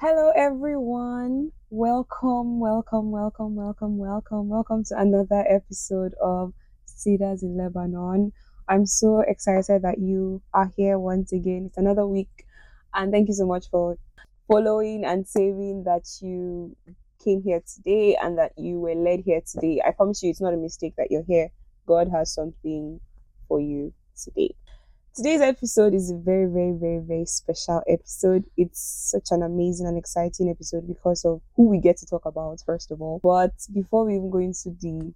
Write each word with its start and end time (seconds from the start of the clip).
Hello, 0.00 0.32
everyone. 0.34 1.52
Welcome, 1.68 2.58
welcome, 2.58 3.10
welcome, 3.10 3.54
welcome, 3.54 3.98
welcome, 3.98 4.48
welcome 4.48 4.82
to 4.84 4.98
another 4.98 5.44
episode 5.46 6.14
of 6.22 6.54
Cedars 6.86 7.42
in 7.42 7.58
Lebanon. 7.58 8.32
I'm 8.66 8.86
so 8.86 9.20
excited 9.20 9.82
that 9.82 9.98
you 9.98 10.40
are 10.54 10.72
here 10.74 10.98
once 10.98 11.32
again. 11.32 11.66
It's 11.66 11.76
another 11.76 12.06
week, 12.06 12.46
and 12.94 13.12
thank 13.12 13.28
you 13.28 13.34
so 13.34 13.44
much 13.44 13.68
for 13.68 13.98
following 14.48 15.04
and 15.04 15.28
saving 15.28 15.84
that 15.84 16.08
you 16.22 16.74
came 17.22 17.42
here 17.42 17.60
today 17.70 18.16
and 18.22 18.38
that 18.38 18.52
you 18.56 18.80
were 18.80 18.94
led 18.94 19.20
here 19.26 19.42
today. 19.46 19.82
I 19.86 19.90
promise 19.90 20.22
you, 20.22 20.30
it's 20.30 20.40
not 20.40 20.54
a 20.54 20.56
mistake 20.56 20.94
that 20.96 21.10
you're 21.10 21.28
here. 21.28 21.50
God 21.86 22.08
has 22.10 22.32
something 22.32 23.00
for 23.48 23.60
you 23.60 23.92
today. 24.16 24.54
Today's 25.20 25.42
episode 25.42 25.92
is 25.92 26.10
a 26.10 26.16
very, 26.16 26.46
very, 26.46 26.72
very, 26.72 27.00
very 27.00 27.26
special 27.26 27.82
episode. 27.86 28.46
It's 28.56 28.80
such 28.80 29.32
an 29.32 29.42
amazing 29.42 29.86
and 29.86 29.98
exciting 29.98 30.48
episode 30.48 30.88
because 30.88 31.26
of 31.26 31.42
who 31.56 31.68
we 31.68 31.78
get 31.78 31.98
to 31.98 32.06
talk 32.06 32.24
about, 32.24 32.62
first 32.64 32.90
of 32.90 33.02
all. 33.02 33.20
But 33.22 33.52
before 33.70 34.06
we 34.06 34.16
even 34.16 34.30
go 34.30 34.38
into 34.38 34.70
the 34.80 35.12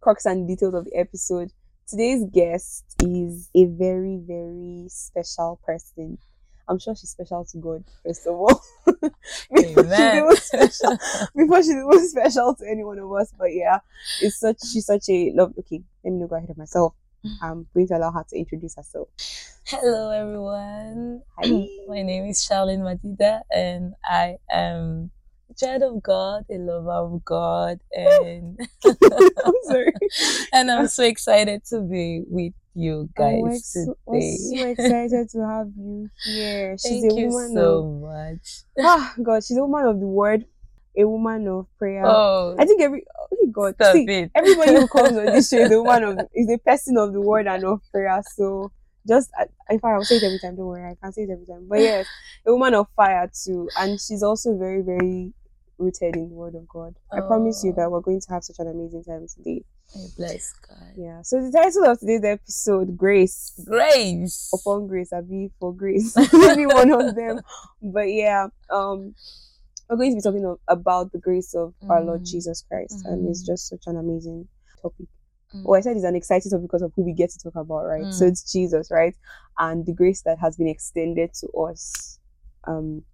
crux 0.00 0.26
and 0.26 0.46
details 0.46 0.74
of 0.74 0.84
the 0.84 0.94
episode, 0.94 1.50
today's 1.88 2.22
guest 2.32 2.84
is 3.02 3.50
a 3.56 3.64
very, 3.64 4.20
very 4.24 4.84
special 4.90 5.58
person. 5.66 6.18
I'm 6.68 6.78
sure 6.78 6.94
she's 6.94 7.10
special 7.10 7.44
to 7.46 7.58
God, 7.58 7.82
first 8.04 8.28
of 8.28 8.34
all. 8.34 8.62
before, 8.86 9.10
she's 9.50 9.76
Amen. 9.76 10.18
even 10.18 10.36
special, 10.36 10.98
before 11.34 11.62
she's 11.64 11.70
even 11.70 12.08
special 12.10 12.54
to 12.54 12.70
any 12.70 12.84
one 12.84 13.00
of 13.00 13.12
us. 13.12 13.34
But 13.36 13.52
yeah, 13.52 13.80
it's 14.22 14.38
such 14.38 14.58
she's 14.72 14.86
such 14.86 15.08
a 15.08 15.32
love. 15.34 15.52
Okay, 15.58 15.82
let 16.04 16.12
me 16.12 16.20
not 16.20 16.28
go 16.28 16.36
ahead 16.36 16.50
of 16.50 16.58
myself. 16.58 16.94
I'm 17.42 17.66
going 17.74 17.88
to 17.88 17.96
allow 17.96 18.10
her 18.12 18.24
to 18.30 18.36
introduce 18.38 18.76
herself. 18.76 19.08
Hello, 19.66 20.10
everyone. 20.10 21.22
Hi. 21.36 21.68
My 21.88 22.02
name 22.02 22.26
is 22.26 22.46
Charlene 22.46 22.80
Madida, 22.80 23.42
and 23.54 23.94
I 24.04 24.36
am 24.50 25.10
a 25.50 25.54
child 25.54 25.82
of 25.82 26.02
God, 26.02 26.44
a 26.50 26.54
lover 26.58 26.90
of 26.90 27.24
God, 27.24 27.80
and 27.92 28.58
I'm 28.84 29.54
sorry. 29.64 29.92
and 30.52 30.70
I'm 30.70 30.86
so 30.88 31.04
excited 31.04 31.64
to 31.70 31.80
be 31.80 32.22
with 32.28 32.52
you 32.74 33.08
Oh, 33.18 33.36
we're 33.40 33.50
guys 33.54 33.66
so, 33.66 33.96
we're 34.06 34.20
today. 34.20 34.36
so 34.60 34.64
excited 34.70 35.30
to 35.30 35.46
have 35.46 35.68
you 35.76 36.10
here. 36.24 36.76
She's 36.78 37.02
Thank 37.02 37.12
a 37.12 37.16
you 37.16 37.30
woman 37.30 37.56
so 37.56 37.78
of 37.78 38.00
much. 38.02 38.62
ah 38.84 39.14
God, 39.22 39.44
she's 39.44 39.56
a 39.56 39.64
woman 39.64 39.86
of 39.86 40.00
the 40.00 40.06
word, 40.06 40.44
a 40.96 41.04
woman 41.06 41.46
of 41.48 41.66
prayer. 41.78 42.02
Oh, 42.06 42.56
I 42.58 42.64
think 42.64 42.80
every 42.82 43.04
oh 43.32 43.46
God, 43.52 43.74
see, 43.92 44.04
it. 44.08 44.30
everybody 44.34 44.74
who 44.74 44.88
comes 44.88 45.16
on 45.18 45.26
this 45.26 45.48
show 45.48 45.58
is 45.58 45.70
a 45.72 45.82
woman 45.82 46.04
of 46.04 46.18
is 46.34 46.50
a 46.50 46.58
person 46.58 46.96
of 46.98 47.12
the 47.12 47.20
word 47.20 47.46
and 47.46 47.64
of 47.64 47.80
prayer. 47.92 48.20
So 48.34 48.72
just 49.06 49.30
I- 49.38 49.46
in 49.72 49.78
fact, 49.80 49.94
I'll 49.94 50.04
say 50.04 50.16
it 50.16 50.22
every 50.24 50.38
time. 50.38 50.56
Don't 50.56 50.66
worry, 50.66 50.90
I 50.90 50.96
can 51.02 51.12
say 51.12 51.22
it 51.22 51.30
every 51.30 51.46
time. 51.46 51.66
But 51.68 51.80
yes, 51.80 52.06
a 52.46 52.52
woman 52.52 52.74
of 52.74 52.86
fire 52.96 53.30
too, 53.44 53.68
and 53.78 54.00
she's 54.00 54.22
also 54.22 54.56
very 54.56 54.82
very 54.82 55.32
rooted 55.78 56.16
in 56.16 56.30
the 56.30 56.34
word 56.34 56.54
of 56.54 56.66
God. 56.68 56.94
I 57.12 57.20
promise 57.20 57.62
you 57.62 57.72
Oh. 57.72 57.74
that 57.82 57.90
we're 57.90 58.00
going 58.00 58.20
to 58.20 58.30
have 58.32 58.42
such 58.44 58.56
an 58.60 58.68
amazing 58.68 59.04
time 59.04 59.26
today. 59.28 59.62
I 59.94 59.98
bless 60.16 60.52
God. 60.66 60.94
Yeah. 60.96 61.20
So 61.22 61.40
the 61.42 61.52
title 61.52 61.84
of 61.84 62.00
today's 62.00 62.24
episode, 62.24 62.96
Grace. 62.96 63.52
Grace. 63.64 64.50
upon 64.54 64.86
grace 64.88 65.12
I'll 65.12 65.22
be 65.22 65.50
for 65.60 65.72
grace 65.74 66.16
maybe 66.32 66.66
one 66.66 66.90
of 66.90 67.14
them 67.14 67.40
but 67.82 68.08
yeah 68.12 68.48
um 68.70 69.14
we're 69.88 69.96
going 69.96 70.10
to 70.10 70.16
be 70.16 70.22
talking 70.22 70.44
of, 70.44 70.58
about 70.68 71.12
the 71.12 71.18
grace 71.18 71.54
of 71.54 71.74
our 71.90 72.02
lord 72.02 72.20
Mm. 72.22 72.26
jesus 72.30 72.62
christ 72.68 73.02
and 73.04 73.28
it's 73.28 73.42
Mhm. 73.42 73.46
just 73.46 73.68
such 73.68 73.84
an 73.86 73.96
amazing 73.96 74.48
topic 74.82 75.06
Mm. 75.54 75.62
well 75.64 75.78
i 75.78 75.80
said 75.80 75.96
it's 75.96 76.04
an 76.04 76.16
exciting 76.16 76.50
topic 76.50 76.62
because 76.66 76.82
of 76.82 76.92
who 76.96 77.02
we 77.04 77.12
get 77.12 77.30
to 77.30 77.38
talk 77.38 77.54
about 77.56 77.84
right 77.86 78.12
so 78.12 78.24
Mm. 78.24 78.28
it's 78.30 78.52
jesus 78.52 78.90
right 78.90 79.14
and 79.58 79.86
the 79.86 79.92
grace 79.92 80.22
that 80.22 80.38
has 80.38 80.56
been 80.56 80.68
extended 80.68 81.32
to 81.34 81.46
us 81.66 82.18
um 82.64 83.04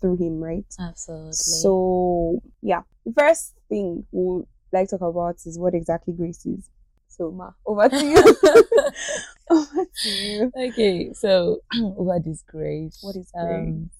through 0.00 0.16
him 0.16 0.40
right 0.42 0.66
Absolutely. 0.78 1.32
so 1.32 2.40
yeah 2.62 2.82
the 3.04 3.12
first 3.12 3.54
thing 3.68 4.04
we'll 4.12 4.46
like 4.72 4.88
to 4.88 4.98
talk 4.98 5.10
about 5.10 5.36
is 5.46 5.58
what 5.58 5.74
exactly 5.74 6.12
grace 6.12 6.44
is 6.44 6.68
so 7.08 7.30
ma 7.30 7.50
over 7.66 7.88
to 7.88 8.04
you 8.04 8.16
over 9.50 9.84
to 10.02 10.10
you 10.10 10.52
okay, 10.56 11.12
so 11.12 11.60
what 11.74 12.26
is 12.26 12.42
grace? 12.46 12.98
What 13.00 13.16
is 13.16 13.30
Um, 13.34 13.90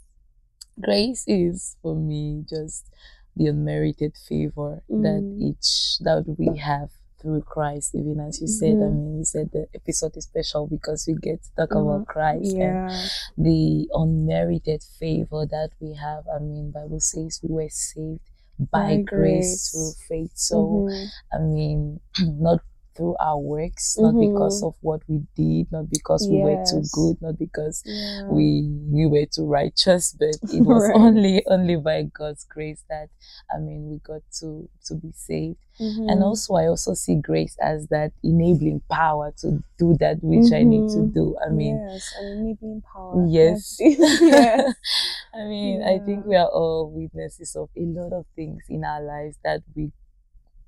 grace 0.81 1.25
is 1.27 1.77
for 1.83 1.95
me 1.95 2.45
just 2.49 2.87
the 3.37 3.47
unmerited 3.49 4.17
favor 4.17 4.83
that 4.89 5.23
Mm. 5.23 5.41
each 5.49 5.99
that 6.01 6.25
we 6.39 6.57
have 6.59 6.91
through 7.19 7.43
Christ. 7.43 7.95
Even 7.95 8.21
as 8.21 8.41
you 8.41 8.47
said, 8.49 8.77
I 8.77 8.89
Mhm. 8.89 8.95
mean, 9.05 9.19
you 9.19 9.25
said 9.25 9.51
the 9.53 9.69
episode 9.75 10.17
is 10.17 10.25
special 10.25 10.67
because 10.67 11.07
we 11.07 11.15
get 11.15 11.43
to 11.43 11.51
talk 11.57 11.71
Mhm. 11.71 11.83
about 11.83 12.07
Christ 12.07 12.57
and 12.57 12.91
the 13.37 13.89
unmerited 13.93 14.83
favor 14.83 15.47
that 15.47 15.71
we 15.81 15.95
have. 15.95 16.25
I 16.29 16.39
mean, 16.39 16.71
Bible 16.71 17.01
says 17.01 17.41
we 17.43 17.51
were 17.55 17.69
saved 17.69 18.21
by, 18.59 18.97
By 18.99 19.03
grace. 19.03 19.09
grace. 19.09 19.71
through 19.71 19.93
faith. 20.09 20.33
So 20.35 20.57
Mhm. 20.89 21.09
I 21.33 21.39
mean, 21.41 22.01
not 22.21 22.61
through 22.97 23.17
our 23.21 23.39
works, 23.39 23.99
not 24.01 24.19
because 24.19 24.61
Mhm. 24.61 24.69
of 24.69 24.75
what 24.81 25.03
we 25.09 25.21
did, 25.37 25.71
not 25.71 25.91
because 25.91 26.29
we 26.31 26.39
were 26.39 26.57
too 26.57 26.83
good, 26.93 27.21
not 27.21 27.39
because 27.39 27.83
yeah. 27.85 28.29
we 28.29 28.69
we 28.91 29.07
were 29.07 29.27
too 29.27 29.47
righteous, 29.47 30.13
but 30.13 30.37
it 30.49 30.63
was 30.65 30.89
Right. 30.89 30.95
only 30.95 31.45
only 31.47 31.77
by 31.77 32.03
God's 32.05 32.45
grace 32.45 32.85
that 32.89 33.09
I 33.55 33.59
mean 33.59 33.89
we 33.91 33.99
got 33.99 34.23
to 34.41 34.69
to 34.87 34.95
be 34.95 35.13
saved. 35.13 35.59
And 36.09 36.23
Mhm. 36.23 36.23
also 36.23 36.55
I 36.55 36.67
also 36.69 36.95
see 36.95 37.17
grace 37.17 37.57
as 37.61 37.89
that 37.89 38.13
enabling 38.23 38.83
power 38.91 39.33
to 39.41 39.63
do 39.79 39.95
that 40.01 40.23
which 40.23 40.53
I 40.53 40.65
need 40.65 40.89
to 40.89 41.01
Mhm. 41.01 41.13
do. 41.13 41.37
I 41.45 41.51
mean 41.51 41.83
yes, 41.83 42.13
enabling 42.21 42.83
power. 42.83 43.27
Yes. 43.29 43.77
yes. 43.81 44.75
I 45.35 45.45
mean, 45.45 45.83
I 45.83 45.99
think 46.01 46.25
we 46.27 46.35
are 46.37 46.49
all 46.49 46.91
witnesses 46.91 47.55
of 47.57 47.69
a 47.77 47.81
lot 47.83 48.13
of 48.13 48.27
things 48.35 48.65
in 48.69 48.85
our 48.85 49.03
lives 49.03 49.39
that 49.45 49.63
we 49.75 49.93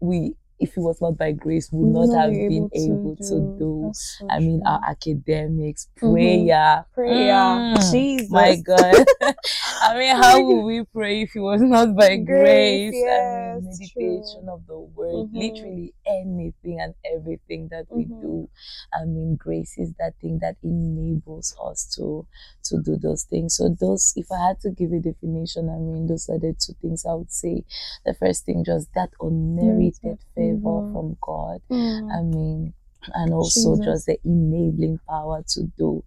we 0.00 0.37
if 0.60 0.76
it 0.76 0.80
was 0.80 1.00
not 1.00 1.16
by 1.19 1.32
grace 1.32 1.70
would 1.72 1.88
We 1.88 1.92
not 1.92 2.10
have 2.20 2.30
be 2.32 2.48
been 2.48 2.70
able 2.74 3.16
to 3.16 3.41
do. 3.58 3.82
That's 3.86 4.19
so 4.19 4.26
I 4.30 4.41
mean, 4.41 4.62
true. 4.62 4.66
our 4.66 4.80
academics, 4.88 5.88
prayer, 5.96 6.84
prayer. 6.94 7.34
Mm, 7.34 7.91
Jesus. 7.92 8.30
my 8.30 8.56
God. 8.56 9.06
I 9.80 9.98
mean, 9.98 10.16
how 10.16 10.41
would 10.41 10.62
we 10.64 10.84
pray 10.84 11.22
if 11.22 11.36
it 11.36 11.41
was 11.41 11.62
not 11.62 11.94
by 11.97 12.16
Grace, 12.16 12.91
grace? 12.91 12.94
yes, 12.94 13.20
I 13.22 13.60
mean, 13.60 13.64
meditation 13.64 14.42
true. 14.42 14.52
of 14.52 14.66
the 14.66 14.78
word, 14.78 15.28
Mhm. 15.32 15.34
literally 15.34 15.94
anything 16.08 16.80
and 16.80 16.94
everything 17.04 17.69
that 17.69 17.86
we 17.91 18.06
Mhm. 18.06 18.20
do. 18.20 18.48
I 18.92 19.04
mean, 19.04 19.36
grace 19.36 19.76
is 19.78 19.92
that 19.98 20.14
thing 20.20 20.38
that 20.41 20.56
enables 20.62 21.54
us 21.62 21.84
to 21.96 22.26
to 22.64 22.82
do 22.82 22.96
those 22.96 23.24
things. 23.24 23.56
So 23.56 23.69
those, 23.69 24.12
if 24.16 24.30
I 24.32 24.48
had 24.48 24.60
to 24.60 24.70
give 24.70 24.92
a 24.92 25.00
definition, 25.00 25.68
I 25.70 25.78
mean, 25.78 26.06
those 26.06 26.28
are 26.28 26.38
the 26.38 26.54
two 26.54 26.74
things 26.82 27.04
I 27.06 27.14
would 27.14 27.32
say. 27.32 27.64
The 28.04 28.14
first 28.14 28.44
thing, 28.44 28.64
just 28.64 28.92
that 28.94 29.10
unmerited 29.20 29.94
Merited 30.02 30.18
favor 30.34 30.58
favor. 30.60 30.92
from 30.92 31.16
God. 31.20 31.60
Mm. 31.70 32.10
I 32.12 32.22
mean, 32.22 32.74
and 33.14 33.32
also 33.32 33.76
Jesus. 33.76 33.84
just 33.84 34.06
the 34.06 34.18
enabling 34.24 34.98
power 35.08 35.42
to 35.48 35.62
do 35.78 36.04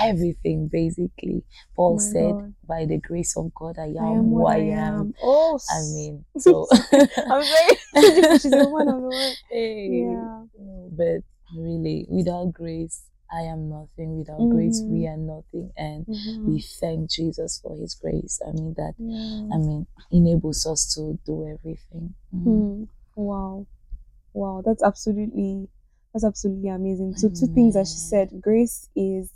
everything 0.00 0.68
basically. 0.68 1.44
Paul 1.76 1.96
My 1.96 2.02
said, 2.02 2.34
God. 2.36 2.54
By 2.66 2.84
the 2.86 2.98
grace 2.98 3.36
of 3.36 3.52
God, 3.54 3.76
I 3.78 3.86
am, 3.86 3.98
I 3.98 4.08
am 4.18 4.24
who 4.28 4.44
I 4.46 4.54
I 4.54 4.58
am. 4.58 4.94
am. 5.00 5.14
Oh, 5.22 5.58
I 5.70 5.80
mean, 5.94 6.24
so 6.38 6.66
I'm 7.30 7.48
very. 7.48 8.38
She's 8.38 8.52
a 8.54 8.68
woman 8.68 8.88
of 8.88 9.02
the 9.02 9.08
word. 9.10 9.36
hey, 9.50 9.88
Yeah. 10.04 10.44
but 10.90 11.22
really, 11.56 12.06
without 12.10 12.52
grace, 12.52 13.02
I 13.32 13.42
am 13.42 13.70
nothing. 13.70 14.18
Without 14.18 14.48
grace, 14.50 14.84
we 14.86 15.00
Mhm. 15.00 15.12
are 15.12 15.16
nothing. 15.16 15.72
And 15.76 16.06
Mhm. 16.06 16.46
we 16.46 16.60
thank 16.80 17.10
Jesus 17.10 17.58
for 17.62 17.74
his 17.76 17.94
grace. 17.94 18.40
I 18.46 18.52
mean, 18.52 18.74
that, 18.76 18.94
Yeah. 18.98 19.54
I 19.54 19.58
mean, 19.58 19.86
enables 20.10 20.66
us 20.66 20.92
to 20.94 21.18
do 21.24 21.46
everything. 21.48 22.14
Mhm. 22.34 22.44
Hmm. 22.44 22.84
Wow. 23.16 23.66
Wow. 24.34 24.62
That's 24.64 24.82
absolutely 24.82 25.68
that's 26.12 26.24
absolutely 26.24 26.68
amazing. 26.68 27.14
So 27.16 27.28
two 27.28 27.46
things 27.54 27.74
that 27.74 27.86
she 27.86 27.98
said. 27.98 28.40
Grace 28.40 28.88
is 28.96 29.30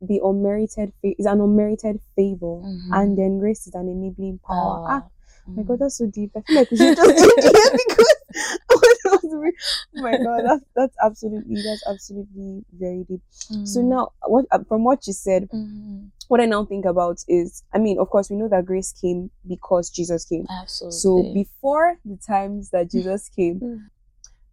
the 0.00 0.20
unmerited 0.24 0.92
fa- 1.02 1.14
is 1.18 1.26
an 1.26 1.40
unmerited 1.40 2.00
favor. 2.16 2.62
Mhm. 2.64 2.90
And 2.92 3.18
then 3.18 3.38
grace 3.38 3.66
is 3.66 3.74
an 3.74 3.88
enabling 3.88 4.38
power. 4.46 4.84
Ah, 4.86 5.00
Power. 5.00 5.10
my 5.56 5.62
god, 5.62 5.78
that's 5.80 5.96
so 5.96 6.06
deep. 6.06 6.30
I 6.36 6.40
feel 6.40 6.56
like 6.56 6.70
we 6.70 6.76
should 6.78 6.96
just 6.96 7.10
end 7.10 7.42
here 7.42 7.70
because 7.88 8.14
what 8.68 8.96
else 9.06 9.22
do 9.22 9.40
we- 9.40 9.56
oh 9.96 10.00
my 10.00 10.16
god, 10.18 10.44
that's 10.44 10.64
that's 10.74 10.96
absolutely 11.04 11.62
that's 11.62 11.82
absolutely 11.86 12.64
very 12.72 13.04
deep. 13.04 13.20
So 13.64 13.80
Mhm. 13.80 13.84
now 13.84 14.08
what 14.26 14.46
uh, 14.52 14.60
from 14.68 14.84
what 14.84 15.06
you 15.06 15.12
said, 15.12 15.48
Mhm. 15.52 16.10
what 16.28 16.40
I 16.40 16.46
now 16.46 16.64
think 16.64 16.84
about 16.86 17.18
is 17.28 17.62
I 17.74 17.78
mean, 17.78 17.98
of 17.98 18.08
course 18.08 18.30
we 18.30 18.36
know 18.36 18.48
that 18.48 18.64
grace 18.64 18.92
came 18.92 19.30
because 19.46 19.90
Jesus 19.90 20.24
came. 20.24 20.46
Absolutely. 20.48 20.98
So 20.98 21.22
before 21.34 21.98
the 22.04 22.16
times 22.16 22.70
that 22.70 22.90
Jesus 22.90 23.28
came, 23.28 23.60
Mm. 23.60 23.80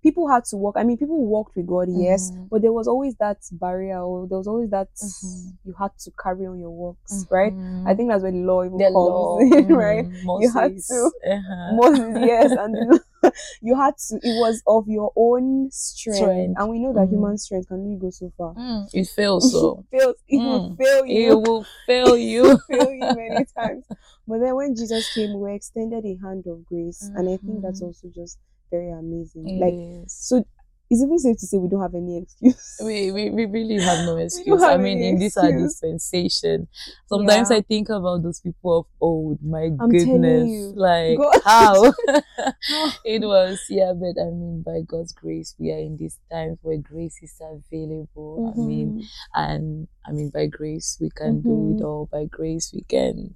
People 0.07 0.27
had 0.27 0.45
to 0.45 0.56
walk. 0.57 0.75
I 0.77 0.83
mean, 0.83 0.98
people 0.98 1.25
walked 1.25 1.56
with 1.56 1.68
God, 1.68 1.88
yes, 1.89 2.31
Mhm. 2.31 2.48
but 2.50 2.62
there 2.62 2.74
was 2.74 2.88
always 2.88 3.15
that 3.18 3.38
barrier, 3.51 4.01
or 4.01 4.27
there 4.27 4.38
was 4.38 4.48
always 4.48 4.69
that 4.71 4.89
Mhm. 4.95 5.54
you 5.65 5.74
had 5.74 5.92
to 6.04 6.12
carry 6.24 6.45
on 6.48 6.57
your 6.59 6.71
works, 6.71 7.25
right? 7.30 7.54
I 7.86 7.94
Mhm. 7.94 7.98
think 7.98 8.09
that's 8.09 8.24
where 8.24 8.31
the 8.31 8.38
law 8.51 8.63
even 8.63 8.77
the 8.77 8.86
comes, 8.86 8.95
law, 8.95 9.38
in, 9.59 9.68
right? 9.75 10.06
You 10.42 10.50
had 10.51 10.77
to- 10.89 11.12
uh-huh. 11.33 11.74
Moses, 11.75 12.18
yes, 12.31 12.51
and 12.51 12.74
the, 13.24 13.31
you 13.62 13.75
had 13.75 13.95
to. 14.07 14.15
It 14.24 14.31
was 14.44 14.63
of 14.65 14.88
your 14.88 15.12
own 15.15 15.69
strength, 15.71 16.18
Strength. 16.24 16.56
and 16.60 16.69
we 16.69 16.80
know 16.80 16.94
that 16.94 17.07
Mhm. 17.07 17.13
human 17.13 17.38
strength 17.38 17.68
can 17.68 17.80
only 17.81 17.98
go 17.98 18.10
so 18.10 18.31
far. 18.38 18.53
Mm, 18.56 18.88
it 18.94 19.07
fails 19.07 19.51
so. 19.51 19.83
it 19.92 20.00
fails. 20.00 20.15
It 20.27 20.39
will 20.39 20.75
fail 20.77 21.06
you. 21.06 21.31
it 21.31 21.36
will 21.48 21.65
fail 21.86 22.18
you. 22.18 22.57
fail 22.69 22.92
you 22.92 23.15
many 23.15 23.45
times. 23.57 23.83
But 24.30 24.39
then 24.39 24.56
when 24.56 24.75
Jesus 24.75 25.10
came, 25.13 25.39
we 25.39 25.53
extended 25.53 26.06
a 26.06 26.15
hand 26.24 26.45
of 26.48 26.65
grace, 26.65 27.01
and 27.15 27.27
I 27.30 27.38
think 27.38 27.62
that's 27.63 27.81
also 27.81 28.07
just 28.13 28.38
very 28.72 28.92
amazing. 28.92 29.60
Like 29.60 30.06
is. 30.06 30.14
so, 30.14 30.44
it's 30.90 31.02
even 31.04 31.19
safe 31.19 31.38
to 31.38 31.46
say 31.46 31.58
we 31.58 31.68
don't 31.68 31.81
have 31.81 31.96
any 31.96 32.18
excuse. 32.24 32.78
we, 32.81 33.12
we, 33.12 33.30
we 33.30 33.46
really 33.46 33.81
have 33.84 34.06
no 34.06 34.16
excuse. 34.25 34.64
I 34.64 34.78
mean, 34.78 35.02
in 35.02 35.19
this 35.19 35.36
our 35.36 35.52
dispensation, 35.52 36.69
sometimes 37.08 37.52
Yeah. 37.52 37.58
I 37.58 37.62
think 37.62 37.90
about 37.90 38.24
those 38.24 38.40
people 38.40 38.80
of 38.80 38.86
old. 39.02 39.40
My 39.44 39.69
I'm 39.80 39.90
goodness, 39.90 40.48
you. 40.50 40.74
like 40.78 41.18
God. 41.18 41.42
how 41.44 41.94
it 43.04 43.22
was. 43.22 43.60
Yeah, 43.69 43.92
but 43.94 44.16
I 44.22 44.30
mean, 44.31 44.64
by 44.66 44.80
God's 44.88 45.12
grace, 45.12 45.56
we 45.60 45.72
are 45.72 45.78
in 45.80 45.98
these 45.98 46.20
times 46.31 46.58
where 46.62 46.78
grace 46.78 47.20
is 47.22 47.36
available. 47.42 48.54
I 48.56 48.60
mean, 48.60 49.02
Mhm. 49.02 49.04
and 49.36 49.88
I 50.06 50.12
mean, 50.12 50.30
by 50.30 50.46
grace 50.48 50.98
we 51.02 51.10
can 51.10 51.42
do 51.42 51.72
it 51.75 51.81
Mhm. 51.81 51.86
all. 51.86 52.06
By 52.10 52.25
grace 52.25 52.72
we 52.74 52.81
can. 52.88 53.36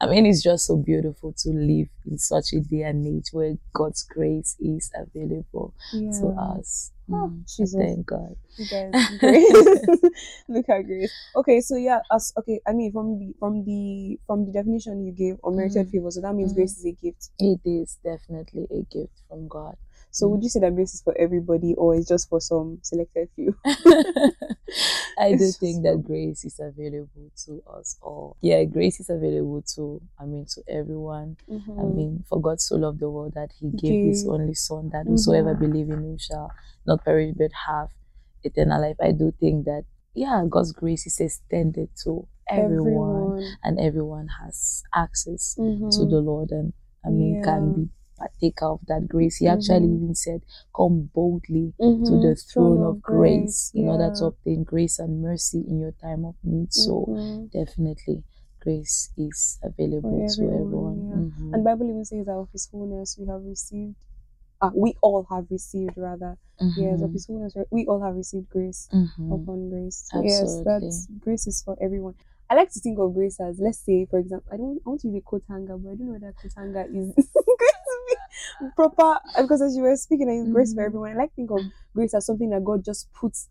I 0.00 0.06
mean, 0.06 0.26
it's 0.26 0.42
just 0.42 0.66
so 0.66 0.76
beautiful 0.76 1.34
to 1.38 1.50
live 1.50 1.88
in 2.06 2.18
such 2.18 2.52
a 2.52 2.60
day 2.60 2.82
and 2.82 3.06
age 3.06 3.30
where 3.32 3.56
God's 3.74 4.04
grace 4.04 4.56
is 4.60 4.90
available 4.94 5.74
yeah. 5.92 6.10
to 6.20 6.28
us. 6.28 6.92
Oh, 7.12 7.30
Mm, 7.30 7.44
Jesus. 7.48 7.74
Thank 7.74 8.06
God. 8.06 8.36
You 8.58 8.66
guys, 8.66 8.92
Grace. 9.18 9.88
Look 10.48 10.68
at 10.68 10.82
Grace. 10.86 11.12
Okay, 11.36 11.60
so 11.60 11.76
yeah, 11.76 12.00
as 12.12 12.32
okay, 12.38 12.60
I 12.66 12.72
mean 12.74 12.92
from 12.92 13.18
the 13.18 13.34
from 13.40 13.64
the 13.64 14.18
from 14.26 14.44
the 14.46 14.52
definition 14.52 15.04
you 15.06 15.12
gave, 15.12 15.36
unmerited 15.44 15.86
Mhm. 15.86 15.90
favor, 15.90 16.10
so 16.10 16.20
that 16.20 16.34
means 16.34 16.52
Mhm. 16.52 16.56
grace 16.56 16.76
is 16.78 16.84
a 16.86 16.92
gift. 16.92 17.30
It 17.38 17.60
is 17.64 17.98
definitely 18.04 18.66
a 18.70 18.82
gift 18.94 19.22
from 19.28 19.48
God. 19.48 19.76
So 20.10 20.28
would 20.28 20.42
you 20.42 20.48
say 20.48 20.60
that 20.60 20.74
grace 20.74 20.94
is 20.94 21.02
for 21.02 21.16
everybody 21.18 21.74
or 21.74 21.94
it's 21.94 22.08
just 22.08 22.28
for 22.28 22.40
some 22.40 22.78
selected 22.82 23.28
few? 23.36 23.54
I 25.18 25.32
do 25.32 25.50
think 25.52 25.82
that 25.84 26.02
grace 26.04 26.44
is 26.44 26.58
available 26.60 27.30
to 27.46 27.62
us 27.78 27.96
all. 28.02 28.36
Yeah, 28.40 28.64
grace 28.64 29.00
is 29.00 29.10
available 29.10 29.62
to, 29.74 30.00
I 30.18 30.24
mean, 30.24 30.46
to 30.54 30.62
everyone. 30.68 31.36
I 31.48 31.52
Mhm. 31.82 31.94
mean, 31.96 32.24
for 32.28 32.40
God 32.40 32.60
so 32.60 32.76
loved 32.76 33.00
the 33.00 33.10
world 33.10 33.34
that 33.34 33.52
he 33.58 33.70
gave 33.70 34.02
his 34.02 34.26
only 34.26 34.54
son, 34.54 34.90
that 34.90 35.06
whosoever 35.06 35.54
Mhm. 35.54 35.60
believe 35.60 35.90
in 35.90 36.04
him 36.04 36.18
shall 36.18 36.50
not 36.86 37.04
perish 37.04 37.34
but 37.36 37.50
have 37.66 37.88
eternal 38.42 38.80
life. 38.80 38.96
I 39.00 39.12
do 39.12 39.32
think 39.40 39.64
that, 39.66 39.84
yeah, 40.14 40.44
God's 40.48 40.72
grace 40.72 41.06
is 41.06 41.20
extended 41.20 41.90
to 42.04 42.26
everyone, 42.48 43.58
and 43.62 43.78
everyone 43.78 44.28
has 44.40 44.82
access 44.94 45.54
to 45.54 45.62
Mhm. 45.62 46.10
the 46.10 46.20
Lord 46.20 46.50
and 46.50 46.72
I 47.04 47.10
mean 47.10 47.42
can 47.42 47.72
be 47.72 47.88
partaker 48.18 48.66
of 48.66 48.80
that 48.88 49.08
grace. 49.08 49.36
He 49.38 49.46
actually 49.48 49.86
Mhm. 49.88 49.96
even 50.02 50.14
said, 50.14 50.42
Come 50.74 51.10
boldly 51.14 51.72
to 51.78 51.84
Mhm. 51.84 52.22
the 52.22 52.34
throne 52.36 52.82
of 52.82 53.02
grace 53.02 53.70
in 53.74 53.88
order 53.88 54.10
to 54.14 54.24
yeah. 54.24 54.28
obtain 54.28 54.64
grace 54.64 54.98
and 54.98 55.22
mercy 55.22 55.60
in 55.66 55.78
your 55.80 55.92
time 55.92 56.24
of 56.24 56.34
need. 56.42 56.72
So 56.72 57.04
Mhm. 57.08 57.50
definitely 57.52 58.24
grace 58.60 59.10
is 59.16 59.58
available 59.62 60.18
to 60.28 60.42
everyone, 60.42 60.62
everyone. 60.62 60.98
yeah. 61.08 61.14
Mhm. 61.46 61.54
And 61.54 61.64
Bible 61.64 61.88
even 61.90 62.04
says 62.04 62.26
that 62.26 62.34
of 62.36 62.50
his 62.52 62.66
fullness 62.66 63.16
we 63.18 63.26
have 63.26 63.44
received 63.44 63.94
ah, 64.60 64.72
we 64.74 64.94
all 65.02 65.22
have 65.30 65.46
received 65.50 65.96
rather. 65.96 66.36
Yes, 66.76 67.00
of 67.00 67.10
Mhm. 67.10 67.12
his 67.12 67.26
fullness 67.26 67.54
we 67.70 67.86
all 67.86 68.00
have 68.00 68.16
received 68.16 68.48
grace. 68.50 68.88
Mhm. 68.92 69.32
upon 69.32 69.70
grace. 69.70 70.08
So 70.10 70.22
yes, 70.22 70.60
that's 70.64 71.06
grace 71.20 71.46
is 71.46 71.62
for 71.62 71.76
everyone. 71.80 72.14
I 72.50 72.54
like 72.56 72.70
to 72.72 72.80
think 72.80 72.98
of 72.98 73.14
grace 73.14 73.38
as 73.40 73.58
let's 73.60 73.78
say, 73.78 74.06
for 74.06 74.18
example, 74.18 74.50
I 74.52 74.56
don't 74.56 74.80
I 74.84 74.88
want 74.88 75.00
to 75.02 75.08
use 75.08 75.16
a 75.18 75.20
coat 75.20 75.44
hanger, 75.48 75.76
but 75.76 75.90
I 75.90 75.94
don't 75.94 76.06
know 76.06 76.12
what 76.12 76.22
that 76.22 76.36
coat 76.42 76.52
hanger 76.56 76.86
is. 76.92 77.14
grace 78.08 78.56
to 78.58 78.64
be 78.64 78.70
proper 78.74 79.20
because 79.40 79.62
as 79.62 79.76
you 79.76 79.82
were 79.82 79.96
speaking, 79.96 80.28
I 80.28 80.34
use 80.34 80.48
grace 80.52 80.74
for 80.74 80.82
Mhm. 80.82 80.86
everyone. 80.86 81.12
I 81.12 81.16
like 81.16 81.32
think 81.34 81.50
of 81.50 81.64
grace 81.94 82.14
as 82.14 82.26
something 82.26 82.50
that 82.50 82.64
God 82.64 82.84
just 82.84 83.12
puts 83.12 83.48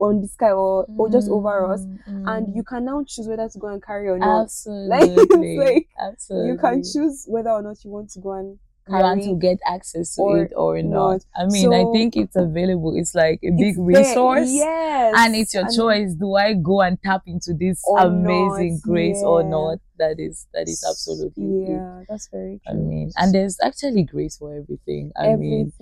on 0.00 0.20
the 0.22 0.28
sky 0.28 0.50
or, 0.52 0.86
or 0.96 1.10
just 1.10 1.28
over 1.28 1.72
us, 1.72 1.86
Mm, 2.08 2.24
and 2.26 2.56
you 2.56 2.62
can 2.64 2.84
now 2.86 3.04
choose 3.06 3.28
whether 3.28 3.48
to 3.48 3.58
go 3.58 3.66
and 3.68 3.82
carry 3.84 4.08
or 4.08 4.18
not. 4.18 4.44
absolutely, 4.46 5.58
like, 5.58 5.88
absolutely. 6.00 6.50
You 6.52 6.56
can 6.58 6.82
choose 6.82 7.24
whether 7.28 7.50
or 7.50 7.62
not 7.62 7.84
you 7.84 7.90
want 7.90 8.10
to 8.12 8.20
go 8.20 8.32
and 8.32 8.58
want 8.90 9.22
to 9.22 9.34
get 9.36 9.58
access 9.66 10.14
to 10.16 10.22
or 10.22 10.42
it 10.44 10.52
or 10.56 10.82
not. 10.82 11.24
I 11.36 11.46
mean, 11.46 11.72
I 11.72 11.84
think 11.92 12.16
it's 12.16 12.36
available. 12.36 12.94
It's 12.96 13.14
like 13.14 13.40
a 13.44 13.50
big 13.50 13.68
It's 13.68 13.76
there- 13.76 13.84
resource. 13.86 14.50
Yes, 14.50 15.14
and 15.16 15.34
it's 15.36 15.54
your 15.54 15.64
and- 15.66 15.74
choice. 15.74 16.14
Do 16.14 16.34
I 16.34 16.54
go 16.54 16.80
and 16.82 17.00
tap 17.02 17.22
into 17.26 17.54
this 17.54 17.82
amazing 17.98 18.74
not, 18.74 18.82
grace 18.82 19.22
or 19.24 19.42
not? 19.42 19.78
That 19.98 20.16
is 20.18 20.46
that 20.54 20.68
is 20.68 20.84
absolutely 20.88 21.44
it. 21.44 21.70
yeah. 21.72 22.02
That's 22.08 22.28
very 22.28 22.60
I 22.68 22.72
mean, 22.72 23.10
and 23.16 23.34
there's 23.34 23.58
actually 23.62 24.04
grace 24.04 24.36
for 24.38 24.54
everything. 24.54 25.12
I 25.16 25.36
mean, 25.36 25.72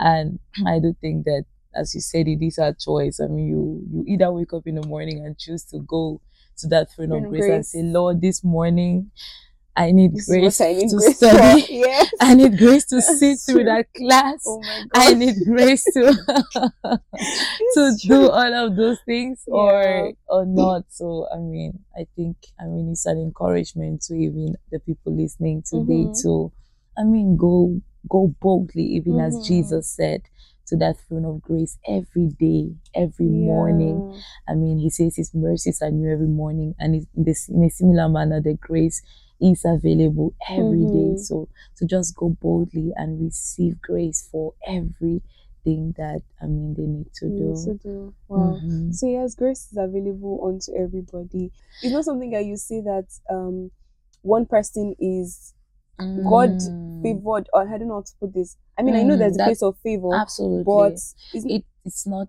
and 0.00 0.38
I 0.66 0.78
do 0.78 0.94
think 1.00 1.24
that, 1.26 1.44
as 1.74 1.94
you 1.94 2.00
said, 2.00 2.26
it 2.26 2.44
is 2.44 2.58
our 2.58 2.72
choice. 2.72 3.20
I 3.20 3.26
mean, 3.26 3.46
you 3.48 3.82
you 3.92 4.04
either 4.06 4.32
wake 4.32 4.52
up 4.54 4.66
in 4.66 4.76
the 4.76 4.86
morning 4.86 5.24
and 5.24 5.36
choose 5.38 5.62
to 5.66 5.78
go 5.80 6.20
to 6.58 6.68
that 6.68 6.90
throne 6.90 7.12
of 7.12 7.24
of 7.24 7.28
grace, 7.30 7.44
and 7.52 7.66
say, 7.66 7.82
Lord, 7.82 8.22
this 8.22 8.42
morning 8.42 9.10
I 9.76 9.92
need 9.92 10.14
This 10.14 10.26
grace 10.26 10.60
I 10.62 10.72
need 10.72 10.88
to 10.90 10.96
grace 10.96 11.16
study. 11.16 11.60
for. 11.62 11.72
Yes. 11.86 12.10
I 12.20 12.34
need 12.34 12.56
grace 12.58 12.86
to 12.86 12.96
That's 12.96 13.18
sit 13.18 13.38
through 13.40 13.64
that 13.64 13.86
class. 13.94 14.42
Oh. 14.46 14.62
I 14.94 15.12
need 15.14 15.36
grace 15.44 15.84
to 15.94 16.02
to 16.82 17.00
It's 17.92 18.02
do 18.02 18.30
all 18.30 18.54
of 18.66 18.76
those 18.76 18.98
things 19.04 19.42
Yeah. 19.46 19.54
or 19.54 20.12
or 20.28 20.46
not. 20.46 20.84
So 20.88 21.26
I 21.32 21.38
mean, 21.38 21.80
I 21.96 22.06
think 22.16 22.36
I 22.60 22.64
mean 22.66 22.90
it's 22.90 23.06
an 23.06 23.18
encouragement 23.18 24.02
to 24.08 24.14
even 24.14 24.56
the 24.70 24.78
people 24.80 25.14
listening 25.16 25.62
today 25.62 26.06
Mhm. 26.08 26.22
to 26.22 26.52
I 26.98 27.04
mean 27.04 27.36
go 27.36 27.80
go 28.08 28.34
boldly, 28.40 28.84
even 28.84 29.18
as 29.20 29.34
Mhm. 29.36 29.44
Jesus 29.44 29.88
said, 29.88 30.22
to 30.68 30.76
that 30.76 30.96
throne 31.06 31.24
of 31.24 31.42
grace 31.42 31.76
every 31.86 32.28
day, 32.28 32.74
every 32.94 33.26
morning. 33.26 34.14
I 34.48 34.54
mean, 34.54 34.78
he 34.78 34.90
says 34.90 35.16
his 35.16 35.34
mercies 35.34 35.82
are 35.82 35.90
new 35.90 36.10
every 36.10 36.26
morning, 36.28 36.74
and 36.78 36.94
in, 36.96 37.06
this, 37.14 37.48
in 37.48 37.62
a 37.64 37.70
similar 37.70 38.08
manner, 38.08 38.40
the 38.40 38.54
grace 38.54 39.02
is 39.40 39.64
available 39.64 40.34
every 40.48 40.86
day. 40.86 41.14
Mhm. 41.14 41.16
So 41.16 41.48
to 41.76 41.86
just 41.86 42.16
go 42.16 42.30
boldly 42.30 42.92
and 42.96 43.20
receive 43.22 43.80
grace 43.82 44.28
for 44.30 44.54
everything 44.66 45.94
that 45.96 46.22
I 46.40 46.46
mean 46.46 46.74
they 46.74 46.86
need 46.86 47.12
to 47.14 47.30
do. 47.30 47.34
need 47.34 47.56
to 47.56 47.74
do. 47.74 48.14
Wow. 48.28 48.62
Mhm. 48.62 48.90
So 48.90 49.06
yes, 49.06 49.34
grace 49.34 49.70
is 49.70 49.76
available 49.78 50.40
unto 50.46 50.74
everybody. 50.76 51.52
It's 51.82 51.92
not 51.92 52.04
something 52.04 52.30
that 52.30 52.44
you 52.44 52.56
say 52.56 52.80
that 52.80 53.06
um 53.30 53.70
one 54.22 54.46
person 54.46 54.94
is 54.98 55.54
God 56.22 56.56
Mm, 56.58 56.86
favored 57.02 57.48
or 57.52 57.62
I 57.68 57.78
don't 57.78 57.88
know 57.88 57.96
how 57.96 58.02
to 58.02 58.12
put 58.20 58.34
this. 58.34 58.56
I 58.78 58.82
mean 58.82 58.96
I 58.96 59.04
know 59.04 59.16
Mm, 59.16 59.18
there's 59.18 59.36
a 59.36 59.40
place 59.40 59.62
of 59.62 59.78
favor, 59.78 60.20
absolutely, 60.20 60.62
but 60.64 61.00
it's 61.32 61.46
it 61.48 61.64
it's 61.84 62.06
not 62.06 62.28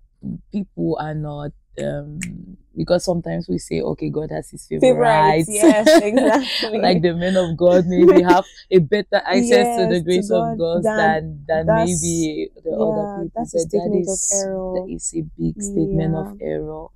people 0.51 0.97
are 0.99 1.15
not 1.15 1.51
um 1.83 2.57
because 2.75 3.03
sometimes 3.05 3.47
we 3.49 3.57
say 3.57 3.81
okay 3.81 4.09
God 4.09 4.29
has 4.31 4.49
his 4.51 4.65
favorites. 4.67 5.47
favorites. 5.47 5.49
Yes, 5.49 5.87
exactly. 6.03 6.79
like 6.79 7.01
the 7.01 7.13
men 7.13 7.35
of 7.37 7.57
God 7.57 7.85
maybe 7.87 8.21
have 8.21 8.45
a 8.71 8.79
better 8.79 9.21
access 9.25 9.75
to 9.75 9.87
the 9.87 9.95
Yes, 9.95 9.97
to 9.97 10.03
grace 10.03 10.29
of 10.31 10.43
God 10.43 10.57
God 10.57 10.83
than- 10.83 11.43
than 11.47 11.65
than 11.65 11.75
maybe 11.75 12.49
the 12.63 12.69
yeah, 12.69 12.75
other 12.77 13.05
people. 13.15 13.31
that's 13.35 13.53
a 13.53 13.57
but 13.57 13.61
that 13.61 13.69
statement 13.69 14.07
of 14.07 14.13
is 14.13 14.31
error. 14.45 14.73
that 14.75 14.87
is 14.93 15.13
a 15.15 15.21
big 15.37 15.61
statement 15.61 16.15
of 16.15 16.37
error. 16.41 16.87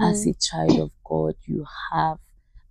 As 0.00 0.26
Mhm. 0.26 0.30
a 0.30 0.34
child 0.34 0.78
of 0.80 0.90
God, 1.04 1.34
you 1.46 1.64
have 1.92 2.18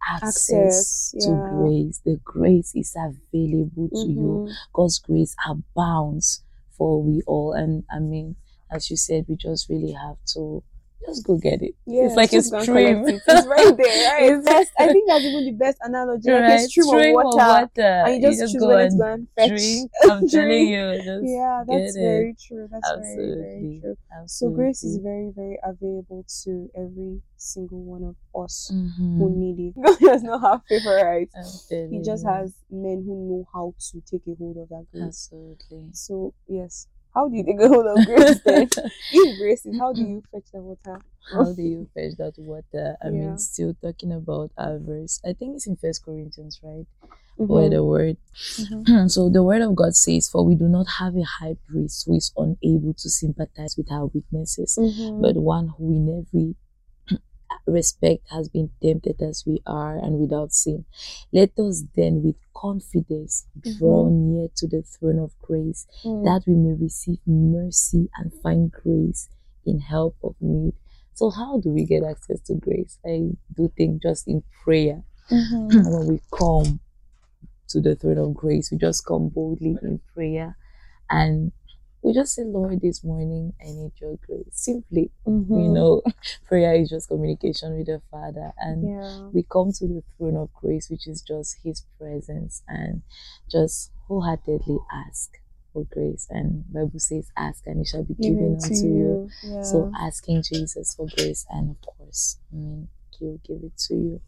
access, 0.10 1.14
access, 1.14 1.16
to 1.26 1.30
yeah. 1.32 1.50
grace. 1.50 2.02
The 2.04 2.20
grace 2.24 2.72
is 2.76 2.96
available 2.96 3.90
to 3.90 4.08
you. 4.10 4.42
Mhm. 4.46 4.54
God's 4.74 5.00
grace 5.00 5.36
abounds 5.48 6.44
for 6.78 7.02
we 7.02 7.22
all. 7.28 7.54
And 7.54 7.84
I 7.92 8.00
mean, 8.00 8.36
as 8.72 8.90
you 8.90 8.98
said, 8.98 9.26
we 9.28 9.36
just 9.36 9.70
really 9.70 9.92
have 9.94 10.18
to 10.34 10.64
just 11.06 11.26
go 11.26 11.38
get 11.38 11.62
it. 11.62 11.76
Yeah, 11.86 12.06
it's 12.06 12.16
like 12.16 12.30
a 12.32 12.38
just 12.38 12.48
stream. 12.62 13.06
it. 13.08 13.22
It's 13.28 13.48
right 13.48 13.76
there, 13.78 14.04
right? 14.12 14.24
It's- 14.24 14.46
best, 14.46 14.72
I 14.80 14.88
think 14.88 15.08
that's 15.10 15.26
even 15.26 15.46
the 15.46 15.52
best 15.52 15.78
analogy. 15.82 16.32
Like 16.32 16.42
Right, 16.42 16.60
a 16.66 16.68
stream, 16.70 17.18
of 17.18 17.26
water, 17.26 17.82
and 17.82 18.16
you 18.24 18.30
just, 18.30 18.54
choose 18.54 18.56
go 18.62 18.68
whether 18.68 18.82
to 18.84 18.88
and 18.88 19.00
go 19.00 19.06
and 19.14 19.28
fetch. 19.36 19.50
drink. 19.50 19.92
I'm 20.10 20.28
telling 20.28 20.68
you, 20.68 20.96
just 21.04 21.24
Yeah, 21.26 21.64
that's 21.68 21.96
it. 21.96 22.00
very 22.02 22.36
true. 22.40 22.68
That's 22.72 22.90
very, 22.92 23.16
very 23.16 23.82
Absolutely. 24.12 24.28
So 24.28 24.50
grace 24.50 24.84
is 24.84 24.98
very, 24.98 25.32
very 25.36 25.58
available 25.64 26.26
to 26.44 26.70
every 26.76 27.22
single 27.38 27.82
one 27.84 28.04
of 28.04 28.16
us 28.40 28.70
who 28.72 29.30
Mhm. 29.30 29.36
need 29.36 29.60
it. 29.60 29.82
God 29.82 30.00
does 30.00 30.24
not 30.24 30.42
have 30.42 30.62
favorites. 30.70 31.68
He 31.70 32.02
just 32.04 32.26
has 32.26 32.54
men 32.70 33.04
who 33.06 33.16
know 33.30 33.48
how 33.54 33.74
to 33.92 34.02
take 34.02 34.22
a 34.28 34.36
hold 34.38 34.58
of 34.58 34.70
that 34.70 34.86
grace. 34.92 35.04
absolutely. 35.32 35.90
So 35.94 36.34
yes, 36.48 36.88
how 37.14 37.30
do 37.30 37.36
a 37.60 37.68
hold 37.68 37.88
of 37.88 38.06
grace 38.06 38.40
then? 38.46 38.70
if 39.12 39.38
grace 39.38 39.66
is, 39.66 39.78
how 39.80 39.94
do 39.94 40.02
you 40.02 40.24
fetch 40.32 40.46
the 40.54 40.62
water? 40.62 41.02
How 41.32 41.52
do 41.54 41.62
you 41.62 41.90
fetch 41.94 42.18
that 42.18 42.34
water? 42.38 42.98
I 43.04 43.08
Yeah. 43.08 43.12
mean, 43.12 43.38
still 43.38 43.76
talking 43.82 44.12
about 44.14 44.52
our 44.58 44.80
verse. 44.80 45.20
I 45.26 45.34
think 45.34 45.56
it's 45.56 45.68
in 45.68 45.76
First 45.78 46.04
Corinthians, 46.06 46.60
right? 46.64 46.86
Where 47.38 47.70
Mhm. 47.70 47.72
the 47.72 47.84
word 47.84 48.18
Mhm. 48.60 49.10
so 49.12 49.30
the 49.30 49.44
word 49.44 49.62
of 49.62 49.76
God 49.76 49.96
says, 49.96 50.30
For 50.30 50.44
we 50.46 50.56
do 50.56 50.68
not 50.68 50.88
have 51.00 51.16
a 51.16 51.24
high 51.24 51.58
priest 51.68 52.06
who 52.06 52.16
is 52.16 52.32
unable 52.38 52.94
to 52.96 53.10
sympathize 53.10 53.78
with 53.78 53.92
our 53.92 54.08
weaknesses, 54.08 54.78
Mhm. 54.80 55.22
but 55.22 55.38
one 55.38 55.70
who 55.70 55.94
in 55.94 56.10
every 56.10 56.56
respect 57.66 58.28
has 58.32 58.50
been 58.50 58.70
tempted 58.82 59.22
as 59.22 59.44
we 59.46 59.62
are 59.66 59.98
and 59.98 60.20
without 60.20 60.54
sin. 60.54 60.86
Let 61.32 61.58
us 61.60 61.84
then 61.96 62.24
with 62.24 62.36
confidence 62.56 63.48
draw 63.78 64.10
near 64.10 64.48
to 64.56 64.68
the 64.68 64.82
throne 64.84 65.20
of 65.20 65.38
grace 65.42 65.86
Mm. 66.06 66.24
that 66.26 66.44
we 66.48 66.56
may 66.56 66.74
receive 66.74 67.20
mercy 67.26 68.10
and 68.18 68.34
find 68.34 68.72
grace 68.72 69.30
in 69.66 69.80
help 69.80 70.16
of 70.24 70.36
need. 70.42 70.74
So, 71.14 71.30
how 71.30 71.60
do 71.60 71.70
we 71.70 71.86
get 71.86 72.04
access 72.04 72.40
to 72.42 72.56
grace? 72.56 72.98
I 73.06 73.32
do 73.56 73.72
think 73.78 74.02
just 74.02 74.28
in 74.28 74.44
prayer, 74.64 75.04
Mhm. 75.30 75.92
when 75.92 76.08
we 76.08 76.22
come 76.32 76.80
to 77.70 77.82
the 77.82 77.96
throne 77.96 78.18
of 78.18 78.34
grace, 78.34 78.72
we 78.72 78.78
just 78.78 79.06
come 79.06 79.30
boldly 79.30 79.78
in 79.82 80.00
prayer 80.14 80.58
and 81.10 81.52
we 82.02 82.14
just 82.14 82.36
say, 82.36 82.44
Lord, 82.44 82.82
this 82.82 83.04
morning 83.04 83.54
I 83.62 83.66
need 83.68 83.92
your 84.02 84.18
grace. 84.26 84.48
Simply, 84.52 85.12
you 85.54 85.70
Mhm. 85.70 85.74
know, 85.74 86.02
prayer 86.48 86.76
is 86.76 86.90
just 86.90 87.08
communication 87.10 87.78
with 87.78 87.88
the 87.88 88.02
Father. 88.10 88.54
And 88.58 88.90
Yeah. 88.90 89.30
we 89.34 89.44
come 89.44 89.72
to 89.74 89.88
the 89.88 90.04
throne 90.18 90.38
of 90.38 90.54
grace, 90.54 90.90
which 90.90 91.08
is 91.08 91.22
just 91.22 91.58
His 91.64 91.84
presence, 92.00 92.64
and 92.68 93.04
just 93.50 93.92
wholeheartedly 94.08 94.80
ask 94.92 95.40
for 95.74 95.86
grace. 95.86 96.28
And 96.30 96.72
Bible 96.74 97.00
says, 97.00 97.32
"Ask, 97.38 97.68
and 97.68 97.82
it 97.82 97.88
shall 97.88 98.04
be 98.04 98.16
given 98.16 98.56
Given 98.56 98.58
to 98.58 98.74
unto 98.76 98.88
you." 98.88 98.94
you. 98.94 99.32
Yeah. 99.44 99.62
So 99.64 99.92
asking 99.96 100.44
Jesus 100.44 100.96
for 100.96 101.06
grace, 101.08 101.46
and 101.50 101.72
of 101.72 101.82
course, 101.82 102.38
I 102.52 102.56
mean, 102.56 102.88
He'll 103.20 103.38
give 103.46 103.64
it 103.64 103.78
to 103.88 103.96
you. 103.96 104.22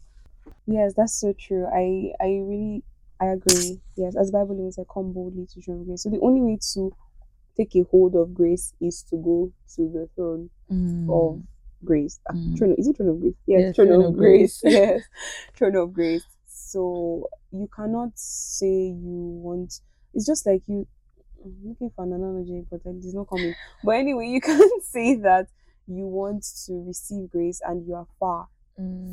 Yes, 0.66 0.94
that's 0.96 1.14
so 1.14 1.32
true. 1.38 1.66
I 1.66 2.12
I 2.20 2.26
really 2.44 2.84
I 3.20 3.26
agree. 3.26 3.80
Yes, 3.96 4.16
as 4.16 4.30
the 4.30 4.38
Bible 4.38 4.54
even 4.58 4.72
said, 4.72 4.86
come 4.92 5.12
boldly 5.12 5.46
to 5.46 5.60
throne 5.62 5.84
grace. 5.84 6.02
So 6.02 6.10
the 6.10 6.20
only 6.20 6.40
way 6.40 6.58
to 6.74 6.92
take 7.56 7.74
a 7.76 7.82
hold 7.90 8.14
of 8.14 8.34
grace 8.34 8.72
is 8.80 9.02
to 9.10 9.16
go 9.16 9.52
to 9.76 9.88
the 9.92 10.08
throne 10.14 10.50
of 11.10 11.42
grace. 11.84 12.18
Ah, 12.28 12.32
Mm. 12.34 12.56
Throne, 12.58 12.74
is 12.78 12.88
it 12.88 12.96
throne 12.96 13.10
of 13.10 13.20
grace? 13.20 13.34
Yes, 13.46 13.60
Yes, 13.60 13.76
throne, 13.76 13.88
throne 13.88 14.04
of 14.06 14.16
grace. 14.16 14.60
grace. 14.60 14.72
yes, 14.74 15.02
throne 15.54 15.76
of 15.76 15.92
grace. 15.92 16.24
So 16.46 17.28
you 17.52 17.68
cannot 17.68 18.10
say 18.16 18.88
you 18.88 19.40
want. 19.44 19.80
It's 20.14 20.26
just 20.26 20.46
like 20.46 20.62
you. 20.66 20.86
I'm 21.44 21.54
looking 21.68 21.90
for 21.94 22.04
an 22.04 22.12
analogy, 22.14 22.64
but 22.70 22.80
it 22.86 23.04
is 23.04 23.12
not 23.14 23.28
coming. 23.28 23.54
But 23.84 23.96
anyway, 23.96 24.28
you 24.28 24.40
can't 24.48 24.82
say 24.82 25.16
that 25.16 25.48
you 25.86 26.06
want 26.06 26.42
to 26.66 26.82
receive 26.86 27.30
grace 27.30 27.60
and 27.66 27.86
you 27.86 27.94
are 27.94 28.06
far 28.18 28.48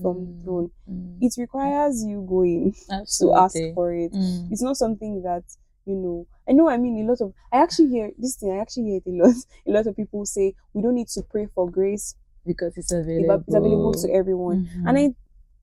from 0.02 0.26
the 0.26 0.44
throne. 0.44 0.72
Mm. 0.90 1.18
It 1.22 1.34
requires 1.38 2.04
you 2.04 2.26
going 2.28 2.74
to 3.20 3.34
ask 3.36 3.58
for 3.76 3.94
it. 3.94 4.14
Mm. 4.14 4.50
It's 4.52 4.62
not 4.64 4.78
something 4.78 5.22
that 5.24 5.44
you 5.86 5.96
know. 5.96 6.28
I 6.48 6.54
know. 6.54 6.70
I 6.70 6.78
mean, 6.78 7.04
a 7.04 7.10
lot 7.10 7.22
of. 7.22 7.34
I 7.52 7.58
actually 7.62 7.90
hear 7.90 8.12
this 8.18 8.36
thing. 8.36 8.52
I 8.52 8.58
actually 8.62 8.84
hear 8.86 9.02
it 9.06 9.10
a 9.10 9.12
lot. 9.24 9.36
A 9.68 9.72
lot 9.72 9.88
of 9.88 9.96
people 9.96 10.26
say 10.26 10.56
we 10.74 10.82
don't 10.82 10.96
need 10.96 11.08
to 11.10 11.22
pray 11.24 11.48
for 11.54 11.70
grace. 11.70 12.16
because 12.46 12.76
it's 12.76 12.92
available. 12.92 13.44
It's 13.48 13.56
available 13.56 13.94
to 13.94 14.12
everyone, 14.12 14.66
Mhm. 14.76 14.90
and 14.90 14.98
I, 14.98 15.16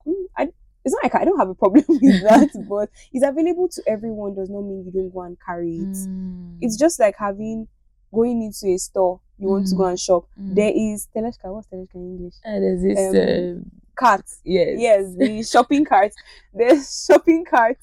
mm, 0.09 0.23
I. 0.37 0.43
It's 0.85 0.93
not 0.95 1.03
like 1.03 1.13
I 1.15 1.25
don't 1.25 1.37
have 1.37 1.49
a 1.49 1.53
problem 1.55 1.83
with 1.89 2.21
that, 2.23 2.49
but 2.69 2.89
it's 3.11 3.25
available 3.25 3.67
to 3.67 3.83
everyone 3.85 4.33
does 4.33 4.49
not 4.49 4.61
mean 4.61 4.85
you 4.85 4.91
don't 4.91 5.13
go 5.13 5.21
and 5.23 5.37
carry 5.45 5.75
it. 5.75 5.97
Mm. 6.07 6.57
It's 6.61 6.77
just 6.77 6.97
like 7.01 7.15
having 7.19 7.67
going 8.13 8.41
into 8.41 8.73
a 8.73 8.77
store. 8.77 9.19
You 9.37 9.49
want 9.49 9.67
to 9.67 9.75
go 9.75 9.83
Mhm. 9.83 9.89
and 9.89 9.99
shop. 9.99 10.23
Mm. 10.39 10.55
There 10.55 10.71
is 10.73 11.07
teleshka. 11.13 11.51
What's 11.53 11.67
teleshka 11.67 11.95
in 11.95 12.15
English? 12.17 12.35
And 12.45 12.63
there's 12.63 12.81
this 12.81 12.99
um, 12.99 13.57
um, 13.59 13.71
Cart. 13.95 14.23
yes. 14.45 14.79
yes 14.79 15.13
the 15.17 15.43
shopping 15.53 15.83
cart 15.83 16.13
there's 16.53 17.05
shopping 17.05 17.43
cart 17.43 17.77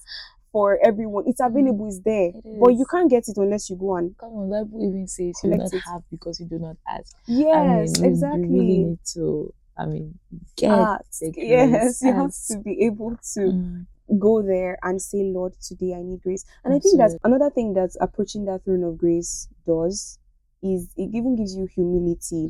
for 0.57 0.79
everyone 0.83 1.25
it's 1.27 1.41
available 1.41 1.87
it's 1.87 2.01
there 2.01 2.31
It 2.35 2.61
but 2.61 2.69
you 2.79 2.87
can't 2.91 3.11
get 3.11 3.25
it 3.29 3.37
unless 3.37 3.69
you 3.69 3.77
go 3.77 3.97
and 3.97 4.17
Come 4.17 4.33
on, 4.41 4.49
Bible 4.51 4.79
even 4.89 5.07
says 5.07 5.35
you 5.45 5.51
do 5.51 5.57
not 5.59 5.75
it. 5.75 5.83
have 5.91 6.03
because 6.11 6.41
you 6.41 6.47
do 6.47 6.59
not 6.59 6.77
ask. 6.89 7.15
yes 7.27 7.55
I 7.55 7.63
mean, 7.65 7.95
you, 8.05 8.11
exactly 8.11 8.41
you 8.43 8.61
really 8.63 8.79
need 8.85 8.99
to. 9.15 9.53
I 9.77 9.85
mean, 9.85 10.19
get 10.57 10.71
ask 10.73 11.21
yes 11.37 12.01
you 12.01 12.13
have 12.15 12.33
to 12.49 12.59
be 12.69 12.73
able 12.89 13.13
to 13.35 13.41
Mm. 13.41 13.87
go 14.19 14.41
there 14.41 14.79
and 14.83 15.03
say 15.03 15.23
lord 15.37 15.53
today 15.61 15.93
i 15.99 16.01
need 16.09 16.21
grace 16.23 16.45
and 16.65 16.73
i 16.73 16.79
think 16.79 16.97
that's 16.97 17.17
another 17.25 17.51
thing 17.51 17.75
that 17.75 17.91
approaching 18.01 18.45
that 18.47 18.63
throne 18.65 18.85
of 18.85 18.97
grace 18.97 19.49
does 19.67 20.19
is 20.63 20.89
it 20.97 21.11
even 21.19 21.35
gives 21.37 21.55
you 21.59 21.67
humility 21.79 22.45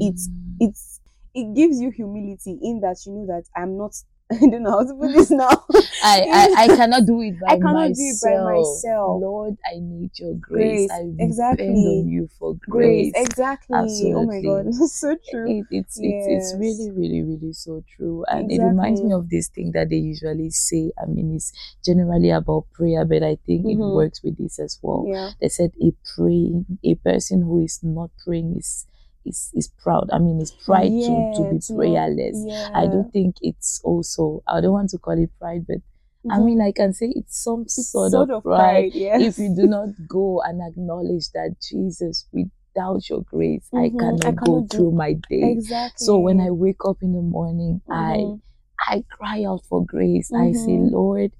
It's- 0.00 0.28
Mm. 0.28 0.56
it's 0.66 1.00
it 1.34 1.54
gives 1.54 1.76
you 1.82 1.90
humility 1.90 2.58
in 2.68 2.80
that 2.80 2.96
you 3.06 3.12
know 3.12 3.26
that 3.26 3.44
i'm 3.54 3.76
not 3.76 3.92
i 4.32 4.38
don't 4.38 4.62
know 4.62 4.70
how 4.72 4.84
to 4.84 4.94
put 4.94 5.12
this 5.12 5.30
now 5.30 5.64
I, 6.02 6.26
I, 6.58 6.62
I 6.64 6.66
cannot 6.68 7.06
do 7.06 7.20
it 7.22 7.38
by 7.40 7.46
myself. 7.46 7.50
I 7.50 7.56
cannot 7.58 7.88
myself. 7.88 7.96
do 7.96 8.08
it 8.08 8.20
by 8.22 8.36
myself. 8.52 9.20
Lord, 9.22 9.56
I 9.66 9.78
need 9.80 10.10
your 10.18 10.34
grace. 10.34 10.86
Grace, 10.86 10.90
I 10.92 11.02
depend 11.04 11.20
exactly. 11.20 11.64
on 11.66 12.08
you 12.08 12.28
for 12.38 12.54
grace 12.68 13.12
grace. 13.12 13.26
exactly 13.26 13.74
oh 14.14 14.24
my 14.24 14.40
god 14.40 14.66
Absolutely. 14.66 14.72
that's 14.78 14.94
so 14.94 15.16
true 15.30 15.50
It, 15.50 15.66
it's, 15.70 15.98
it's 16.00 16.26
it's 16.28 16.54
really 16.58 16.90
really 16.90 17.22
really 17.22 17.52
so 17.52 17.82
true 17.96 18.24
and 18.28 18.50
it 18.52 18.62
reminds 18.62 19.02
me 19.02 19.12
of 19.12 19.28
this 19.30 19.48
thing 19.48 19.72
that 19.72 19.88
they 19.90 19.96
usually 19.96 20.50
say 20.50 20.92
i 21.02 21.06
mean 21.06 21.34
it's 21.34 21.52
generally 21.84 22.30
about 22.30 22.66
prayer 22.72 23.04
but 23.04 23.22
i 23.22 23.36
think 23.46 23.66
it 23.66 23.78
Mhm. 23.78 23.94
works 23.94 24.22
with 24.22 24.36
this 24.38 24.58
as 24.58 24.78
well 24.82 25.04
yeah 25.08 25.30
they 25.40 25.48
said 25.48 25.72
a 25.82 25.92
praying 26.14 26.66
a 26.84 26.94
person 26.96 27.42
who 27.42 27.62
is 27.64 27.80
not 27.82 28.10
praying 28.24 28.56
is 28.56 28.86
is, 29.24 29.50
is 29.54 29.68
proud 29.82 30.08
i 30.12 30.18
mean 30.18 30.40
it's 30.40 30.50
pride 30.64 30.92
to, 30.92 31.26
to 31.34 31.42
be 31.50 31.58
to 31.58 31.74
prayerless 31.74 32.44
yeah 32.46 32.68
i 32.74 32.86
don't 32.86 33.10
think 33.12 33.36
it's 33.42 33.80
also 33.84 34.42
i 34.46 34.60
don't 34.60 34.72
want 34.72 34.90
to 34.90 34.98
call 34.98 35.20
it 35.22 35.30
pride 35.40 35.64
but 35.66 35.78
i 36.30 36.38
Mhm. 36.38 36.44
mean 36.44 36.60
i 36.60 36.72
can 36.72 36.92
say 36.92 37.12
it's 37.14 37.42
some 37.42 37.62
It's 37.62 37.90
sort, 37.90 38.30
of 38.30 38.42
pride 38.42 38.92
yes 38.94 39.22
if 39.22 39.38
you 39.38 39.54
do 39.54 39.66
not 39.76 39.88
go 40.08 40.40
and 40.42 40.60
acknowledge 40.62 41.30
that 41.34 41.56
jesus 41.60 42.26
without 42.32 43.08
your 43.08 43.22
grace 43.22 43.68
i 43.74 43.88
Mhm, 43.88 43.98
cannot 43.98 44.26
I 44.26 44.32
go 44.32 44.60
do- 44.60 44.68
through 44.68 44.92
my 44.92 45.12
day 45.28 45.52
exactly 45.56 46.04
so 46.06 46.18
when 46.18 46.40
I 46.40 46.50
wake 46.50 46.84
up 46.84 46.98
in 47.02 47.12
the 47.12 47.22
morning, 47.22 47.80
I 47.90 48.16
Mhm. 48.16 48.40
I 48.88 49.04
cry 49.10 49.42
out 49.44 49.64
for 49.68 49.84
grace. 49.84 50.32
I 50.32 50.52
say, 50.52 50.78
Mhm. 50.78 50.92
Lord, 50.92 51.32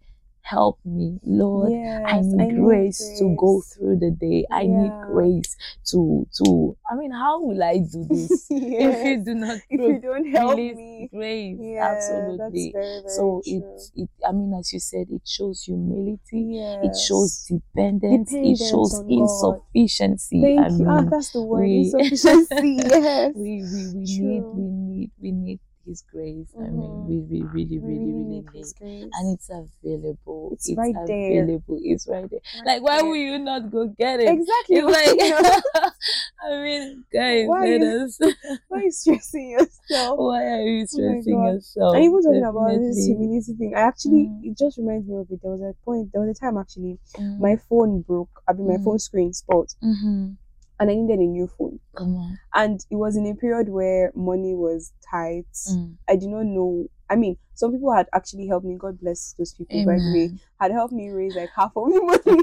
help 0.48 0.78
me. 0.84 1.18
Lord, 1.24 1.74
I 2.04 2.20
yes, 2.20 2.24
need 2.24 2.48
grace 2.54 3.12
to 3.18 3.34
go 3.38 3.62
through 3.62 3.98
the 3.98 4.10
day. 4.10 4.46
I 4.50 4.66
need 4.66 4.94
grace 5.00 5.56
to 5.90 6.26
to 6.38 6.76
I 6.90 6.96
mean, 6.96 7.12
how 7.12 7.42
will 7.42 7.62
I 7.62 7.78
do 7.78 8.04
this 8.04 8.46
if 8.78 9.04
you 9.04 9.24
do 9.24 9.34
not 9.34 9.60
if 9.70 9.86
you 9.86 9.98
don't 10.00 10.26
help 10.26 10.62
me 10.72 11.08
grace? 11.12 11.60
yeah 11.60 11.78
Absolutely. 11.80 12.72
very, 12.72 13.00
very 13.02 13.04
so 13.06 13.42
true. 13.42 13.44
it 13.44 13.90
it 13.94 14.10
I 14.26 14.32
mean 14.32 14.54
as 14.58 14.72
you 14.72 14.80
said, 14.80 15.06
it 15.10 15.26
shows 15.26 15.62
humility. 15.64 16.48
yes. 16.52 16.78
It 16.80 16.96
shows 16.96 17.44
dependence. 17.48 18.30
Dependence 18.30 18.42
it 18.42 18.58
shows 18.58 19.02
insufficiency. 19.08 20.40
thank 20.40 20.58
I 20.58 20.68
you 20.78 20.86
ah 20.88 21.02
mean, 21.02 21.08
that's 21.10 21.30
the 21.30 21.42
word 21.42 21.70
we- 21.70 21.72
insufficiency 21.72 22.82
yes 22.90 23.34
we 23.34 23.64
we, 23.64 23.82
we 23.88 24.06
need 24.06 24.46
we 24.52 24.62
need 24.70 25.10
we 25.20 25.32
need 25.32 25.60
his 25.88 26.04
grace 26.12 26.50
i 26.58 26.68
mean 26.78 26.92
we, 27.08 27.16
we 27.30 27.38
really 27.56 27.78
we 27.78 27.88
really 27.88 27.98
really 28.06 28.24
need 28.24 28.44
need 28.52 28.58
His 28.60 28.72
grace. 28.78 29.10
and 29.16 29.24
it's 29.34 29.48
available 29.50 30.50
It's 30.52 30.68
right 30.76 30.94
there. 31.06 31.28
available 31.42 31.78
it's 31.82 32.06
right 32.08 32.28
there 32.30 32.40
Right 32.54 32.66
like 32.66 32.82
why 32.82 32.96
there. 32.96 33.04
will 33.08 33.16
you 33.16 33.38
not 33.38 33.70
go 33.70 33.86
get 34.04 34.20
it 34.20 34.28
exactly 34.28 34.76
it's 34.76 34.92
like 34.98 35.16
you 35.18 35.30
know, 35.34 35.90
i 36.48 36.62
mean 36.62 37.04
guys 37.12 37.46
Why 37.48 37.60
let 37.66 37.80
you- 37.80 38.04
us 38.04 38.18
why 38.68 38.78
are 38.78 38.82
you 38.82 38.92
stressing 38.92 39.48
yourself 39.56 40.18
why 40.18 40.42
are 40.56 40.62
you 40.62 40.86
stressing 40.86 41.34
God. 41.40 41.54
yourself 41.54 41.94
and 41.94 42.04
even 42.04 42.22
talking 42.22 42.44
about 42.44 42.78
this 42.78 43.06
humility 43.06 43.52
thing, 43.58 43.72
I 43.74 43.80
actually 43.80 44.24
Mm. 44.28 44.44
it 44.44 44.58
just 44.58 44.78
reminds 44.78 45.06
me 45.08 45.16
of 45.16 45.26
it. 45.30 45.40
There 45.42 45.50
was 45.52 45.60
a 45.62 45.72
point, 45.84 46.10
there 46.12 46.20
was 46.22 46.36
a 46.36 46.38
time 46.40 46.56
actually, 46.58 46.98
Mm, 47.16 47.38
my 47.40 47.56
phone 47.68 48.02
broke. 48.02 48.34
I 48.48 48.52
mean, 48.52 48.66
my 48.68 48.78
Mm. 48.78 48.84
phone 48.84 48.98
screen 48.98 49.32
spoiled, 49.32 49.72
mhm. 49.82 50.36
And 50.80 50.90
I 50.90 50.94
needed 50.94 51.18
a 51.18 51.26
new 51.26 51.46
phone. 51.46 51.80
come 51.96 52.16
on 52.16 52.38
And 52.54 52.80
it 52.90 52.96
was 52.96 53.16
in 53.16 53.26
a 53.26 53.34
period 53.34 53.68
where 53.68 54.12
money 54.14 54.54
was 54.54 54.92
tight. 55.10 55.46
Mm. 55.70 55.96
I 56.08 56.16
did 56.16 56.28
not 56.28 56.44
know. 56.46 56.86
I 57.10 57.16
mean, 57.16 57.36
some 57.54 57.72
people 57.72 57.92
had 57.92 58.06
actually 58.14 58.46
helped 58.46 58.66
me. 58.66 58.76
God 58.78 59.00
bless 59.00 59.34
those 59.38 59.54
people. 59.54 59.84
By 59.84 59.94
the 59.96 60.12
way, 60.14 60.38
had 60.60 60.72
helped 60.72 60.92
me 60.92 61.08
raise 61.10 61.34
like 61.34 61.50
half 61.56 61.72
of 61.76 61.88
the 61.88 62.00
money. 62.02 62.42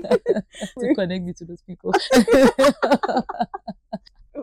to 0.90 0.96
connect 1.00 1.24
me 1.24 1.34
to 1.34 1.46
those 1.46 1.62
people 1.62 1.94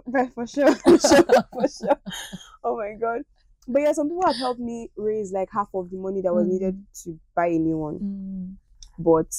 but 0.07 0.33
for 0.35 0.47
sure, 0.47 0.75
for 0.77 0.99
sure, 0.99 1.25
for 1.53 1.69
sure. 1.69 1.99
Oh 2.65 2.77
my 2.77 2.95
god. 2.99 3.23
But 3.69 3.83
yeah, 3.83 3.93
some 3.93 4.09
people 4.09 4.27
had 4.27 4.37
helped 4.37 4.61
me 4.61 4.91
raise 4.97 5.33
like 5.33 5.49
half 5.53 5.69
of 5.75 5.91
the 5.91 5.97
money 5.99 6.21
that 6.23 6.33
was 6.35 6.47
Mm. 6.47 6.51
needed 6.51 6.85
to 7.05 7.19
buy 7.37 7.47
a 7.47 7.59
new 7.59 7.77
one. 7.79 7.99
Mm. 7.99 8.57
but 8.99 9.33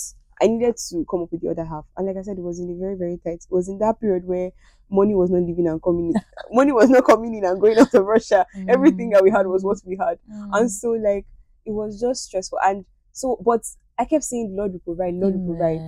I 0.44 0.48
needed 0.48 0.76
to 0.90 1.06
come 1.10 1.22
up 1.22 1.32
with 1.32 1.42
the 1.42 1.50
other 1.50 1.64
half. 1.64 1.86
And 1.96 2.06
like 2.06 2.18
I 2.18 2.22
said, 2.22 2.38
it 2.38 2.44
was 2.44 2.60
in 2.60 2.70
a 2.70 2.76
very, 2.78 2.96
very 2.98 3.18
tight. 3.24 3.46
It 3.50 3.52
was 3.52 3.70
in 3.70 3.78
that 3.80 4.02
period 4.02 4.26
where 4.26 4.52
money 4.92 5.16
was 5.16 5.32
not 5.32 5.44
leaving 5.44 5.68
and 5.68 5.82
coming 5.82 6.12
in. 6.14 6.22
money 6.52 6.74
was 6.74 6.90
not 6.90 7.06
coming 7.06 7.34
in 7.34 7.46
and 7.46 7.62
going 7.62 7.78
out 7.78 7.94
of 7.94 8.06
Russia. 8.06 8.46
Everything 8.68 9.12
that 9.12 9.24
we 9.24 9.32
had 9.32 9.48
was 9.48 9.64
what 9.64 9.78
we 9.86 9.96
had. 9.96 10.20
Mm. 10.30 10.50
And 10.52 10.72
so 10.72 10.92
like 10.92 11.26
it 11.66 11.72
was 11.72 12.02
just 12.02 12.26
stressful. 12.26 12.60
And 12.62 12.84
so 13.14 13.42
but 13.44 13.62
I 13.98 14.04
kept 14.04 14.26
saying 14.26 14.54
Lord 14.54 14.74
will 14.74 14.80
provide, 14.80 15.14
Lord 15.14 15.36
will 15.36 15.56
provide. 15.56 15.80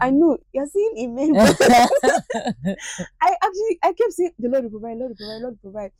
I 0.00 0.08
know 0.08 0.38
you're 0.54 0.66
saying 0.66 0.94
amen. 0.98 1.36
I 3.20 3.36
actually 3.44 3.78
I 3.82 3.92
kept 3.92 4.12
saying 4.12 4.32
the 4.38 4.48
Lord 4.48 4.64
will 4.64 4.80
provide, 4.80 4.96
Lord 4.96 5.10
will 5.10 5.16
provide, 5.16 5.42
Lord 5.42 5.58
will 5.62 5.70
provide. 5.70 5.92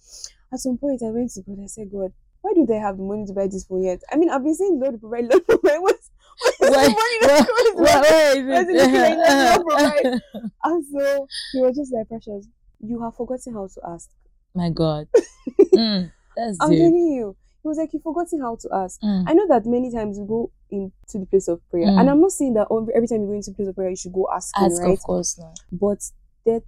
At 0.50 0.60
some 0.60 0.78
point 0.78 1.02
I 1.04 1.10
went 1.10 1.30
to 1.32 1.42
God, 1.42 1.58
I 1.62 1.66
said, 1.66 1.92
God, 1.92 2.12
why 2.40 2.52
don't 2.54 2.70
I 2.70 2.80
have 2.80 2.96
the 2.96 3.02
money 3.02 3.26
to 3.26 3.34
buy 3.34 3.48
this 3.48 3.64
phone 3.64 3.84
yet? 3.84 4.00
I 4.10 4.16
mean, 4.16 4.30
I've 4.30 4.42
been 4.42 4.54
saying 4.54 4.80
Lord 4.80 4.94
will 4.94 5.10
provide, 5.10 5.30
Lord 5.30 5.44
will 5.46 5.58
provide. 5.58 5.78
What's 5.78 6.10
Why- 6.58 6.68
the 6.68 6.70
money 6.70 7.18
that's 7.22 7.46
coming 7.46 7.74
Why- 7.74 8.00
why 8.00 8.32
is 8.36 8.46
Where's 8.46 8.68
it- 8.68 8.76
the 8.76 8.82
looking 8.82 9.00
like 9.00 9.56
Lord 9.56 9.66
provide? 9.66 10.20
And 10.64 10.86
so 10.86 11.26
he 11.52 11.60
was 11.60 11.76
just 11.76 11.92
like, 11.92 12.08
Precious, 12.08 12.46
you 12.80 13.00
have 13.02 13.14
forgotten 13.16 13.54
how 13.54 13.66
to 13.68 13.80
ask. 13.88 14.10
My 14.54 14.70
God. 14.70 15.08
Mm. 15.74 16.12
That's 16.36 16.58
I'm 16.60 16.70
telling 16.70 17.12
you. 17.16 17.36
He 17.62 17.68
was 17.68 17.78
like, 17.78 17.92
You've 17.92 18.02
forgotten 18.02 18.40
how 18.40 18.56
to 18.60 18.68
ask. 18.72 19.00
Mm. 19.00 19.24
I 19.28 19.32
know 19.32 19.46
that 19.48 19.64
many 19.66 19.90
times 19.92 20.18
we 20.18 20.26
go 20.26 20.50
into 20.70 21.18
the 21.18 21.26
place 21.26 21.48
of 21.48 21.60
prayer, 21.70 21.86
Mm. 21.86 22.00
and 22.00 22.10
I'm 22.10 22.20
not 22.20 22.32
saying 22.32 22.54
that 22.54 22.66
every 22.94 23.06
time 23.08 23.22
you 23.22 23.26
go 23.28 23.32
into 23.34 23.50
the 23.50 23.56
place 23.56 23.68
of 23.68 23.74
prayer, 23.76 23.90
you 23.90 23.96
should 23.96 24.12
go 24.12 24.28
asking, 24.34 24.64
Ask, 24.64 24.82
right? 24.82 24.92
of 24.92 25.00
course 25.02 25.38
not. 25.38 25.58
But 25.72 25.98
there 26.44 26.60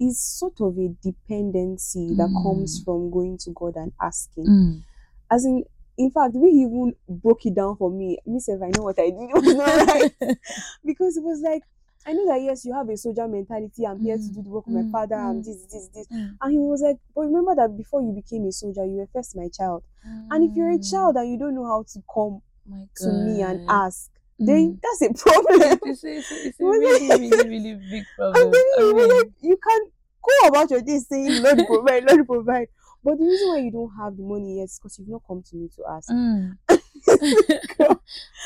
is 0.00 0.20
sort 0.20 0.60
of 0.60 0.76
a 0.78 0.88
dependency 1.02 2.14
that 2.16 2.28
comes 2.42 2.80
Mm. 2.80 2.84
from 2.84 3.10
going 3.10 3.38
to 3.38 3.50
God 3.50 3.76
and 3.76 3.92
asking. 4.00 4.46
Mm. 4.46 4.82
As 5.30 5.44
in, 5.44 5.64
in 6.04 6.10
fact, 6.10 6.34
he 6.34 6.62
even 6.62 6.94
broke 7.08 7.46
it 7.46 7.54
down 7.54 7.76
for 7.76 7.90
me, 7.90 8.18
myself, 8.26 8.60
I 8.62 8.70
know 8.76 8.84
what 8.84 8.98
I 8.98 9.10
did 9.10 9.14
was 9.32 9.54
not 9.54 9.86
right 9.88 10.12
because 10.84 11.16
it 11.16 11.22
was 11.24 11.40
like. 11.42 11.62
I 12.04 12.14
know 12.14 12.26
that 12.26 12.42
yes, 12.42 12.64
you 12.64 12.74
have 12.74 12.88
a 12.88 12.96
soldier 12.96 13.28
mentality. 13.28 13.86
I'm 13.86 14.00
here 14.00 14.16
to 14.16 14.28
do 14.34 14.42
the 14.42 14.48
work 14.50 14.66
of 14.66 14.72
my 14.72 14.80
mm, 14.80 14.90
father. 14.90 15.14
I'm 15.14 15.36
mm. 15.40 15.44
this, 15.44 15.62
this, 15.70 15.86
this. 15.94 16.08
Mm. 16.08 16.34
And 16.40 16.50
he 16.50 16.58
was 16.58 16.82
like, 16.82 16.96
but 17.14 17.20
remember 17.20 17.54
that 17.54 17.76
before 17.76 18.02
you 18.02 18.10
became 18.10 18.44
a 18.44 18.50
soldier, 18.50 18.84
you 18.84 18.96
were 18.96 19.08
first 19.14 19.36
my 19.36 19.46
child. 19.56 19.84
And 20.32 20.50
if 20.50 20.56
you're 20.56 20.72
a 20.72 20.82
child 20.82 21.14
and 21.14 21.30
you 21.30 21.38
don't 21.38 21.54
know 21.54 21.64
how 21.64 21.84
to 21.92 22.02
come 22.12 22.42
My 22.66 22.86
to 22.96 23.12
me 23.12 23.42
and 23.42 23.70
ask, 23.70 24.10
then 24.46 24.80
that's 24.82 25.02
a 25.02 25.14
problem. 25.14 25.78
It's, 25.84 26.04
it's, 26.04 26.30
it's 26.32 26.60
a 26.60 26.64
really, 26.64 27.08
really, 27.08 27.48
really 27.48 27.74
big 27.90 28.04
problem. 28.16 28.46
And 28.46 28.52
then 28.52 28.64
I 28.78 28.92
mean, 28.92 29.18
like, 29.18 29.30
you 29.40 29.56
can 29.56 29.80
go 30.22 30.48
about 30.48 30.70
your 30.70 30.82
day 30.82 30.98
saying, 30.98 31.42
Lord 31.42 31.62
provide, 31.66 32.04
Lord 32.04 32.26
provide. 32.26 32.68
But 33.04 33.18
the 33.18 33.24
reason 33.24 33.48
why 33.48 33.58
you 33.58 33.70
don't 33.72 33.90
have 33.98 34.16
the 34.16 34.22
money 34.22 34.58
yet 34.58 34.64
is 34.64 34.78
because 34.78 34.98
you've 34.98 35.08
not 35.08 35.22
come 35.26 35.42
to 35.42 35.56
me 35.56 35.68
to 35.76 35.82
ask. 35.90 36.08
mm. 36.10 36.56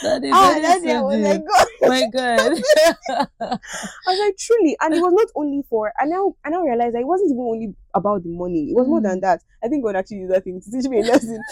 that 0.03 0.25
is, 0.25 0.33
ah, 0.33 0.59
that 0.61 0.79
is 0.79 0.83
so 0.85 1.05
was 1.05 1.21
like, 1.21 1.43
God. 1.47 1.67
My 1.89 2.07
God. 2.11 2.53
I 4.07 4.11
was 4.11 4.19
like, 4.19 4.37
truly. 4.39 4.77
And 4.81 4.95
it 4.95 5.01
was 5.01 5.13
not 5.13 5.29
only 5.35 5.63
for, 5.69 5.93
I 6.01 6.05
now, 6.07 6.35
I 6.45 6.51
now 6.51 6.63
realize 6.63 6.93
that 6.93 7.01
it 7.01 7.07
wasn't 7.07 7.31
even 7.33 7.41
only 7.43 7.75
about 7.95 8.23
the 8.23 8.31
money. 8.31 8.71
It 8.71 8.77
was 8.77 8.87
more 8.89 9.01
than 9.01 9.19
Mm. 9.19 9.23
that. 9.23 9.43
I 9.63 9.69
think 9.69 9.85
God 9.85 9.97
actually 9.97 10.19
used 10.19 10.33
that 10.33 10.45
thing 10.45 10.61
to 10.61 10.71
teach 10.71 10.89
me 10.89 11.01
a 11.01 11.03
lesson. 11.05 11.43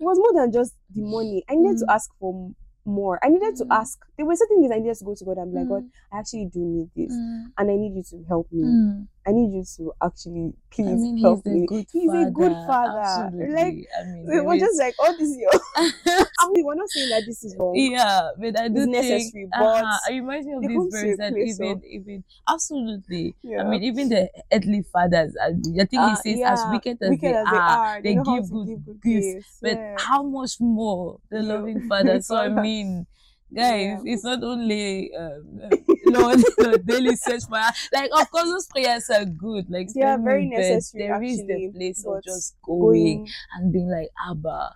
it 0.00 0.04
was 0.04 0.18
more 0.18 0.32
than 0.34 0.52
just 0.52 0.74
the 0.94 1.02
money. 1.02 1.44
I 1.48 1.54
needed 1.54 1.76
Mm. 1.76 1.80
to 1.80 1.92
ask 1.92 2.10
for 2.18 2.50
more. 2.86 3.18
I 3.22 3.28
needed 3.28 3.56
to 3.56 3.64
Mm. 3.64 3.76
ask. 3.80 3.98
There 4.16 4.26
were 4.26 4.36
certain 4.36 4.60
things 4.60 4.72
I 4.72 4.78
needed 4.78 4.96
to 4.96 5.04
go 5.04 5.14
to 5.14 5.24
God 5.24 5.38
and 5.38 5.52
be 5.52 5.58
like, 5.58 5.68
God, 5.68 5.82
Mm. 5.84 5.90
I 6.12 6.18
actually 6.18 6.46
do 6.46 6.60
need 6.60 6.90
this. 6.96 7.12
Mm. 7.12 7.52
And 7.58 7.70
I 7.70 7.76
need 7.76 7.94
you 7.94 8.02
to 8.10 8.24
help 8.28 8.50
me. 8.52 8.96
I 9.30 9.32
need 9.32 9.52
you 9.54 9.64
to 9.76 9.92
actually 10.02 10.52
please 10.70 10.88
I 10.88 10.94
mean, 10.94 11.18
help 11.18 11.42
he's 11.44 11.52
me. 11.54 11.62
a 11.62 11.66
good 11.66 11.86
He's 11.92 12.10
father. 12.10 12.26
a 12.26 12.30
good 12.30 12.52
father. 12.66 12.98
Absolutely. 12.98 13.54
Like, 13.54 13.78
I 13.94 14.04
mean, 14.10 14.26
So 14.26 14.32
it 14.32 14.34
there 14.34 14.44
was 14.44 14.56
is- 14.56 14.62
just 14.68 14.78
like 14.80 14.94
all 14.98 15.16
this 15.16 15.36
year. 15.38 15.48
I 16.40 16.48
mean, 16.50 16.64
we're 16.66 16.74
not 16.74 16.88
saying 16.90 17.08
that 17.10 17.22
this 17.26 17.44
is 17.44 17.54
wrong. 17.58 17.74
yeah, 17.76 18.30
but 18.38 18.58
I 18.60 18.68
do 18.68 18.86
necessary, 18.86 19.30
think 19.32 19.50
but 19.52 19.62
uh-huh, 19.84 19.98
it 20.10 20.14
reminds 20.14 20.46
me 20.46 20.52
of 20.54 20.62
this 20.62 21.00
verse 21.02 21.16
that 21.18 21.32
even 21.36 21.70
of- 21.72 21.84
even 21.84 22.24
absolutely. 22.48 23.34
Yeah. 23.42 23.62
I 23.62 23.68
mean, 23.70 23.82
even 23.82 24.08
the 24.08 24.30
earthly 24.52 24.82
fathers, 24.92 25.34
I, 25.42 25.52
think 25.52 25.90
he 25.90 25.98
Uh, 25.98 26.14
says, 26.16 26.40
as 26.44 26.60
wicked 26.70 26.98
as 27.02 27.10
wicked 27.10 27.22
they 27.22 27.36
as 27.36 27.44
they 27.50 27.56
are, 27.56 27.96
are, 27.96 28.02
they 28.02 28.14
give 28.14 28.50
good 28.50 28.66
give 28.66 28.84
good 28.86 29.00
gifts. 29.02 29.26
gifts. 29.34 29.58
But 29.62 29.72
yeah. 29.76 29.96
how 29.98 30.22
much 30.22 30.60
more 30.60 31.20
the 31.30 31.42
loving 31.42 31.80
father? 31.88 32.20
So 32.20 32.36
I 32.36 32.48
mean, 32.48 33.06
guys, 33.54 33.80
Yeah. 33.82 33.98
it's 34.04 34.24
not 34.24 34.42
only 34.42 35.10
um, 35.14 35.60
Lord, 36.06 36.40
Lord, 36.58 36.86
daily 36.86 37.16
search 37.16 37.42
for 37.48 37.60
like 37.92 38.10
of 38.12 38.30
course 38.30 38.44
those 38.44 38.66
prayers 38.66 39.08
are 39.10 39.24
good, 39.24 39.66
like 39.70 39.88
They 39.94 40.02
are 40.02 40.18
very 40.18 40.46
necessary, 40.46 41.06
There 41.08 41.22
is 41.22 41.40
actually, 41.40 41.66
the 41.70 41.78
place 41.78 42.04
of 42.06 42.22
just 42.24 42.56
going 42.62 42.80
going 42.80 43.28
and 43.54 43.72
being 43.72 43.90
like, 43.90 44.08
Abba, 44.28 44.74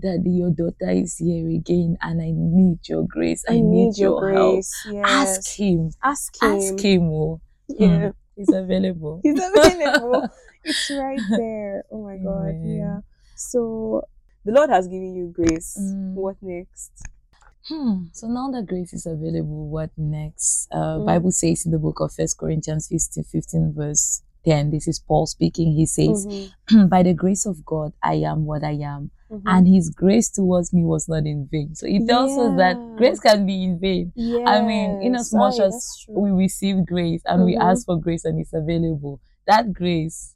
Daddy, 0.00 0.30
your 0.30 0.50
daughter 0.50 0.90
is 0.90 1.16
here 1.18 1.48
again, 1.50 1.96
and 2.00 2.20
I 2.22 2.30
need 2.34 2.88
your 2.88 3.06
grace. 3.06 3.44
I, 3.48 3.54
I 3.54 3.60
need 3.60 3.96
your 3.98 4.32
help. 4.32 4.54
grace. 4.54 4.86
Yes. 4.90 5.04
Ask 5.06 5.56
him. 5.58 5.90
Ask 6.02 6.42
him. 6.42 6.50
Ask 6.56 6.80
him. 6.80 7.02
Oh, 7.10 7.40
Yeah. 7.68 7.98
Hmm. 7.98 8.08
he's 8.36 8.48
available. 8.52 9.20
He's 9.22 9.38
available. 9.38 10.28
it's 10.64 10.90
right 10.90 11.20
there. 11.30 11.84
Oh 11.92 12.02
my 12.04 12.16
god. 12.16 12.48
Amen. 12.56 12.76
Yeah. 12.78 12.98
So 13.36 14.02
the 14.44 14.52
Lord 14.52 14.70
has 14.70 14.88
given 14.88 15.14
you 15.14 15.28
grace. 15.32 15.76
Mm. 15.80 16.14
What 16.14 16.36
next? 16.42 16.90
Hmm. 17.68 18.06
So 18.12 18.26
now 18.26 18.50
that 18.50 18.66
grace 18.66 18.92
is 18.92 19.06
available, 19.06 19.68
what 19.70 19.90
next? 19.96 20.66
Uh, 20.72 20.98
Mm. 20.98 21.06
Bible 21.06 21.30
says 21.32 21.64
in 21.64 21.70
the 21.72 21.78
book 21.78 22.00
of 22.00 22.12
First 22.12 22.36
Corinthians 22.38 22.88
15, 22.88 23.22
15 23.24 23.72
verse 23.72 24.22
10, 24.44 24.70
this 24.70 24.88
is 24.88 24.98
Paul 24.98 25.26
speaking. 25.26 25.72
He 25.72 25.86
says, 25.86 26.26
Mhm, 26.26 26.88
By 26.90 27.02
the 27.04 27.14
grace 27.14 27.46
of 27.46 27.64
God, 27.64 27.92
I 28.02 28.14
am 28.14 28.46
what 28.46 28.64
I 28.64 28.72
am. 28.82 29.10
mhm. 29.30 29.42
And 29.46 29.68
his 29.68 29.90
grace 29.90 30.28
towards 30.28 30.72
me 30.72 30.84
was 30.84 31.08
not 31.08 31.24
in 31.24 31.46
vain. 31.50 31.74
So 31.76 31.86
it 31.86 32.06
tells 32.08 32.36
us 32.36 32.56
that 32.58 32.76
grace 32.98 33.20
can 33.20 33.46
be 33.46 33.62
in 33.62 33.78
vain. 33.78 34.12
I 34.44 34.60
mean, 34.66 35.00
in 35.00 35.14
as 35.14 35.32
much 35.32 35.60
as 35.60 36.04
we 36.08 36.30
receive 36.30 36.84
grace 36.84 37.22
and 37.24 37.44
we 37.44 37.54
Mhm. 37.54 37.62
ask 37.62 37.86
for 37.86 37.96
grace 37.96 38.24
and 38.24 38.40
it's 38.40 38.52
available, 38.52 39.20
that 39.46 39.72
grace, 39.72 40.34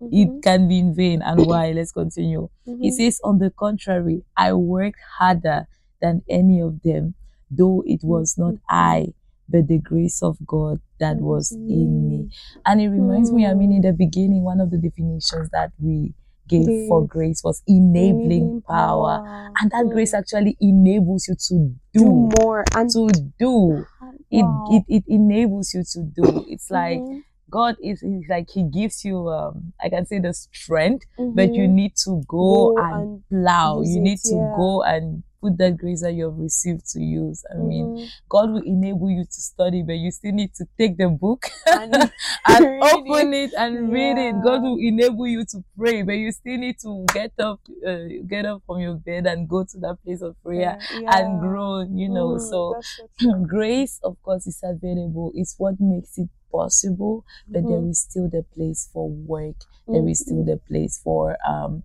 it 0.00 0.42
can 0.42 0.66
be 0.68 0.78
in 0.78 0.94
vain. 0.94 1.22
And 1.22 1.46
why? 1.46 1.70
Let's 1.72 1.92
continue. 1.92 2.48
He 2.64 2.88
mhm. 2.88 2.92
says, 2.92 3.20
on 3.22 3.38
the 3.38 3.50
contrary, 3.50 4.24
I 4.36 4.54
worked 4.54 4.98
harder 5.18 5.68
than 6.02 6.22
any 6.28 6.60
of 6.60 6.82
them, 6.82 7.14
though 7.50 7.82
it 7.86 8.00
was 8.04 8.36
not. 8.38 8.56
I, 8.68 9.14
but 9.48 9.68
the 9.68 9.78
grace 9.78 10.22
of 10.22 10.36
God 10.46 10.80
that 11.00 11.16
was 11.18 11.58
in 11.68 12.08
me. 12.08 12.18
me. 12.18 12.30
And 12.66 12.80
it 12.80 12.88
reminds 12.88 13.32
me, 13.32 13.46
I 13.46 13.54
mean, 13.54 13.70
Mm. 13.70 13.76
in 13.76 13.82
the 13.82 13.92
beginning, 13.92 14.44
one 14.44 14.60
of 14.60 14.70
the 14.70 14.78
definitions 14.78 15.50
that 15.52 15.72
we 15.78 16.14
gave 16.48 16.72
for 16.88 17.06
grace 17.06 17.42
was 17.44 17.62
enabling, 17.66 18.22
Enabling 18.42 18.62
power. 18.68 19.20
And 19.60 19.70
that 19.70 19.86
Mm. 19.86 19.90
grace 19.92 20.14
actually 20.14 20.56
enables 20.60 21.28
you 21.28 21.34
to 21.48 21.74
do 21.92 22.00
do, 22.00 22.30
more 22.38 22.64
and 22.74 22.90
to 22.90 23.08
do. 23.38 23.86
It, 24.30 24.44
Wow. 24.46 24.64
it 24.70 24.84
it 24.88 25.04
enables 25.08 25.74
you 25.74 25.84
to 25.92 26.02
do. 26.02 26.44
It's 26.48 26.70
like 26.70 27.00
Mhm, 27.02 27.22
God 27.50 27.76
is, 27.82 28.02
is 28.02 28.24
like 28.28 28.48
He 28.50 28.62
gives 28.64 29.04
you 29.04 29.28
um 29.28 29.72
I 29.82 29.88
can 29.90 30.06
say 30.06 30.18
the 30.20 30.32
strength, 30.32 31.04
but 31.18 31.54
you 31.54 31.68
need 31.68 31.96
to 32.04 32.22
go, 32.26 32.72
Go 32.72 32.76
and, 32.78 32.94
and 33.02 33.24
plow. 33.28 33.82
You 33.82 34.00
need 34.00 34.18
it, 34.24 34.28
to 34.30 34.36
yeah. 34.36 34.56
go 34.56 34.82
and 34.82 35.22
put 35.42 35.58
that 35.58 35.76
grace 35.76 36.02
that 36.02 36.12
you 36.14 36.24
have 36.30 36.38
received 36.38 36.88
to 36.92 37.00
use. 37.00 37.44
I 37.52 37.58
mean, 37.58 37.86
Mhm. 37.88 38.08
God 38.28 38.50
will 38.52 38.62
enable 38.64 39.10
you 39.10 39.24
to 39.24 39.40
study, 39.52 39.82
but 39.82 39.94
you 40.04 40.10
still 40.12 40.32
need 40.32 40.54
to 40.54 40.64
take 40.78 40.96
the 40.96 41.08
book 41.08 41.46
And 41.66 41.92
and 42.46 42.64
open 42.80 43.34
it 43.34 43.52
and 43.58 43.92
read 43.92 44.18
it. 44.18 44.40
God 44.42 44.62
will 44.62 44.78
enable 44.78 45.26
you 45.26 45.44
to 45.46 45.64
pray, 45.76 46.02
but 46.02 46.12
you 46.14 46.30
still 46.32 46.58
need 46.58 46.78
to 46.80 47.04
get 47.12 47.32
up, 47.38 47.60
uh, 47.86 48.06
get 48.28 48.46
up 48.46 48.62
from 48.66 48.80
your 48.80 48.94
bed 48.94 49.26
and 49.26 49.48
go 49.48 49.64
to 49.64 49.78
that 49.78 49.98
place 50.04 50.22
of 50.22 50.40
prayer 50.42 50.78
Yeah. 50.90 51.18
and 51.18 51.40
grow. 51.40 51.80
You 51.82 52.08
know, 52.08 52.36
Mm, 52.36 52.40
so 52.50 52.80
so 53.18 53.32
grace, 53.46 53.98
of 54.02 54.22
course, 54.22 54.46
is 54.46 54.60
available. 54.62 55.32
It's 55.34 55.54
what 55.58 55.80
makes 55.80 56.18
it 56.18 56.28
possible, 56.50 57.24
but 57.48 57.66
there 57.66 57.78
Mhm. 57.78 57.90
is 57.90 58.00
still 58.00 58.28
the 58.28 58.42
place 58.54 58.88
for 58.92 59.08
work. 59.08 59.56
There 59.88 60.06
is 60.08 60.20
still 60.20 60.42
Mhm. 60.44 60.46
the 60.46 60.56
place 60.58 60.98
for 60.98 61.36
um. 61.46 61.82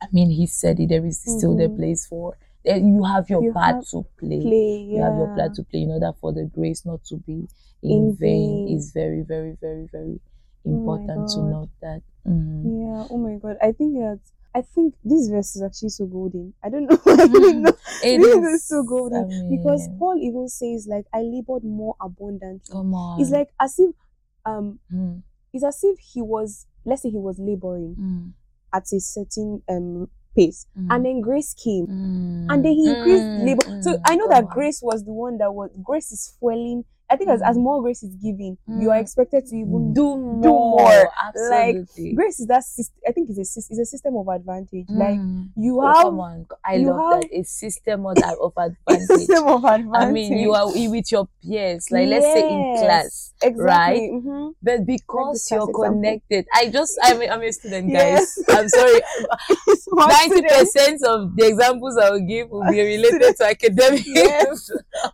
I 0.00 0.06
mean, 0.12 0.30
he 0.30 0.46
said 0.46 0.78
it. 0.80 0.88
There 0.90 1.04
is 1.06 1.20
still 1.20 1.56
the 1.56 1.68
Mhm. 1.68 1.76
place 1.76 2.06
for. 2.06 2.36
You 2.76 3.04
have 3.04 3.28
your 3.30 3.42
You 3.42 3.52
part 3.52 3.86
to 3.90 4.04
play. 4.18 4.40
Play. 4.42 4.76
You 4.90 5.02
have 5.02 5.14
your 5.16 5.28
part 5.28 5.54
to 5.54 5.62
play 5.64 5.82
in 5.82 5.90
order 5.90 6.12
for 6.20 6.32
the 6.32 6.44
grace 6.44 6.84
not 6.84 7.04
to 7.04 7.16
be 7.16 7.48
in, 7.82 7.90
In 7.90 8.16
vain. 8.16 8.64
vain. 8.66 8.76
Is 8.76 8.92
very, 8.92 9.22
very, 9.22 9.56
very, 9.60 9.86
very 9.90 10.20
Oh 10.66 10.70
important 10.70 11.28
to 11.30 11.40
note 11.40 11.70
that. 11.80 12.02
Mhm. 12.26 12.64
Yeah. 12.82 13.06
Oh 13.10 13.16
my 13.18 13.36
god. 13.36 13.56
I 13.62 13.72
think 13.72 13.94
that 13.94 14.20
I 14.54 14.62
think 14.62 14.94
this 15.04 15.28
verse 15.28 15.56
is 15.56 15.62
actually 15.62 15.90
so 15.90 16.06
golden. 16.06 16.54
I 16.62 16.68
don't 16.68 16.86
know. 16.90 16.98
I 17.06 17.16
don't 17.26 17.62
know. 17.62 17.72
It 18.02 18.18
this 18.18 18.44
is 18.54 18.64
so 18.64 18.82
golden 18.82 19.24
I 19.24 19.56
because 19.56 19.88
Paul 19.98 20.18
even 20.20 20.48
says 20.48 20.86
like 20.88 21.06
I 21.12 21.20
labored 21.22 21.64
more 21.64 21.96
abundantly. 22.00 22.72
come 22.72 22.94
on. 22.94 23.20
It's 23.20 23.30
like 23.30 23.48
as 23.60 23.78
if 23.78 23.94
um 24.44 24.78
Mm, 24.92 25.22
it's 25.52 25.64
as 25.64 25.80
if 25.84 25.98
he 25.98 26.22
was 26.22 26.66
let's 26.84 27.02
say 27.02 27.10
he 27.10 27.18
was 27.18 27.38
laboring 27.38 27.96
mm, 27.98 28.32
at 28.72 28.84
a 28.92 29.00
certain 29.00 29.62
um 29.68 30.08
pace. 30.36 30.66
Mm, 30.76 30.88
and 30.90 31.04
then 31.04 31.20
grace 31.20 31.54
came. 31.54 31.88
Mm, 31.88 32.46
and 32.48 32.64
then 32.64 32.72
he 32.72 32.90
increased 32.90 33.28
mm, 33.34 33.46
labor. 33.46 33.62
So 33.80 33.96
mm, 33.96 34.02
I 34.04 34.16
know 34.16 34.26
come 34.26 34.30
that 34.30 34.48
grace 34.48 34.80
was 34.82 35.04
the 35.04 35.12
one 35.12 35.38
that 35.38 35.52
was 35.52 35.70
grace 35.82 36.12
is 36.12 36.36
fueling. 36.38 36.84
I 37.10 37.16
think 37.16 37.30
as, 37.30 37.40
as 37.42 37.56
Mm. 37.56 37.62
more 37.62 37.80
grace 37.82 38.02
is 38.02 38.14
given, 38.16 38.58
you 38.68 38.90
are 38.90 38.98
Mm. 38.98 39.02
expected 39.02 39.46
to 39.46 39.56
even 39.56 39.94
do 39.94 40.16
more. 40.16 40.42
do 40.42 40.48
more. 40.50 41.10
Like, 41.50 41.76
Absolutely. 41.76 42.12
grace 42.14 42.38
is 42.40 42.46
that 42.48 42.64
system. 42.64 43.00
I 43.08 43.12
think 43.12 43.30
it's 43.30 43.38
a 43.38 43.60
it's 43.60 43.78
a 43.78 43.84
system 43.86 44.16
of 44.16 44.28
advantage. 44.28 44.86
Like 44.90 45.18
Mm. 45.18 45.48
you 45.56 45.80
Oh, 45.80 45.86
have 45.86 45.96
come 46.04 46.20
on. 46.20 46.46
I 46.64 46.76
love 46.78 47.14
have- 47.14 47.22
that. 47.22 47.30
A 47.32 47.42
system 47.44 48.04
of, 48.06 48.16
of 48.42 48.52
a 48.56 48.60
advantage. 48.60 49.06
system 49.08 49.46
of 49.46 49.64
advantage. 49.64 50.08
I 50.08 50.12
mean, 50.12 50.36
you 50.38 50.52
are 50.52 50.66
with 50.66 51.10
your 51.12 51.28
peers, 51.42 51.90
like 51.90 52.08
let's 52.08 52.26
say 52.26 52.44
in 52.48 52.76
class, 52.82 53.32
exactly. 53.42 53.64
right? 53.64 54.10
mhm. 54.12 54.52
but 54.62 54.84
because 54.86 55.48
you're 55.50 55.60
example. 55.60 55.82
connected, 55.84 56.46
I 56.52 56.68
just, 56.68 56.98
I'm 57.02 57.22
a, 57.22 57.28
I'm 57.28 57.42
a 57.42 57.52
student, 57.52 57.88
Yes. 57.92 58.36
guys. 58.46 58.56
I'm 58.58 58.68
sorry. 58.68 59.00
Ninety 59.92 60.42
percent 60.42 61.02
of 61.04 61.34
the 61.36 61.46
examples 61.46 61.96
I 61.96 62.10
will 62.10 62.20
give 62.26 62.50
will 62.50 62.64
be 62.70 62.80
related 62.80 63.36
to 63.36 63.44
academics. 63.46 64.06
Yes. 64.06 64.70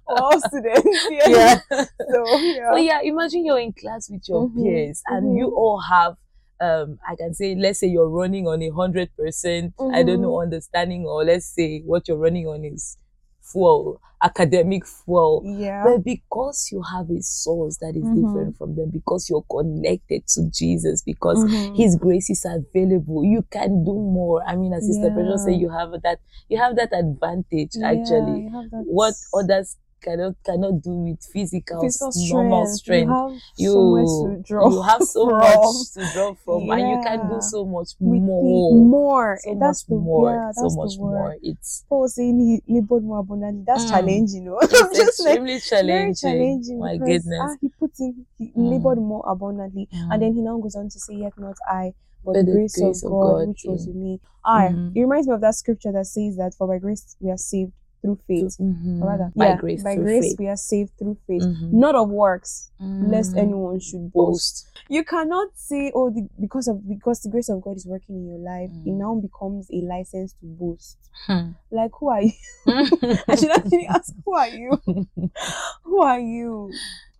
all 0.09 0.41
students. 0.41 1.07
Yeah. 1.11 1.29
yeah. 1.71 1.84
So 2.11 2.41
yeah. 2.41 2.73
So 2.73 2.77
yeah, 2.77 3.01
imagine 3.03 3.45
you're 3.45 3.59
in 3.59 3.73
class 3.73 4.11
with 4.11 4.29
your 4.29 4.47
Mhm, 4.47 4.53
peers 4.57 5.03
and 5.07 5.37
you 5.37 5.49
mhm. 5.49 5.55
all 5.55 5.81
have 5.81 6.17
um 6.61 6.99
I 7.09 7.17
can 7.17 7.35
say 7.35 7.55
let's 7.55 7.81
say 7.81 7.89
you're 7.89 8.09
running 8.09 8.47
on 8.47 8.63
a 8.63 8.71
hundred 8.71 9.11
percent 9.17 9.75
I 9.93 10.03
don't 10.03 10.21
know 10.21 10.35
Mm-hmm. 10.35 10.41
understanding 10.41 11.05
or 11.07 11.25
let's 11.25 11.47
say 11.47 11.81
what 11.81 12.09
you're 12.09 12.19
running 12.19 12.47
on 12.47 12.65
is 12.65 12.97
fuel, 13.43 14.01
academic 14.23 14.87
fuel. 14.87 15.47
Yeah. 15.61 15.83
But 15.83 16.03
because 16.03 16.69
you 16.73 16.83
have 16.83 17.11
a 17.11 17.21
source 17.21 17.77
that 17.79 17.95
is 17.95 18.09
Mhm. 18.09 18.11
different 18.11 18.57
from 18.57 18.75
them, 18.75 18.89
because 18.91 19.29
you're 19.29 19.45
connected 19.51 20.27
to 20.29 20.51
Jesus, 20.51 21.03
because 21.03 21.45
Mhm. 21.45 21.75
his 21.75 21.97
grace 21.97 22.31
is 22.31 22.47
available, 22.47 23.23
you 23.23 23.43
can 23.51 23.85
do 23.85 23.93
more. 23.93 24.43
I 24.47 24.57
mean, 24.57 24.73
as 24.73 24.87
Sister 24.87 25.11
Precious 25.11 25.45
said, 25.45 25.57
you 25.57 25.69
have 25.69 25.91
that 26.03 26.21
you 26.49 26.57
have 26.59 26.77
that 26.77 26.93
advantage 26.93 27.73
Yeah, 27.75 27.83
actually. 27.83 28.47
that 28.71 28.87
What 28.87 29.15
others 29.35 29.77
cannot 30.05 30.35
cannot 30.45 30.75
do 30.83 30.91
with 31.07 31.21
physical, 31.33 31.81
physical 31.81 32.13
normal 32.33 32.67
strength. 32.67 33.09
strength. 33.09 33.09
You 33.09 33.15
have 33.15 33.43
You, 33.57 33.73
somewhere 33.73 34.37
to 34.37 34.43
draw. 34.49 34.71
you 34.71 34.83
have 34.83 35.03
so 35.03 35.23
from. 35.29 35.39
much 35.41 35.93
to 35.95 36.13
draw 36.13 36.35
from, 36.45 36.71
and 36.71 36.81
you 36.91 36.99
can 37.03 37.19
do 37.31 37.41
so 37.41 37.65
much 37.65 37.91
with 37.99 38.23
more. 38.23 38.85
more. 38.85 39.39
so 39.43 39.57
that's 39.59 39.83
much 39.83 39.89
the 39.89 39.95
more. 39.97 40.31
yeah, 40.33 40.47
that's 40.55 40.61
so 40.61 40.69
the 40.69 40.77
much 40.77 40.95
word. 40.99 41.11
more. 41.19 41.37
It's 41.43 41.85
Paul 41.89 42.09
saying 42.09 42.39
he 42.39 42.75
labored 42.75 43.05
more 43.05 43.19
abundantly. 43.21 43.65
That's 43.67 43.85
Mm. 43.87 43.91
challenging, 43.91 44.43
you 44.45 44.51
know. 44.51 44.59
it's 44.61 44.73
like 45.21 45.39
extremely 45.41 45.59
very 45.59 45.61
challenging. 45.61 46.15
challenging. 46.15 46.79
My 46.79 46.93
because, 46.99 47.09
goodness. 47.25 47.41
Ah, 47.43 47.57
he 47.61 47.69
put 47.81 47.93
in 48.01 48.27
he 48.39 48.47
Mm. 48.57 48.71
labored 48.73 48.99
more 48.99 49.25
abundantly, 49.27 49.89
and 49.93 50.13
Mm. 50.13 50.21
then 50.21 50.35
he 50.35 50.41
now 50.43 50.59
goes 50.59 50.75
on 50.77 50.89
to 50.91 50.99
say, 51.01 51.15
"Yet 51.15 51.33
not 51.39 51.57
I, 51.69 51.95
but, 52.25 52.35
the 52.35 52.45
grace, 52.45 52.81
of, 52.83 52.95
God, 53.03 53.49
which 53.49 53.65
was 53.67 53.87
in- 53.87 53.93
with 53.95 54.03
me." 54.03 54.21
Ah, 54.45 54.69
Mhm. 54.69 54.93
it 54.95 55.01
reminds 55.01 55.27
me 55.29 55.35
of 55.35 55.41
that 55.41 55.55
scripture 55.55 55.93
that 55.93 56.07
says 56.07 56.37
that 56.37 56.55
for 56.55 56.67
by 56.69 56.79
grace 56.79 57.17
we 57.21 57.31
are 57.31 57.39
saved 57.39 57.73
through 58.05 58.19
faith. 58.29 58.57
Mhm. 58.61 59.03
Rather, 59.03 59.33
by 59.35 59.47
yeah, 59.49 59.57
grace, 59.57 59.83
by 59.83 59.97
grace 59.97 60.25
faith. 60.25 60.39
we 60.39 60.47
are 60.49 60.57
saved 60.57 60.93
through 60.99 61.17
faith, 61.27 61.43
Mhm. 61.43 61.73
not 61.73 61.95
of 61.95 62.11
works, 62.11 62.71
lest 62.79 63.33
Mm. 63.33 63.39
anyone 63.39 63.81
should 63.81 64.13
boast. 64.13 64.67
boast. 64.67 64.67
You 64.91 65.05
cannot 65.05 65.49
say, 65.57 65.91
"Oh, 65.95 66.11
the, 66.11 66.29
because 66.39 66.69
of 66.69 66.87
because 66.87 67.21
the 67.23 67.31
grace 67.31 67.49
of 67.49 67.63
God 67.63 67.77
is 67.79 67.87
working 67.87 68.17
in 68.17 68.27
your 68.29 68.39
life," 68.39 68.71
it 68.85 68.91
Mm. 68.91 68.99
now 68.99 69.15
becomes 69.15 69.71
a 69.73 69.81
license 69.81 70.35
to 70.41 70.47
boast. 70.47 70.99
Hmm. 71.27 71.53
Like, 71.71 71.93
who 71.99 72.09
are 72.11 72.21
you? 72.23 72.33
I 73.29 73.35
should 73.37 73.51
actually 73.51 73.87
ask, 73.87 74.13
who 74.25 74.35
are 74.35 74.49
you? 74.49 74.71
Who 75.85 76.03
are 76.03 76.21
you? 76.21 76.71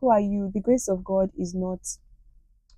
Who 0.01 0.11
are 0.11 0.21
you? 0.21 0.51
The 0.53 0.61
grace 0.61 0.89
of 0.89 1.03
God 1.03 1.31
is 1.39 1.55
not, 1.55 1.81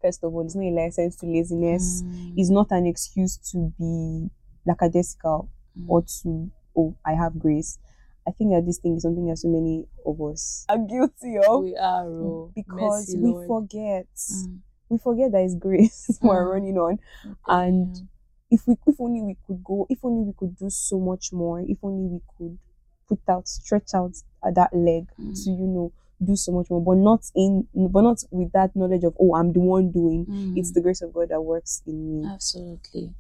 first 0.01 0.23
of 0.23 0.33
all, 0.33 0.43
it's 0.45 0.55
not 0.55 0.63
a 0.65 0.71
license 0.71 1.17
to 1.17 1.27
laziness. 1.27 2.03
Mm. 2.03 2.35
It's 2.37 2.51
not 2.51 2.71
an 2.71 2.87
excuse 2.87 3.37
to 3.51 3.73
be 3.79 4.31
lackadaisical 4.67 5.49
or 5.89 6.03
to, 6.03 6.51
oh, 6.77 6.95
I 7.05 7.15
have 7.15 7.39
grace. 7.39 7.79
I 8.27 8.33
think 8.33 8.53
that 8.53 8.65
this 8.67 8.79
thing 8.79 8.97
is 8.97 9.03
something 9.03 9.27
that 9.27 9.39
so 9.39 9.49
many 9.49 9.87
of 10.05 10.21
us 10.21 10.65
are 10.69 10.79
guilty 10.79 11.39
of 11.39 11.63
we 11.63 11.77
are 11.77 12.07
oh, 12.07 12.53
because 12.55 13.09
mercy, 13.09 13.19
we 13.19 13.31
Lord. 13.33 13.47
forget. 13.47 14.07
Mm. 14.33 14.59
We 14.89 14.99
forget 14.99 15.33
that 15.33 15.43
it's 15.43 15.55
grace 15.55 16.19
we're 16.23 16.45
Mm. 16.45 16.51
running 16.53 16.79
on. 16.79 16.99
I'm 17.25 17.37
And 17.49 17.97
you. 17.97 18.09
if 18.51 18.67
we 18.67 18.77
if 18.87 19.01
only 19.01 19.23
we 19.23 19.37
could 19.47 19.63
go, 19.65 19.87
if 19.89 19.99
only 20.05 20.23
we 20.27 20.33
could 20.37 20.57
do 20.57 20.71
so 20.71 20.99
much 20.99 21.33
more, 21.33 21.61
if 21.61 21.79
only 21.83 22.07
we 22.09 22.21
could 22.37 22.59
put 23.09 23.21
out, 23.29 23.47
stretch 23.49 23.95
out 23.95 24.15
that 24.43 24.75
leg 24.75 25.07
Mm. 25.21 25.35
to, 25.45 25.51
you 25.51 25.67
know, 25.67 25.93
do 26.25 26.35
so 26.35 26.51
much 26.53 26.71
more, 26.71 26.81
but 26.83 26.97
not 26.97 27.21
in 27.35 27.69
but 27.75 28.03
not 28.03 28.23
with 28.31 28.51
that 28.53 28.75
knowledge 28.75 29.05
of 29.05 29.15
oh 29.21 29.35
I'm 29.37 29.53
the 29.53 29.61
one 29.61 29.91
doing. 29.93 30.27
It's 30.57 30.71
Mm. 30.71 30.75
the 30.75 30.81
grace 30.81 31.03
of 31.03 31.13
God 31.13 31.29
that 31.29 31.41
works 31.43 31.83
in 31.87 32.23
me. 32.23 32.27
absolutely, 32.29 33.15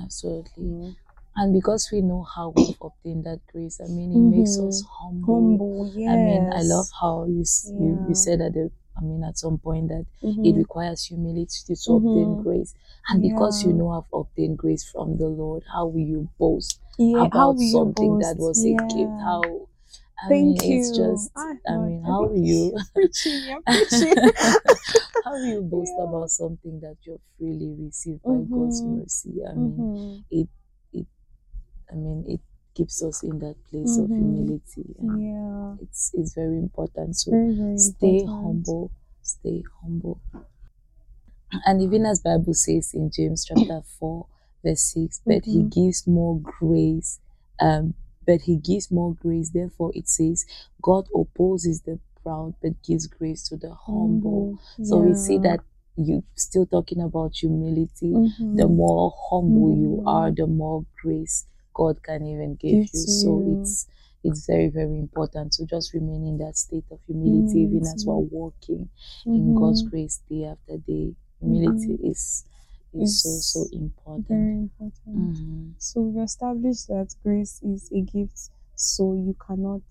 absolutely. 0.00 0.96
And 1.36 1.52
because 1.52 1.90
we 1.92 2.00
know 2.02 2.22
how 2.22 2.50
we've 2.50 2.76
obtained 2.80 3.24
that 3.24 3.40
grace, 3.46 3.80
I 3.80 3.86
mean, 3.88 4.12
it 4.12 4.20
makes 4.22 4.58
us 4.58 4.82
humble. 5.00 5.58
Humble, 5.58 5.86
yes. 5.94 6.10
I 6.12 6.16
mean, 6.16 6.48
I 6.52 6.62
love 6.62 6.88
how 7.00 7.24
you 7.24 7.40
s 7.42 7.72
you, 7.78 8.00
you 8.06 8.14
said 8.14 8.40
at 8.40 8.52
the, 8.54 8.70
I 8.96 9.00
mean, 9.02 9.24
at 9.24 9.38
some 9.38 9.58
point 9.58 9.88
that 9.88 10.06
it 10.42 10.54
Mhm. 10.54 10.56
requires 10.56 11.04
humility 11.04 11.74
to, 11.74 11.92
obtain 11.92 12.34
Mhm. 12.34 12.36
grace. 12.36 12.74
And 13.08 13.22
because 13.22 13.64
you 13.64 13.72
know 13.72 13.90
I've 13.90 14.12
obtained 14.12 14.58
grace 14.58 14.84
from 14.84 15.16
the 15.16 15.28
Lord, 15.28 15.64
how 15.72 15.86
will 15.86 16.00
you 16.00 16.28
boast 16.38 16.80
yeah, 16.98 17.28
about 17.28 17.32
how 17.32 17.52
will 17.52 17.62
you 17.62 17.84
something 17.84 18.18
that 18.18 18.36
boast? 18.36 18.38
was 18.38 18.64
a 18.66 18.74
gift? 18.74 19.14
How 19.24 19.68
I 20.22 20.30
Thank 20.30 20.34
mean, 20.34 20.72
it's 20.74 20.90
you. 20.90 20.90
just 20.90 21.32
Ah, 21.36 21.54
I 21.68 21.76
Lord, 21.76 21.78
mean, 21.78 22.04
I 22.04 22.10
how 22.12 22.24
will 22.24 22.36
you 22.36 22.82
preaching, 22.94 23.48
how 25.24 25.38
will 25.38 25.48
you 25.50 25.62
boast 25.62 25.94
Yeah. 25.96 26.04
about 26.08 26.30
something 26.30 26.80
that 26.80 26.96
you've 27.02 27.20
freely 27.38 27.74
received 27.78 28.24
by 28.26 28.42
God's 28.50 28.84
Mhm. 28.84 28.84
mercy? 28.84 29.44
I 29.48 29.54
mean, 29.54 29.86
Mhm. 29.86 30.24
it 30.30 30.40
it 30.40 30.48
I 31.92 31.96
mean 31.96 32.24
it 32.28 32.40
keeps 32.74 33.02
us 33.02 33.22
in 33.22 33.38
that 33.40 33.56
place 33.70 33.98
of 33.98 34.10
Mhm. 34.10 34.16
humility 34.16 34.96
and 35.08 35.22
Yeah. 35.22 35.76
it's 35.80 36.12
it's 36.14 36.34
very 36.34 36.58
important 36.58 37.16
to 37.24 37.30
Very, 37.30 37.52
very 37.52 37.74
stay 37.76 38.18
important. 38.18 38.36
humble 38.42 38.92
stay 39.22 39.64
humble 39.82 40.20
and 41.66 41.82
even 41.82 42.04
as 42.06 42.20
bible 42.20 42.54
says 42.54 42.92
in 42.94 43.10
james 43.10 43.44
chapter 43.44 43.80
4 43.98 44.26
verse 44.64 44.82
6 44.82 45.20
but 45.26 45.44
he 45.46 45.62
gives 45.62 46.06
more 46.06 46.38
grace 46.40 47.20
um 47.60 47.94
but 48.26 48.42
he 48.42 48.56
gives 48.56 48.90
more 48.90 49.14
grace 49.14 49.50
therefore 49.50 49.90
it 49.94 50.08
says 50.08 50.46
god 50.80 51.06
opposes 51.14 51.82
the 51.82 51.98
proud 52.22 52.54
but 52.62 52.80
gives 52.82 53.06
grace 53.06 53.48
to 53.48 53.56
the 53.56 53.74
humble 53.74 54.48
so 54.80 55.00
we 55.00 55.14
see 55.14 55.38
that 55.38 55.60
you 55.96 56.22
still 56.36 56.64
talking 56.64 57.00
about 57.02 57.34
humility 57.36 58.22
the 58.52 58.66
Mhm. 58.66 58.68
more 58.68 59.12
humble 59.30 59.70
you 59.72 60.00
Mhm. 60.00 60.06
are 60.06 60.30
the 60.30 60.46
more 60.46 60.84
grace 61.02 61.46
god 61.74 62.02
can 62.02 62.26
even 62.26 62.54
give 62.56 62.82
you 62.92 63.06
so 63.06 63.42
it's 63.46 63.86
it's 64.24 64.46
very 64.46 64.68
very 64.68 64.98
important 64.98 65.52
to 65.52 65.64
just 65.66 65.92
remain 65.94 66.24
in 66.26 66.38
that 66.38 66.56
state 66.56 66.84
of 66.90 67.00
humility 67.02 67.60
even 67.60 67.86
as 67.86 68.06
we're 68.06 68.16
walking 68.16 68.88
in 69.34 69.52
god's 69.52 69.82
Mhm. 69.82 69.90
grace 69.90 70.22
day 70.28 70.44
after 70.44 70.76
day 70.78 71.14
humility 71.40 71.94
is 72.02 72.44
is 72.92 73.12
so 73.22 73.60
so 73.62 73.68
important 73.72 74.28
Very 74.28 74.58
important. 74.58 75.38
Mhm. 75.38 75.74
So 75.78 76.02
we've 76.02 76.22
established 76.22 76.88
that 76.88 77.14
grace 77.22 77.62
is 77.62 77.90
a 77.92 78.00
gift, 78.02 78.50
so 78.74 79.14
you 79.14 79.34
cannot. 79.46 79.82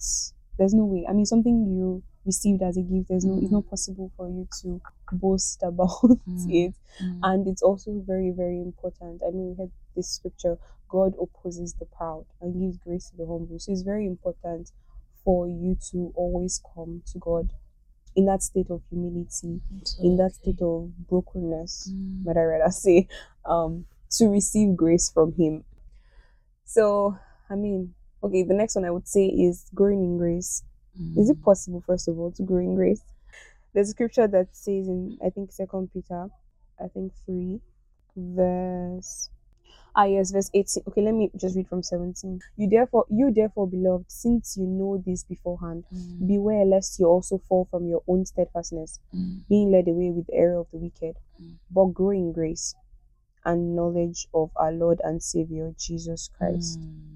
There's 0.58 0.74
no 0.74 0.86
way. 0.86 1.06
I 1.10 1.14
mean, 1.14 1.26
something 1.26 1.76
you 1.78 2.04
received 2.26 2.62
as 2.62 2.78
a 2.78 2.82
gift. 2.84 3.10
There's 3.10 3.26
no. 3.26 3.38
It's 3.40 3.50
Mhm. 3.50 3.52
not 3.52 3.68
possible 3.68 4.12
for 4.16 4.30
you 4.30 4.48
to 4.62 4.80
boast 5.12 5.62
about 5.64 5.90
Mhm. 6.28 6.50
it, 6.50 6.74
Mhm. 7.02 7.20
and 7.24 7.48
it's 7.48 7.62
also 7.62 7.92
very, 8.00 8.32
very 8.32 8.60
important. 8.62 9.22
I 9.28 9.32
mean, 9.32 9.50
we 9.52 9.56
had 9.56 9.72
this 9.96 10.10
scripture: 10.10 10.58
God 10.90 11.16
opposes 11.22 11.74
the 11.74 11.86
proud 11.86 12.26
and 12.42 12.54
gives 12.60 12.78
grace 12.78 13.10
to 13.12 13.18
the 13.18 13.26
humble. 13.26 13.60
So 13.60 13.72
it's 13.72 13.82
very 13.82 14.06
important 14.08 14.72
for 15.24 15.48
you 15.48 15.76
to 15.92 16.12
always 16.16 16.62
come 16.74 17.04
to 17.12 17.20
God 17.20 17.54
in 18.16 18.26
that 18.26 18.44
state 18.44 18.70
of 18.70 18.82
humility, 18.90 19.62
in 20.02 20.18
that 20.18 20.34
state 20.34 20.62
of 20.62 20.92
brokenness 21.08 21.90
Mm. 21.92 22.26
might 22.26 22.38
I 22.38 22.44
rather 22.44 22.72
say, 22.72 23.08
um, 23.46 23.86
to 24.18 24.28
receive 24.30 24.76
grace 24.76 25.10
from 25.10 25.32
Him. 25.34 25.64
So, 26.66 27.18
I 27.50 27.56
mean, 27.56 27.94
okay, 28.24 28.44
the 28.44 28.54
next 28.54 28.76
one 28.76 28.86
I 28.86 28.92
would 28.92 29.08
say 29.08 29.26
is 29.28 29.66
growing 29.74 30.04
in 30.04 30.18
grace. 30.18 30.64
Is 31.18 31.30
it 31.30 31.38
Mm. 31.40 31.44
possible, 31.44 31.82
first 31.82 32.08
of 32.08 32.20
all, 32.20 32.32
to 32.32 32.44
grow 32.44 32.60
in 32.60 32.76
grace? 32.76 33.02
There's 33.74 33.90
a 33.90 33.92
scripture 33.92 34.28
that 34.28 34.48
says 34.56 34.88
in, 34.88 35.18
I 35.26 35.30
think, 35.30 35.52
Second 35.52 35.92
Peter, 35.94 36.28
I 36.80 36.88
think 36.88 37.14
3, 37.26 37.60
verse. 38.16 39.30
Ah 39.94 40.06
yes, 40.06 40.32
verse 40.32 40.50
18. 40.54 40.84
Okay, 40.88 41.02
let 41.02 41.14
me 41.14 41.30
just 41.36 41.56
read 41.56 41.68
from 41.68 41.84
17. 41.84 42.40
You 42.58 42.70
therefore, 42.70 43.06
you 43.10 43.32
therefore, 43.32 43.68
beloved, 43.68 44.10
since 44.10 44.56
you 44.58 44.66
know 44.66 45.02
this 45.06 45.24
beforehand, 45.26 45.84
Mm. 45.92 46.28
beware 46.28 46.66
lest 46.66 46.98
you 47.00 47.08
also 47.08 47.38
fall 47.38 47.66
from 47.66 47.88
your 47.88 48.02
own 48.08 48.26
steadfastness, 48.26 49.00
Mm. 49.14 49.48
being 49.50 49.72
led 49.72 49.88
away 49.90 50.12
with 50.12 50.28
the 50.28 50.34
error 50.34 50.60
of 50.60 50.68
the 50.72 50.78
wicked, 50.78 51.18
Mm. 51.42 51.56
but 51.70 51.86
grow 51.88 52.12
in 52.12 52.32
grace 52.32 52.74
and 53.44 53.76
knowledge 53.76 54.28
of 54.34 54.52
our 54.56 54.72
Lord 54.72 55.02
and 55.04 55.22
Savior 55.22 55.74
Jesus 55.78 56.30
Christ. 56.30 56.80
Mm. 56.80 57.11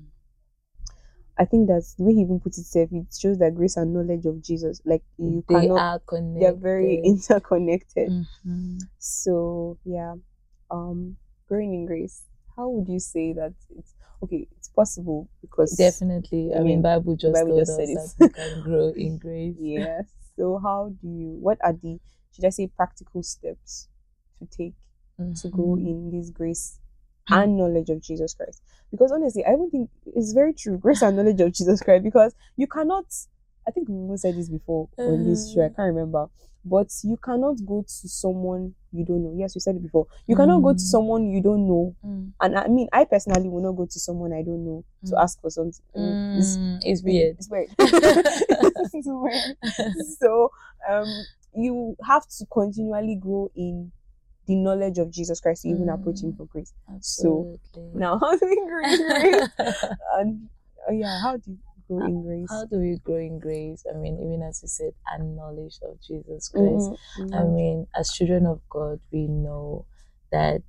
I 1.37 1.45
think 1.45 1.67
that's 1.67 1.95
the 1.95 2.03
way 2.03 2.13
he 2.13 2.21
even 2.21 2.39
puts 2.39 2.57
it. 2.57 2.65
Self, 2.65 2.89
it 2.91 3.07
shows 3.17 3.37
that 3.39 3.55
grace 3.55 3.75
and 3.77 3.93
knowledge 3.93 4.25
of 4.25 4.41
Jesus, 4.41 4.81
like 4.85 5.03
you 5.17 5.43
they 5.49 5.67
cannot, 5.67 5.79
are 5.79 5.99
connected 5.99 6.41
they're 6.41 6.53
very 6.53 6.95
interconnected. 7.03 8.09
Mhm. 8.09 8.79
So 8.99 9.77
yeah, 9.85 10.15
um, 10.71 11.17
growing 11.47 11.73
in 11.73 11.85
grace. 11.85 12.23
How 12.55 12.69
would 12.69 12.87
you 12.87 12.99
say 12.99 13.33
that 13.33 13.53
it's 13.77 13.93
okay? 14.23 14.47
It's 14.57 14.69
possible 14.69 15.27
because 15.41 15.75
Definitely. 15.77 16.53
I, 16.53 16.57
I 16.57 16.59
mean, 16.59 16.67
mean, 16.67 16.81
Bible 16.81 17.15
just 17.17 17.33
Bible 17.33 17.49
told 17.49 17.59
just 17.59 17.71
us 17.71 17.75
said 17.77 17.89
it. 17.89 17.95
that 17.95 18.13
we 18.17 18.29
can 18.29 18.61
grow 18.63 18.89
in 18.95 19.17
grace. 19.17 19.55
yes. 19.59 20.05
So 20.37 20.57
how 20.63 20.93
do 21.01 21.07
you? 21.07 21.29
What 21.39 21.57
are 21.63 21.73
the 21.73 21.99
should 22.31 22.45
I 22.45 22.49
say 22.49 22.67
practical 22.67 23.23
steps 23.23 23.87
to 24.39 24.45
take 24.47 24.73
to 25.41 25.49
grow 25.49 25.75
Mhm. 25.75 25.85
in 25.87 26.11
this 26.11 26.29
grace 26.29 26.79
and 27.29 27.57
knowledge 27.57 27.89
of 27.89 28.01
Jesus 28.01 28.33
Christ. 28.33 28.61
Because 28.91 29.11
honestly, 29.11 29.43
I 29.45 29.51
don't 29.51 29.69
think 29.71 29.89
it's 30.05 30.31
very 30.33 30.53
true, 30.53 30.77
grace 30.77 31.01
and 31.01 31.17
knowledge 31.17 31.41
of 31.41 31.51
Jesus 31.53 31.81
Christ. 31.81 32.03
Because 32.03 32.33
you 32.55 32.67
cannot, 32.67 33.05
I 33.67 33.71
think 33.71 33.87
we 33.89 34.17
said 34.17 34.35
this 34.37 34.49
before 34.49 34.89
on 34.97 35.23
this 35.25 35.51
show, 35.53 35.61
I 35.65 35.69
can't 35.69 35.93
remember, 35.93 36.27
but 36.63 36.87
you 37.03 37.17
cannot 37.17 37.57
go 37.65 37.81
to 37.83 38.07
someone 38.09 38.73
you 38.91 39.03
don't 39.05 39.23
know. 39.23 39.33
Yes, 39.37 39.53
we 39.55 39.59
said 39.59 39.75
it 39.75 39.83
before. 39.83 40.07
You 40.25 40.35
cannot 40.35 40.61
go 40.61 40.69
to 40.71 40.77
Mm. 40.77 40.79
someone 40.79 41.29
you 41.29 41.41
don't 41.41 41.67
know. 41.67 41.95
Mm. 42.05 42.31
And 42.41 42.57
I 42.57 42.67
mean, 42.67 42.87
I 42.93 43.03
personally 43.05 43.49
will 43.49 43.61
not 43.61 43.73
go 43.73 43.85
to 43.85 43.99
someone 43.99 44.31
I 44.31 44.41
don't 44.41 44.63
know 44.65 44.83
to 45.07 45.11
Mm. 45.15 45.21
ask 45.21 45.41
for 45.41 45.49
something. 45.49 45.83
It's- 45.95 46.57
Mm, 46.57 46.79
it's 46.83 47.03
weird. 47.03 47.35
It's 47.37 47.49
weird. 47.49 47.69
it's 47.79 49.07
weird. 49.07 49.57
So 50.19 50.51
um, 50.89 51.25
you 51.53 51.95
have 52.05 52.25
to 52.37 52.45
continually 52.51 53.15
grow 53.15 53.51
in 53.55 53.91
the 54.47 54.55
knowledge 54.55 54.99
of 54.99 55.11
Jesus 55.11 55.41
Christ 55.41 55.63
to 55.63 55.69
even 55.69 55.89
approach 55.89 56.23
Him 56.23 56.33
Mm. 56.33 56.37
for 56.37 56.45
grace. 56.47 56.73
Absolutely. 56.93 57.89
Now, 57.93 58.19
how 58.21 58.37
do 58.37 58.47
we 58.47 58.61
grow 58.67 58.83
in 58.85 58.97
grace? 59.05 59.47
And 60.17 60.49
uh, 60.89 60.93
yeah, 60.93 61.19
how 61.21 61.37
do 61.37 61.51
you 61.51 61.59
grow 61.87 61.99
in 62.01 62.23
grace? 62.23 62.49
How 62.49 62.65
do 62.65 62.79
we 62.79 62.97
grow 63.03 63.17
in 63.17 63.39
grace? 63.39 63.85
I 63.93 63.97
mean, 63.97 64.19
even 64.21 64.43
as 64.47 64.61
you 64.63 64.69
said, 64.69 64.93
and 65.11 65.35
knowledge 65.35 65.79
of 65.83 66.01
Jesus 66.01 66.49
Christ. 66.49 66.91
Mhm, 67.17 67.33
I 67.33 67.43
mean, 67.45 67.87
as 67.95 68.11
children 68.11 68.45
of 68.47 68.61
God, 68.69 69.01
we 69.11 69.27
know 69.27 69.85
that 70.31 70.63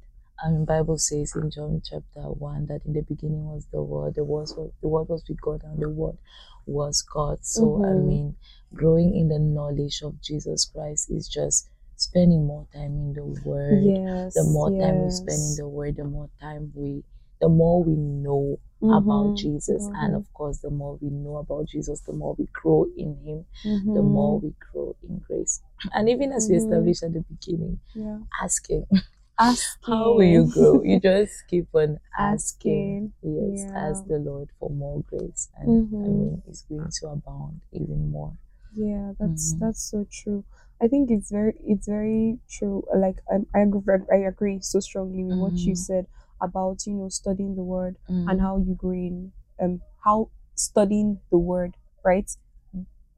I 0.44 0.50
mean 0.50 0.64
Bible 0.66 0.98
says 0.98 1.34
in 1.36 1.50
John 1.50 1.82
chapter 1.84 2.22
one 2.22 2.66
that 2.68 2.82
in 2.86 2.94
the 2.94 3.02
beginning 3.02 3.46
was 3.46 3.66
the 3.72 3.82
word, 3.82 4.14
the 4.16 4.24
word 4.24 4.48
was 4.56 4.72
the 4.82 4.88
word 4.88 5.08
was 5.08 5.24
with 5.28 5.40
God 5.40 5.62
and 5.64 5.80
the 5.80 5.90
word 5.90 6.18
was 6.66 7.02
God. 7.02 7.38
So 7.42 7.80
I 7.84 7.94
Mhm. 7.94 7.96
mean, 7.96 8.36
growing 8.74 9.16
in 9.16 9.28
the 9.28 9.38
knowledge 9.40 10.02
of 10.02 10.20
Jesus 10.22 10.66
Christ 10.66 11.10
is 11.10 11.28
just 11.28 11.70
spending 12.06 12.46
more 12.46 12.66
time 12.72 12.92
in 13.04 13.14
the 13.14 13.24
word. 13.26 13.84
yes. 13.84 14.34
The 14.34 14.44
more 14.44 14.72
time 14.80 15.02
we 15.04 15.10
spend 15.10 15.42
in 15.42 15.56
the 15.56 15.68
word, 15.68 15.96
the 15.96 16.04
more 16.04 16.30
time 16.40 16.72
we 16.74 17.04
the 17.40 17.48
more 17.48 17.82
we 17.84 17.94
know 17.96 18.58
about 18.90 19.34
Mhm, 19.34 19.36
Jesus. 19.36 19.90
And 19.94 20.14
mhm, 20.14 20.16
of 20.16 20.32
course, 20.34 20.58
the 20.60 20.70
more 20.70 20.98
we 21.00 21.10
know 21.10 21.36
about 21.38 21.66
Jesus, 21.66 22.00
the 22.02 22.12
more 22.12 22.34
we 22.38 22.46
grow 22.52 22.86
in 22.96 23.16
him, 23.24 23.46
the 23.94 24.02
mhm. 24.02 24.02
more 24.02 24.38
we 24.40 24.54
grow 24.72 24.96
in 25.02 25.18
grace. 25.26 25.62
And 25.94 26.08
even 26.08 26.32
as 26.32 26.48
we 26.48 26.56
Mhm. 26.56 26.58
established 26.58 27.02
at 27.02 27.12
the 27.14 27.24
beginning, 27.28 27.80
yeah. 27.94 28.18
asking 28.42 28.86
Asking. 29.38 29.82
how 29.86 30.14
will 30.14 30.22
you 30.24 30.46
grow? 30.46 30.82
You 30.82 31.00
just 31.00 31.46
keep 31.48 31.68
on 31.74 32.00
asking. 32.18 32.98
Asking, 32.98 33.12
Yes, 33.22 33.66
yeah. 33.66 33.72
ask 33.74 34.06
the 34.06 34.18
Lord 34.18 34.50
for 34.58 34.70
more 34.70 35.02
grace. 35.08 35.48
And 35.56 35.82
I 36.04 36.08
Mhm. 36.08 36.08
mean 36.08 36.42
it's 36.48 36.62
going 36.62 36.90
to 37.00 37.08
abound 37.08 37.60
even 37.72 38.10
more. 38.10 38.36
Yeah, 38.74 39.12
that's 39.18 39.54
Mhm. 39.54 39.60
that's 39.60 39.82
so 39.90 40.06
true. 40.10 40.44
I 40.80 40.88
think 40.88 41.10
it's 41.10 41.30
very 41.30 41.54
it's 41.64 41.86
very 41.86 42.38
true. 42.48 42.84
Like 42.94 43.18
I 43.30 43.36
I 43.54 43.62
agree, 43.62 43.98
I 44.12 44.16
agree 44.28 44.60
so 44.60 44.80
strongly 44.80 45.24
with 45.24 45.38
what 45.38 45.66
you 45.66 45.74
Mhm. 45.74 45.76
said 45.76 46.06
about 46.40 46.86
you 46.86 46.94
know 46.94 47.08
studying 47.08 47.54
the 47.56 47.62
word 47.64 47.96
and 48.26 48.40
Mhm. 48.40 48.42
how 48.42 48.58
you 48.58 48.74
grow 48.74 48.92
in 48.92 49.32
um 49.60 49.80
how 50.04 50.30
studying 50.54 51.20
the 51.30 51.38
word 51.38 51.76
right 52.04 52.30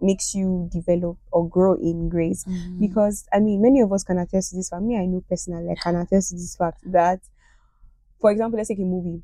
makes 0.01 0.35
you 0.35 0.69
develop 0.73 1.19
or 1.33 1.49
grow 1.49 1.75
in 1.75 2.09
grace 2.09 2.45
Mhm. 2.47 2.79
because 2.81 3.27
I 3.33 3.41
mean 3.41 3.63
many 3.63 3.81
of 3.81 3.93
us 3.93 4.05
can 4.05 4.19
attest 4.19 4.51
to 4.51 4.57
this 4.57 4.71
fact. 4.71 4.83
Me, 4.85 4.99
I 4.99 5.07
know 5.07 5.23
personally 5.29 5.71
I 5.71 5.77
can 5.77 5.97
attest 5.97 6.31
to 6.31 6.37
this 6.37 6.57
fact 6.57 6.81
that 6.93 7.21
for 8.21 8.31
example, 8.31 8.57
let's 8.59 8.69
take 8.69 8.79
a 8.79 8.83
movie, 8.83 9.23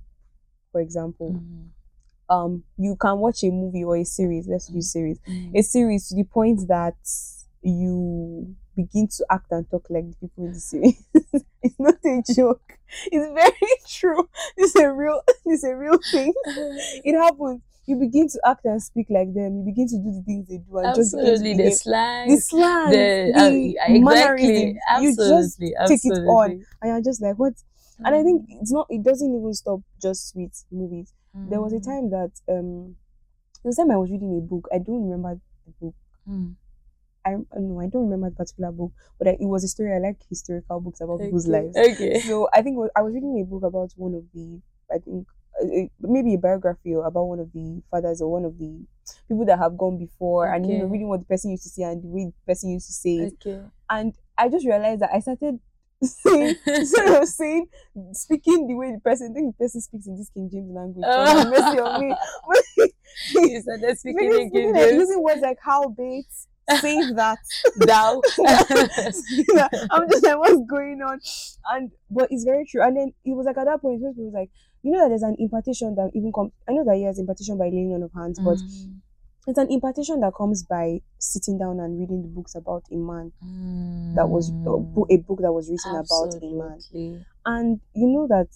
for 0.73 0.81
example. 0.81 1.37
Mhm. 1.37 1.71
Um 2.29 2.65
you 2.79 2.97
can 2.97 3.19
watch 3.19 3.45
a 3.45 3.51
movie 3.51 3.85
or 3.85 3.97
a 3.97 4.05
series, 4.05 4.49
let's 4.49 4.71
use 4.71 4.93
series 4.93 5.21
Mhm. 5.29 5.57
a 5.57 5.63
series 5.63 6.09
to 6.09 6.17
the 6.17 6.25
point 6.25 6.69
that 6.69 6.97
you 7.65 8.55
begin 8.77 9.09
to 9.09 9.25
act 9.31 9.47
and 9.51 9.69
talk 9.71 9.87
like 9.91 10.05
the 10.11 10.17
people 10.21 10.45
in 10.47 10.53
the 10.53 10.61
series. 10.61 11.03
it's 11.63 11.79
not 11.79 11.95
a 12.05 12.23
joke. 12.35 12.79
It's 13.11 13.33
very 13.35 13.71
true. 13.89 14.29
It's 14.57 14.77
a 14.77 14.93
real 14.93 15.21
it's 15.47 15.65
a 15.65 15.75
real 15.75 15.99
thing. 16.11 16.33
It 17.05 17.15
happens. 17.19 17.63
You 17.87 17.97
begin 17.97 18.29
to 18.29 18.41
act 18.47 18.65
and 18.65 18.83
speak 18.83 19.09
like 19.11 19.35
them. 19.35 19.59
You 19.59 19.65
begin 19.67 19.87
to 19.89 19.97
do 19.99 20.11
the 20.13 20.23
things 20.25 20.49
they 20.49 20.57
do 20.59 20.79
and 20.79 20.95
just 20.95 21.15
Absolutely, 21.15 21.53
the 21.53 21.57
behave. 21.65 21.73
The 21.73 22.37
slang, 22.41 22.91
the, 22.91 23.33
the, 23.35 23.41
uh, 23.41 23.93
exactly, 23.93 24.01
mannerism. 24.01 24.79
You 25.03 25.09
just 25.17 25.61
absolutely, 25.61 25.75
take 25.89 26.05
it 26.05 26.27
on. 26.29 26.51
and 26.51 26.65
you're 26.85 27.03
just 27.03 27.21
like, 27.23 27.39
what? 27.39 27.53
And 27.99 28.15
I 28.15 28.23
think 28.23 28.47
it's 28.49 28.73
not. 28.73 28.87
It 28.91 29.03
doesn't 29.03 29.29
even 29.29 29.53
stop 29.55 29.81
just 30.01 30.35
with 30.35 30.65
movies. 30.71 31.13
There 31.35 31.61
was 31.61 31.73
a 31.73 31.77
Mm. 31.77 31.85
time 31.85 32.11
that 32.11 32.31
um, 32.49 32.97
there 33.63 33.69
was 33.69 33.79
a 33.79 33.83
time 33.83 33.91
I 33.91 33.97
was 33.97 34.11
reading 34.11 34.37
a 34.39 34.41
book. 34.41 34.67
I 34.73 34.79
don't 34.79 35.03
remember 35.09 35.41
the 35.67 35.73
book. 35.81 35.95
Mm. 36.29 36.55
I 37.25 37.37
no, 37.57 37.81
I 37.81 37.87
don't 37.87 38.05
remember 38.05 38.31
the 38.31 38.37
particular 38.37 38.73
book, 38.73 38.93
but 39.19 39.29
I, 39.29 39.33
it 39.33 39.47
was 39.47 39.65
a 39.65 39.69
story. 39.69 39.95
I 39.95 39.99
like 39.99 40.17
historical 40.29 40.81
books 40.81 41.01
about 41.01 41.21
people's 41.21 41.49
lives. 41.49 41.77
Okay. 41.77 42.21
So 42.21 42.49
I 42.53 42.63
think 42.63 42.79
I 42.97 43.03
was 43.03 43.15
reading 43.15 43.41
a 43.41 43.45
book 43.51 43.63
about 43.63 43.93
one 43.97 44.15
of 44.15 44.25
the, 44.35 44.61
I 44.93 44.99
think 44.99 45.27
maybe 46.01 46.35
a 46.35 46.39
biography 46.39 46.95
or 46.95 47.07
about 47.07 47.25
one 47.25 47.39
of 47.39 47.53
the 47.53 47.83
fathers 47.91 48.21
or 48.21 48.31
one 48.31 48.45
of 48.45 48.59
the 48.59 48.85
people 49.29 49.45
that 49.47 49.59
have 49.59 49.79
gone 49.79 49.99
before, 49.99 50.49
okay. 50.49 50.57
and 50.57 50.71
you 50.71 50.79
know, 50.79 50.87
reading 50.87 51.09
what 51.09 51.21
the 51.21 51.27
person 51.27 51.51
used 51.51 51.63
to 51.65 51.69
say 51.69 51.83
and 51.83 52.03
the 52.03 52.09
way 52.09 52.27
the 52.27 52.53
person 52.53 52.71
used 52.71 52.87
to 52.87 52.93
say. 52.93 53.33
Okay. 53.35 53.63
And 53.89 54.15
I 54.37 54.49
just 54.49 54.67
realized 54.67 55.03
that 55.03 55.11
I 55.13 55.21
started 55.21 55.61
saying, 56.03 56.57
instead 56.67 57.23
of 57.23 57.29
saying, 57.29 57.67
speaking 58.13 58.67
the 58.67 58.75
way 58.75 58.93
the 58.93 59.01
person, 59.01 59.31
I 59.31 59.35
think 59.35 59.57
the 59.57 59.65
person 59.65 59.81
speaks 59.81 60.07
in 60.07 60.17
this 60.17 60.31
King 60.31 60.51
James 60.51 60.71
language. 60.75 61.05
Have 61.07 61.49
mercy 61.49 61.81
on 61.81 62.09
me. 62.09 62.15
you 63.35 63.61
started 63.63 63.99
speaking 63.99 64.31
Speaking, 64.31 64.41
in 64.41 64.51
King 64.51 64.75
James. 64.75 64.93
using 64.93 65.23
words 65.23 65.41
like 65.41 65.59
howbeit, 65.63 66.27
save 66.71 67.15
that. 67.17 67.39
now 67.77 68.21
I'm 69.91 70.09
just 70.11 70.25
like, 70.25 70.39
what's 70.39 70.61
going 70.69 71.01
on? 71.03 71.21
And 71.71 71.91
but 72.11 72.29
it's 72.31 72.45
very 72.45 72.65
true. 72.67 72.83
And 72.83 72.97
then 72.97 73.13
it 73.25 73.33
was 73.37 73.47
like 73.47 73.59
at 73.59 73.65
that 73.67 73.81
point, 73.83 74.03
it 74.03 74.15
was 74.17 74.33
like, 74.35 74.51
you 74.83 74.93
know 74.93 75.01
that 75.03 75.09
there's 75.09 75.23
an 75.23 75.37
impartation 75.39 75.95
that 75.97 76.11
even 76.15 76.33
comes. 76.33 76.53
I 76.69 76.73
know 76.73 76.85
that 76.85 76.99
yes, 76.99 77.19
impartation 77.19 77.59
by 77.59 77.67
laying 77.69 77.93
on 77.95 78.03
of 78.03 78.13
hands, 78.15 78.39
but 78.39 78.59
Mm. 78.59 79.01
it's 79.47 79.59
an 79.59 79.71
impartation 79.71 80.21
that 80.21 80.35
comes 80.35 80.63
by 80.63 81.01
sitting 81.19 81.59
down 81.59 81.81
and 81.81 81.99
reading 81.99 82.23
the 82.23 82.29
books 82.29 82.55
about 82.55 82.85
a 82.93 82.97
man 82.97 83.33
that 84.15 84.29
was 84.29 84.51
a 85.11 85.17
book 85.19 85.41
that 85.41 85.53
was 85.53 85.71
written 85.71 85.97
about 85.97 86.35
a 86.43 86.53
man. 86.55 86.79
And 87.47 87.81
you 87.95 88.07
know 88.09 88.27
that 88.29 88.49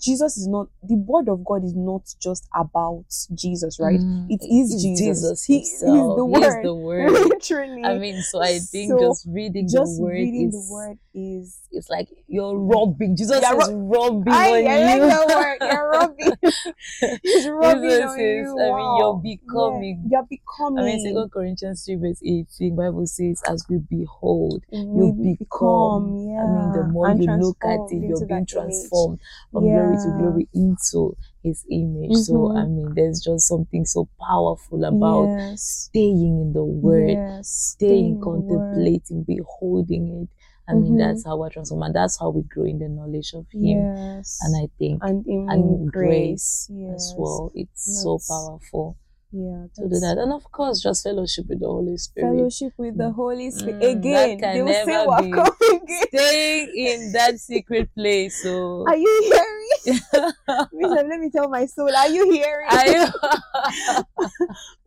Jesus 0.00 0.36
is 0.36 0.48
not 0.48 0.68
the 0.82 0.96
word 0.96 1.28
of 1.28 1.44
God 1.44 1.64
is 1.64 1.74
not 1.74 2.02
just 2.20 2.48
about 2.54 3.04
Jesus, 3.34 3.78
right? 3.78 4.00
Mm. 4.00 4.26
It 4.30 4.40
is 4.42 4.82
Jesus. 4.82 4.98
Jesus 4.98 5.44
He- 5.44 5.58
he's 5.60 5.80
himself. 5.80 6.16
the 6.16 6.24
He 6.24 6.32
is 6.46 6.56
the 6.62 6.74
word. 6.74 7.12
Literally. 7.12 7.84
I 7.84 7.98
mean, 7.98 8.22
so 8.22 8.42
I 8.42 8.58
think 8.58 8.90
So, 8.90 8.98
just 8.98 9.26
reading 9.28 9.68
just 9.68 9.96
the 9.96 10.02
word 10.02 10.12
reading 10.14 10.48
is 10.48 10.52
the 10.68 10.72
word 10.74 10.98
is 11.14 11.58
it's 11.70 11.90
like 11.90 12.08
you're 12.26 12.56
rubbing. 12.56 13.16
Jesus 13.16 13.40
Yeah, 13.42 13.52
is 13.54 13.68
rubbing 13.72 14.32
I, 14.32 14.48
on 14.48 14.66
I 14.66 14.96
you. 14.96 15.00
like 15.02 15.10
that 15.10 15.28
word. 15.28 15.58
You're 15.60 15.88
rubbing. 15.90 16.32
He's 17.22 17.48
rubbing 17.48 17.82
Jesus 17.82 18.10
on 18.10 18.20
is, 18.20 18.46
you. 18.48 18.60
I 18.60 18.76
mean, 18.76 18.96
you're 18.98 19.20
becoming. 19.22 20.04
Yeah, 20.08 20.18
you're 20.18 20.26
becoming. 20.28 20.78
I 20.78 20.86
mean, 20.86 21.00
Second 21.00 21.30
Corinthians 21.32 21.84
three 21.84 21.96
verse 21.96 22.20
eighteen, 22.24 22.76
Bible 22.76 23.06
says, 23.06 23.42
"As 23.48 23.64
we 23.68 23.78
behold, 23.78 24.64
we 24.70 25.06
you 25.06 25.36
become." 25.38 26.16
Yeah. 26.28 26.42
I 26.42 26.46
mean, 26.46 26.72
the 26.72 26.84
more 26.92 27.08
and 27.08 27.20
you 27.22 27.26
look 27.40 27.58
at 27.64 27.80
it, 27.90 28.02
you're 28.08 28.26
being 28.26 28.46
transformed 28.46 29.20
from 29.52 29.64
glory 29.82 29.96
to 29.96 30.10
glory 30.18 30.48
into 30.54 31.16
His 31.42 31.64
image. 31.70 32.14
So, 32.14 32.52
I 32.56 32.62
Mhm. 32.64 32.76
mean, 32.76 32.94
there's 32.94 33.20
just 33.20 33.48
something 33.48 33.84
so 33.84 34.08
powerful 34.20 34.84
about 34.84 35.28
yes. 35.28 35.62
staying 35.88 36.40
in 36.40 36.52
the 36.52 36.64
Word, 36.64 37.08
Yes. 37.08 37.48
staying, 37.48 38.14
word. 38.14 38.22
contemplating, 38.22 39.24
beholding 39.24 40.22
it. 40.22 40.28
I 40.68 40.74
mean, 40.74 40.92
Mhm. 40.94 40.98
that's 40.98 41.24
how 41.24 41.42
we 41.42 41.50
transform, 41.50 41.82
and 41.82 41.94
that's 41.94 42.16
how 42.18 42.30
we 42.30 42.42
grow 42.42 42.64
in 42.64 42.78
the 42.78 42.88
knowledge 42.88 43.32
of 43.34 43.46
Him. 43.50 43.90
Yes. 43.90 44.38
And 44.42 44.56
I 44.56 44.68
think 44.78 45.02
and 45.02 45.26
in 45.26 45.48
and 45.50 45.90
grace, 45.92 46.66
grace 46.68 46.70
yes. 46.70 46.94
as 46.94 47.14
well, 47.18 47.50
it's 47.54 48.02
so 48.02 48.18
powerful 48.28 48.96
Yeah. 49.34 49.64
to 49.76 49.88
do 49.88 49.98
that, 50.00 50.18
and 50.18 50.30
of 50.32 50.44
course, 50.52 50.82
just 50.82 51.04
fellowship 51.04 51.46
with 51.48 51.60
the 51.60 51.66
Holy 51.66 51.96
Spirit. 51.96 52.36
Fellowship 52.36 52.72
with 52.76 52.98
the 52.98 53.04
Mm. 53.04 53.14
Holy 53.14 53.50
Spirit. 53.50 53.76
Mm, 53.76 53.80
that 53.80 53.90
again, 53.96 54.38
can 54.38 54.54
they 54.54 54.62
will 54.62 54.72
say 54.74 54.84
never 54.84 55.06
what 55.08 55.24
be. 55.24 55.30
come 55.32 55.56
again. 55.72 56.06
Staying 56.12 56.68
in 56.76 57.12
that 57.12 57.38
secret 57.40 57.88
place. 57.94 58.42
So, 58.42 58.84
Are 58.88 58.96
you 58.96 59.12
hearing? 59.32 60.00
Bishop, 60.12 61.06
let 61.08 61.18
me 61.20 61.30
tell 61.30 61.48
my 61.48 61.64
soul. 61.64 61.88
Are 61.96 62.08
you 62.08 62.30
hearing? 62.30 62.68
Are 62.70 62.86
you 62.86 63.06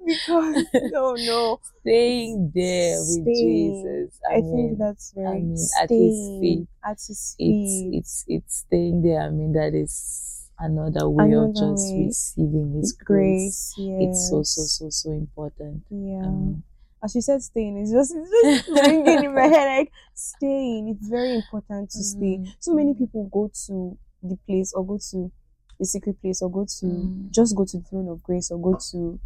because 0.06 0.66
no, 0.94 1.16
no. 1.16 1.60
staying 1.82 2.52
there 2.54 3.00
with 3.00 3.24
Staying. 3.24 3.84
Jesus? 4.06 4.20
I, 4.30 4.36
I, 4.36 4.42
mean, 4.42 4.56
think 4.56 4.78
that's 4.78 5.12
very. 5.16 5.28
I 5.28 5.40
mean, 5.42 5.68
at 5.82 5.90
his 5.90 6.40
feet. 6.40 6.68
At 6.86 6.98
his 7.02 7.10
it's 7.10 7.36
feet. 7.38 7.92
it's 7.98 8.24
it's 8.28 8.56
staying 8.68 9.02
there. 9.02 9.22
I 9.22 9.30
mean, 9.32 9.54
that 9.54 9.74
is 9.74 10.45
another 10.60 11.10
way 11.10 11.32
of 11.34 11.54
just 11.56 11.91
way. 11.94 12.06
receiving 12.08 12.74
His 12.80 12.94
grace. 12.94 13.74
grace. 13.76 13.76
Yes. 13.78 14.02
It's 14.10 14.30
so 14.30 14.44
so 14.44 14.62
so 14.63 14.89
so 14.89 15.12
important. 15.12 15.84
Yeah. 15.89 16.22
Mean, 16.22 16.63
As 17.04 17.13
you 17.15 17.22
said, 17.22 17.41
staying 17.44 17.78
is 17.78 17.91
just 17.91 18.13
it's 18.15 18.65
just 18.68 18.70
ringing 18.88 19.24
in 19.26 19.34
my 19.36 19.48
head. 19.56 19.78
Like 19.80 19.91
staying, 20.13 20.89
it's 20.89 21.08
very 21.08 21.36
important 21.36 21.89
to 21.91 22.04
stay. 22.04 22.38
Mhm. 22.39 22.48
So 22.60 22.74
many 22.74 22.94
people 22.94 23.26
go 23.32 23.52
to 23.68 23.98
the 24.24 24.38
place 24.48 24.74
or 24.74 24.86
go 24.86 24.98
to 25.12 25.32
the 25.80 25.86
secret 25.86 26.20
place 26.22 26.41
or 26.41 26.50
go 26.50 26.65
to 26.65 26.86
Mm. 26.86 27.30
just 27.32 27.56
go 27.56 27.65
to 27.65 27.78
the 27.78 27.84
throne 27.84 28.08
of 28.10 28.24
grace 28.24 28.50
or 28.50 28.58
go 28.60 28.78
to 28.91 29.20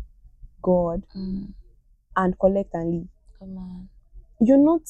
God 0.61 1.03
mm, 1.15 1.53
and 2.17 2.37
collect 2.39 2.73
and 2.73 2.91
leave. 2.91 3.07
come 3.37 3.57
on. 3.57 3.87
You're 4.41 4.57
not. 4.57 4.81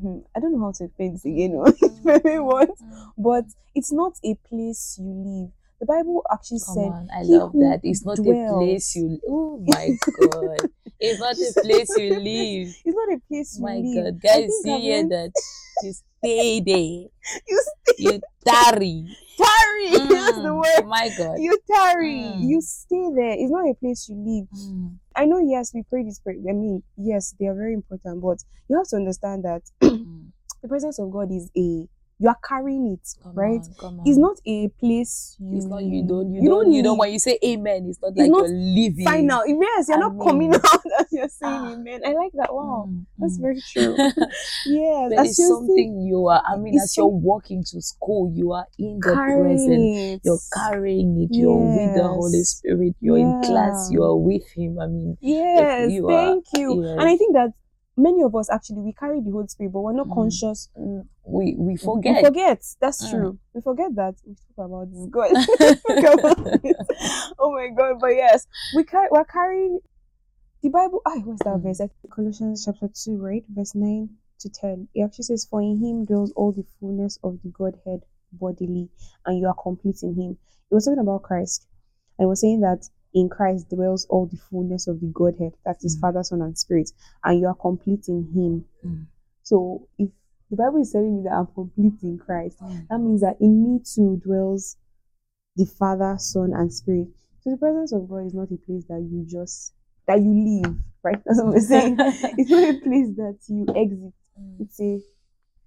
hmm, 0.00 0.20
I 0.34 0.40
don't 0.40 0.52
know 0.52 0.60
how 0.66 0.72
to 0.72 0.84
explain 0.84 1.12
this 1.12 1.24
again. 1.26 1.52
very 2.04 2.40
what, 2.40 2.70
Mm. 2.70 3.12
but 3.18 3.44
it's 3.74 3.92
not 3.92 4.14
a 4.24 4.34
place 4.48 4.96
you 4.98 5.10
live. 5.12 5.52
The 5.82 5.86
Bible 5.86 6.22
actually 6.32 6.60
Come 6.64 6.78
said 6.78 6.92
on, 6.92 7.08
I 7.12 7.22
love 7.24 7.54
that. 7.58 7.80
It's 7.82 8.06
not 8.06 8.20
a 8.20 8.22
place 8.22 8.94
you. 8.94 9.18
Oh 9.28 9.58
my 9.66 9.90
god! 10.12 10.68
It's 11.00 11.18
not 11.18 11.34
a 11.34 11.52
place 11.60 11.96
you 11.96 12.10
live. 12.20 12.76
it's 12.84 12.96
not 12.96 13.08
a 13.12 13.20
place 13.28 13.58
you 13.58 13.64
My 13.64 13.74
live. 13.82 14.04
God, 14.04 14.22
guys, 14.22 14.62
see 14.62 14.80
here 14.80 15.02
that 15.08 15.32
you 15.82 15.92
stay 15.92 16.60
there, 16.60 17.08
You 17.48 17.62
stay. 17.66 17.94
you 17.98 18.22
tarry. 18.46 19.16
tarry. 19.36 19.90
That's 19.90 20.38
the 20.38 20.54
Mm, 20.54 20.54
word. 20.54 20.86
My 20.86 21.08
God. 21.08 21.38
You 21.40 21.58
tarry. 21.68 22.14
Mm. 22.14 22.48
You 22.48 22.60
stay 22.60 23.10
there. 23.16 23.32
It's 23.32 23.50
not 23.50 23.68
a 23.68 23.74
place 23.74 24.08
you 24.08 24.14
live. 24.16 24.46
Mm, 24.56 24.98
I 25.16 25.24
know. 25.26 25.40
Yes, 25.40 25.72
we 25.74 25.82
pray 25.90 26.04
this 26.04 26.20
prayer. 26.20 26.36
I 26.48 26.52
mean, 26.52 26.84
yes, 26.96 27.34
they 27.40 27.46
are 27.46 27.56
very 27.56 27.74
important, 27.74 28.22
but 28.22 28.38
you 28.68 28.76
have 28.76 28.86
to 28.90 28.96
understand 28.96 29.44
that 29.44 29.62
mm, 29.82 30.30
the 30.62 30.68
presence 30.68 31.00
of 31.00 31.10
God 31.10 31.32
is 31.32 31.50
a 31.56 31.88
you 32.22 32.28
are 32.28 32.38
carrying 32.46 32.86
it, 32.94 33.06
Come 33.22 33.34
right? 33.34 33.60
on, 33.60 33.74
come 33.80 34.00
It's 34.06 34.16
not 34.18 34.36
a 34.46 34.68
place 34.68 35.36
you. 35.40 35.56
It's 35.56 35.66
not 35.66 35.82
you 35.82 36.06
don't 36.06 36.32
you, 36.32 36.42
you 36.42 36.48
don't, 36.48 36.64
don't 36.66 36.72
you 36.72 36.82
don't 36.82 36.98
when 36.98 37.12
you 37.12 37.18
say 37.18 37.36
amen, 37.44 37.86
it's 37.88 38.00
not 38.00 38.12
It's 38.12 38.18
like 38.20 38.30
not 38.30 38.48
you're 38.48 38.56
living. 38.56 39.04
final. 39.04 39.42
Yes, 39.46 39.88
you're 39.88 39.96
I 39.96 40.00
not 40.00 40.24
coming 40.24 40.54
out 40.54 40.62
as 41.00 41.06
you're 41.10 41.28
saying 41.28 41.52
Ah. 41.52 41.72
amen. 41.72 42.00
I 42.06 42.12
like 42.12 42.32
that. 42.34 42.54
Wow, 42.54 42.86
Mm, 42.88 43.04
that's 43.18 43.38
mm. 43.38 43.42
very 43.42 43.60
true. 43.72 43.96
yes, 44.66 45.10
There 45.10 45.24
is 45.24 45.36
something 45.36 46.02
you 46.06 46.26
are. 46.28 46.42
I 46.46 46.56
mean, 46.56 46.78
as 46.78 46.96
you're 46.96 47.06
walking 47.06 47.64
to 47.64 47.82
school, 47.82 48.32
you 48.34 48.52
are 48.52 48.66
in 48.78 49.00
the 49.00 50.14
it. 50.14 50.20
You're 50.24 50.38
carrying 50.54 51.22
it. 51.22 51.34
You're 51.34 51.56
with 51.56 51.94
the 51.96 52.06
Holy 52.08 52.42
Spirit. 52.44 52.94
You're 53.00 53.18
in 53.18 53.42
class. 53.42 53.88
You're 53.90 54.16
with 54.16 54.48
Him. 54.54 54.78
I 54.80 54.86
mean, 54.86 55.16
Yes, 55.20 55.90
you 55.90 56.08
are- 56.08 56.12
thank 56.12 56.44
you. 56.54 56.82
And 56.84 57.00
I 57.02 57.16
think 57.16 57.34
that 57.34 57.50
many 58.02 58.22
of 58.22 58.34
us 58.34 58.50
actually 58.50 58.80
we 58.82 58.92
carry 58.92 59.20
the 59.20 59.30
Holy 59.30 59.48
Spirit, 59.48 59.72
but 59.72 59.80
we're 59.80 59.92
not 59.92 60.08
Mm. 60.08 60.14
conscious. 60.14 60.68
mm, 60.78 61.06
we 61.26 61.54
we 61.58 61.72
We 61.72 61.76
forget. 61.76 62.24
forget. 62.24 62.62
That's 62.80 63.04
Mm. 63.06 63.10
true. 63.10 63.38
We 63.54 63.60
forget 63.60 63.94
that. 63.96 64.14
We 64.26 64.34
talk 64.56 64.66
about 64.66 64.90
this. 64.90 65.06
God. 65.10 65.30
Talk 66.02 66.18
about 66.18 66.62
this. 66.62 66.74
oh 67.38 67.52
my 67.52 67.68
God! 67.68 68.00
But 68.00 68.14
yes, 68.16 68.46
we 68.74 68.84
carry. 68.84 69.08
We're 69.10 69.24
carrying 69.24 69.78
the 70.62 70.68
Bible. 70.68 71.00
I 71.06 71.18
what's 71.18 71.42
that 71.44 71.58
Mm. 71.58 71.62
verse? 71.62 71.80
Colossians 72.10 72.64
chapter 72.64 72.88
two, 72.94 73.16
right, 73.18 73.44
verse 73.48 73.74
nine 73.74 74.10
to 74.40 74.48
ten. 74.50 74.88
It 74.94 75.02
actually 75.02 75.24
says, 75.24 75.44
"For 75.44 75.60
in 75.62 75.78
Him 75.78 76.04
dwells 76.04 76.32
all 76.32 76.52
the 76.52 76.64
fullness 76.80 77.18
of 77.22 77.40
the 77.42 77.48
Godhead 77.50 78.04
bodily, 78.32 78.90
and 79.26 79.38
you 79.38 79.46
are 79.46 79.54
complete 79.54 80.02
in 80.02 80.14
Him." 80.14 80.38
It 80.70 80.74
was 80.74 80.84
talking 80.86 81.00
about 81.00 81.22
Christ, 81.22 81.66
and 82.18 82.28
was 82.28 82.40
saying 82.40 82.60
that 82.60 82.88
in 83.14 83.28
Christ 83.28 83.68
dwells 83.70 84.06
all 84.08 84.26
the 84.26 84.36
fullness 84.36 84.88
of 84.88 85.00
the 85.00 85.06
Godhead. 85.08 85.52
That 85.64 85.78
is 85.84 85.96
Mm. 85.96 86.00
Father, 86.00 86.22
Son, 86.22 86.42
and 86.42 86.56
Spirit, 86.58 86.90
and 87.24 87.40
you 87.40 87.46
are 87.46 87.54
complete 87.54 88.08
in 88.08 88.24
Him. 88.32 88.64
Mm. 88.84 89.06
So 89.42 89.88
if 89.98 90.10
the 90.50 90.56
Bible 90.56 90.80
is 90.80 90.92
telling 90.92 91.16
me 91.16 91.22
that 91.24 91.32
I'm 91.34 91.46
complete 91.46 92.02
in 92.02 92.18
Christ, 92.18 92.58
Mm. 92.60 92.88
that 92.88 92.98
means 92.98 93.20
that 93.22 93.40
in 93.40 93.62
me 93.64 93.80
too 93.80 94.16
dwells 94.24 94.76
the 95.56 95.66
Father, 95.66 96.16
Son, 96.18 96.52
and 96.54 96.72
Spirit. 96.72 97.08
So 97.40 97.50
the 97.50 97.56
presence 97.56 97.92
of 97.92 98.08
God 98.08 98.26
is 98.26 98.34
not 98.34 98.50
a 98.50 98.56
place 98.56 98.84
that 98.86 99.00
you 99.02 99.24
just 99.26 99.74
that 100.06 100.20
you 100.20 100.32
leave, 100.32 100.76
right? 101.02 101.22
That's 101.26 101.42
what 101.42 101.54
we're 101.54 101.60
saying. 101.60 101.96
it's 102.00 102.50
not 102.50 102.64
a 102.68 102.74
place 102.80 103.08
that 103.16 103.38
you 103.48 103.66
exit. 103.76 104.12
Mm. 104.40 104.60
It's 104.60 104.80
a 104.80 105.00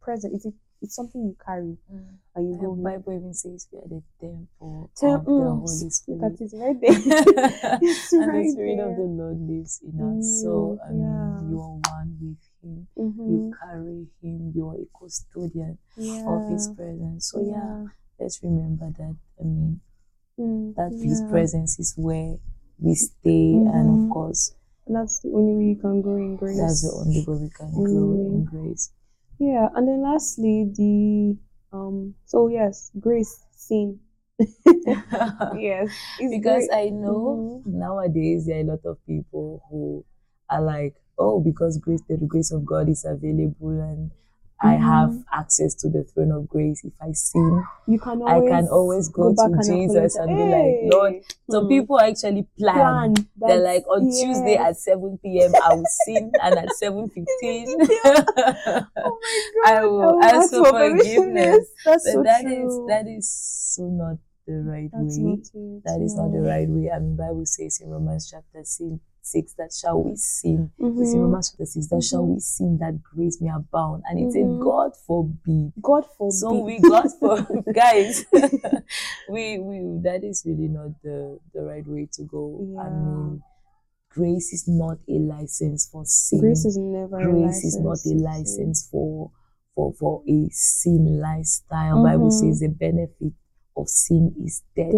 present. 0.01 0.33
It's 0.35 0.45
a, 0.45 0.53
it's 0.81 0.95
something 0.95 1.23
you 1.23 1.35
carry 1.43 1.77
Mm. 1.91 2.17
and 2.35 2.47
you 2.49 2.55
The 2.55 2.61
go 2.61 2.71
with. 2.71 2.83
Bible 2.83 3.13
even 3.13 3.33
says 3.33 3.67
we 3.71 3.79
are 3.79 3.87
the 3.87 4.03
temple 4.19 4.89
Tem- 4.95 5.19
of 5.19 5.25
the 5.25 5.31
mm, 5.31 5.59
Holy 5.59 5.89
Spirit. 5.89 6.23
at 6.23 6.41
it 6.41 6.51
right 6.53 6.79
there. 6.81 7.79
it's 7.81 8.13
and 8.13 8.27
right 8.27 8.45
the 8.45 8.51
Spirit 8.51 8.77
there. 8.77 8.89
of 8.91 8.95
the 8.97 9.03
Lord 9.03 9.39
lives 9.49 9.81
in 9.83 9.95
us. 10.01 10.41
So, 10.43 10.79
I 10.85 10.91
mean, 10.91 11.01
yeah. 11.01 11.49
you 11.49 11.61
are 11.61 11.77
one 11.95 12.17
with 12.21 12.43
Him. 12.61 12.87
Mhm. 12.97 13.29
You 13.29 13.53
carry 13.61 14.07
Him. 14.21 14.51
You 14.55 14.69
are 14.69 14.75
a 14.75 14.87
custodian 14.99 15.77
of 16.27 16.47
His 16.49 16.67
presence. 16.75 17.31
So, 17.31 17.39
yeah, 17.41 17.87
let's 18.19 18.41
remember 18.43 18.91
that. 18.97 19.15
I 19.39 19.43
mean, 19.43 19.81
Mm, 20.37 20.75
that 20.75 20.91
His 20.91 21.21
presence 21.29 21.79
is 21.79 21.93
where 21.95 22.35
we 22.77 22.93
stay. 22.95 23.53
And 23.55 23.87
Mhm. 23.89 24.03
of 24.05 24.09
course, 24.11 24.53
That's 24.85 25.19
the 25.21 25.31
only 25.31 25.55
way 25.55 25.65
you 25.69 25.75
can 25.77 26.01
grow 26.01 26.17
in 26.17 26.35
grace. 26.35 26.57
that's 26.57 26.81
the 26.83 26.91
only 26.91 27.23
way 27.25 27.37
we 27.43 27.49
can 27.49 27.71
grow 27.71 28.13
in 28.13 28.43
grace. 28.43 28.91
Yeah, 29.39 29.67
and 29.75 29.87
then 29.87 30.01
lastly, 30.01 30.71
the 30.73 31.37
um. 31.75 32.15
So 32.25 32.47
yes, 32.47 32.91
grace, 32.99 33.45
sin. 33.51 33.99
yes, 35.57 35.89
because 36.19 36.67
great. 36.67 36.69
I 36.73 36.89
know 36.89 37.61
nowadays 37.65 38.45
there 38.47 38.57
are 38.57 38.61
a 38.61 38.63
lot 38.63 38.85
of 38.85 38.97
people 39.05 39.63
who 39.69 40.05
are 40.49 40.61
like, 40.61 40.95
oh, 41.17 41.39
because 41.39 41.77
grace, 41.77 42.01
the 42.07 42.17
grace 42.17 42.51
of 42.51 42.65
God 42.65 42.89
is 42.89 43.05
available 43.05 43.79
and 43.81 44.11
I 44.61 44.73
have 44.75 45.09
Mhm. 45.09 45.23
access 45.31 45.75
to 45.75 45.89
the 45.89 46.03
throne 46.03 46.31
of 46.31 46.47
grace. 46.47 46.83
If 46.83 46.93
I 47.01 47.11
sin, 47.11 47.63
you 47.87 47.99
can 47.99 48.21
I 48.23 48.39
can 48.41 48.67
always 48.67 49.09
go, 49.09 49.33
back 49.33 49.51
to 49.51 49.53
and 49.53 49.63
Jesus 49.65 50.15
apologize. 50.15 50.15
and 50.15 50.37
be 50.37 50.43
like, 50.45 50.93
Lord, 50.93 51.13
some 51.51 51.63
hmm, 51.65 51.69
people 51.69 51.99
actually 51.99 52.47
plan. 52.57 53.27
They're 53.37 53.61
like 53.61 53.85
on 53.87 54.09
Tuesday 54.09 54.55
at 54.55 54.77
7 54.77 55.19
p.m. 55.21 55.53
I 55.61 55.73
will 55.73 55.85
sin 55.85 56.31
and 56.41 56.57
at 56.57 56.69
7:15 56.69 57.67
Oh! 58.95 59.19
I 59.65 59.83
will 59.85 60.19
ask 60.21 60.49
for 60.51 60.65
forgiveness. 60.65 61.67
That's 61.83 62.03
But 62.05 62.11
so 62.13 62.23
that 62.23 62.45
is 62.45 62.79
that 62.87 63.07
is 63.07 63.29
so 63.75 63.83
not 63.83 64.17
the 64.47 64.53
right 64.63 64.89
That's 64.93 65.17
way. 65.19 65.37
That 65.83 66.01
is 66.01 66.15
not 66.15 66.31
the 66.31 66.41
right 66.41 66.67
way. 66.69 66.89
I 66.89 66.99
mean, 66.99 67.15
Bible 67.15 67.45
says 67.45 67.79
in 67.81 67.89
Romans 67.89 68.29
chapter 68.29 68.63
si- 68.63 68.99
six 69.25 69.53
that 69.53 69.73
shall 69.73 70.01
we 70.01 70.15
sin. 70.15 70.71
It's 70.77 71.13
in 71.13 71.19
Mhm. 71.21 71.23
Romans 71.23 71.49
chapter 71.51 71.65
six 71.65 71.87
that 71.87 72.03
shall 72.03 72.25
we 72.25 72.39
sin 72.39 72.77
that 72.79 73.01
grace 73.03 73.41
may 73.41 73.49
abound, 73.49 74.03
and 74.09 74.19
it 74.19 74.31
said, 74.33 74.45
Mhm. 74.45 74.59
God 74.59 74.95
forbid. 75.07 75.73
God 75.81 76.05
forbid. 76.17 76.33
So 76.33 76.59
we 76.63 76.79
God 76.87 77.09
for 77.19 77.41
guys, 77.73 78.25
we 79.29 79.59
we 79.59 79.99
that 80.03 80.23
is 80.23 80.43
really 80.45 80.67
not 80.67 81.01
the 81.01 81.39
the 81.53 81.61
right 81.63 81.85
way 81.87 82.07
to 82.13 82.23
go. 82.23 82.59
I 82.79 82.89
mean, 82.89 83.43
grace 84.09 84.53
is 84.53 84.67
not 84.67 84.97
a 85.09 85.17
license 85.19 85.87
for 85.91 86.05
sin. 86.05 86.39
grace 86.41 86.65
is 86.65 86.77
never. 86.77 87.19
a 87.19 87.25
grace 87.25 87.63
is 87.65 87.77
not 87.79 87.97
a 88.05 88.13
license 88.15 88.87
for 88.91 89.31
for 89.73 89.91
for 89.93 90.21
a 90.27 90.47
sin 90.51 91.19
lifestyle. 91.19 92.01
Bible 92.03 92.29
Mhm. 92.29 92.31
says 92.31 92.59
the 92.59 92.69
benefit 92.69 93.33
of 93.77 93.89
sin 93.89 94.35
is 94.43 94.63
death. 94.75 94.97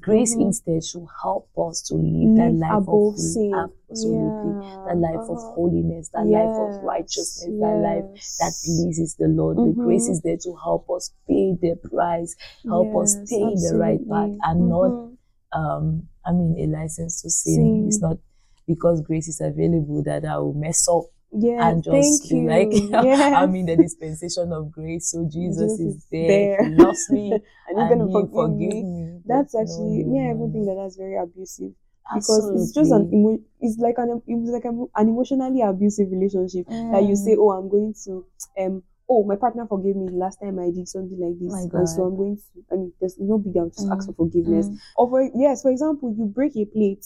Grace 0.00 0.34
Mhm. 0.34 0.40
instead 0.40 0.84
should 0.84 1.06
help 1.22 1.48
us 1.58 1.82
to 1.82 1.94
live 1.94 2.34
that 2.34 2.52
life 2.52 2.72
above 2.78 3.14
of 3.14 3.18
sin. 3.18 3.52
absolutely 3.54 4.56
Yeah. 4.60 4.78
that 4.84 4.96
life 4.98 5.28
of 5.28 5.38
Uh-huh. 5.38 5.52
holiness, 5.54 6.08
that 6.10 6.26
life 6.26 6.58
of 6.58 6.72
Yes, 6.72 6.82
righteousness, 6.82 7.54
that 7.60 7.76
life 7.76 8.04
that 8.40 8.52
pleases 8.64 9.14
the 9.16 9.28
Lord. 9.28 9.62
The 9.62 9.72
grace 9.72 10.08
Mhm. 10.08 10.12
is 10.12 10.20
there 10.22 10.36
to 10.38 10.54
help 10.56 10.90
us 10.90 11.12
pay 11.28 11.54
the 11.54 11.76
price, 11.76 12.34
help 12.68 12.94
us 12.96 13.16
Yes, 13.20 13.26
stay 13.26 13.40
in 13.52 13.60
the 13.60 13.76
right 13.76 14.00
path, 14.08 14.30
and 14.42 14.68
not 14.68 14.92
Mhm. 14.92 15.16
um 15.52 16.08
I 16.24 16.32
mean 16.32 16.56
a 16.58 16.66
license 16.66 17.22
to 17.22 17.30
sin. 17.30 17.54
Sin. 17.54 17.86
It's 17.86 18.00
not 18.00 18.18
because 18.66 19.00
grace 19.02 19.28
is 19.28 19.40
available 19.40 20.02
that 20.04 20.24
I 20.24 20.38
will 20.38 20.54
mess 20.54 20.88
up 20.88 21.04
Yeah, 21.36 21.68
and 21.68 21.82
just 21.82 21.90
thank 21.90 22.30
be 22.30 22.36
you. 22.36 22.46
like 22.46 22.68
yes. 23.04 23.34
I'm 23.36 23.54
in 23.56 23.66
the 23.66 23.76
dispensation 23.76 24.52
of 24.52 24.70
grace, 24.70 25.10
so 25.10 25.24
Jesus, 25.24 25.78
Jesus 25.78 25.80
is 25.96 26.06
there. 26.10 26.28
there. 26.28 26.64
He 26.64 26.70
loves 26.74 27.10
me 27.10 27.32
and 27.68 27.78
and, 27.78 27.90
you're 27.90 28.08
gonna 28.08 28.26
he 28.26 28.32
forgive, 28.32 28.84
me. 28.84 29.20
That's 29.26 29.54
actually 29.54 30.04
no, 30.04 30.12
me. 30.12 30.20
I 30.20 30.30
even 30.34 30.52
think 30.52 30.66
that 30.66 30.76
that's 30.76 30.96
very 30.96 31.16
abusive 31.16 31.72
because 32.14 32.50
it's 32.54 32.72
just 32.72 32.92
an 32.92 33.10
emo- 33.12 33.42
it's 33.60 33.78
like 33.78 33.96
an 33.98 34.22
it's 34.26 34.50
like 34.50 34.64
an, 34.64 34.86
emotionally 34.98 35.62
abusive 35.62 36.10
relationship 36.10 36.66
that 36.92 37.02
you 37.02 37.16
say, 37.16 37.34
Mm. 37.34 37.38
oh, 37.40 37.50
I'm 37.50 37.68
going 37.68 37.94
to 38.04 38.24
um. 38.60 38.82
Oh, 39.06 39.22
my 39.22 39.36
partner 39.36 39.66
forgave 39.66 39.96
me 39.96 40.08
last 40.10 40.40
time 40.40 40.58
I 40.58 40.70
did 40.70 40.88
something 40.88 41.20
like 41.20 41.38
this, 41.38 41.52
My 41.52 41.78
and 41.78 41.88
so 41.88 42.04
I'm 42.04 42.16
going 42.16 42.36
to. 42.38 42.42
I 42.72 42.76
mean, 42.76 42.92
there's 43.00 43.18
no 43.18 43.36
big 43.36 43.52
deal. 43.52 43.68
Just 43.68 43.86
ask 43.92 44.08
Mm, 44.08 44.16
for 44.16 44.24
forgiveness. 44.24 44.66
Mm. 44.68 44.78
Or 44.96 45.08
for 45.10 45.30
yes, 45.34 45.60
for 45.60 45.70
example, 45.70 46.14
you 46.16 46.24
break 46.24 46.56
a 46.56 46.64
plate, 46.64 47.04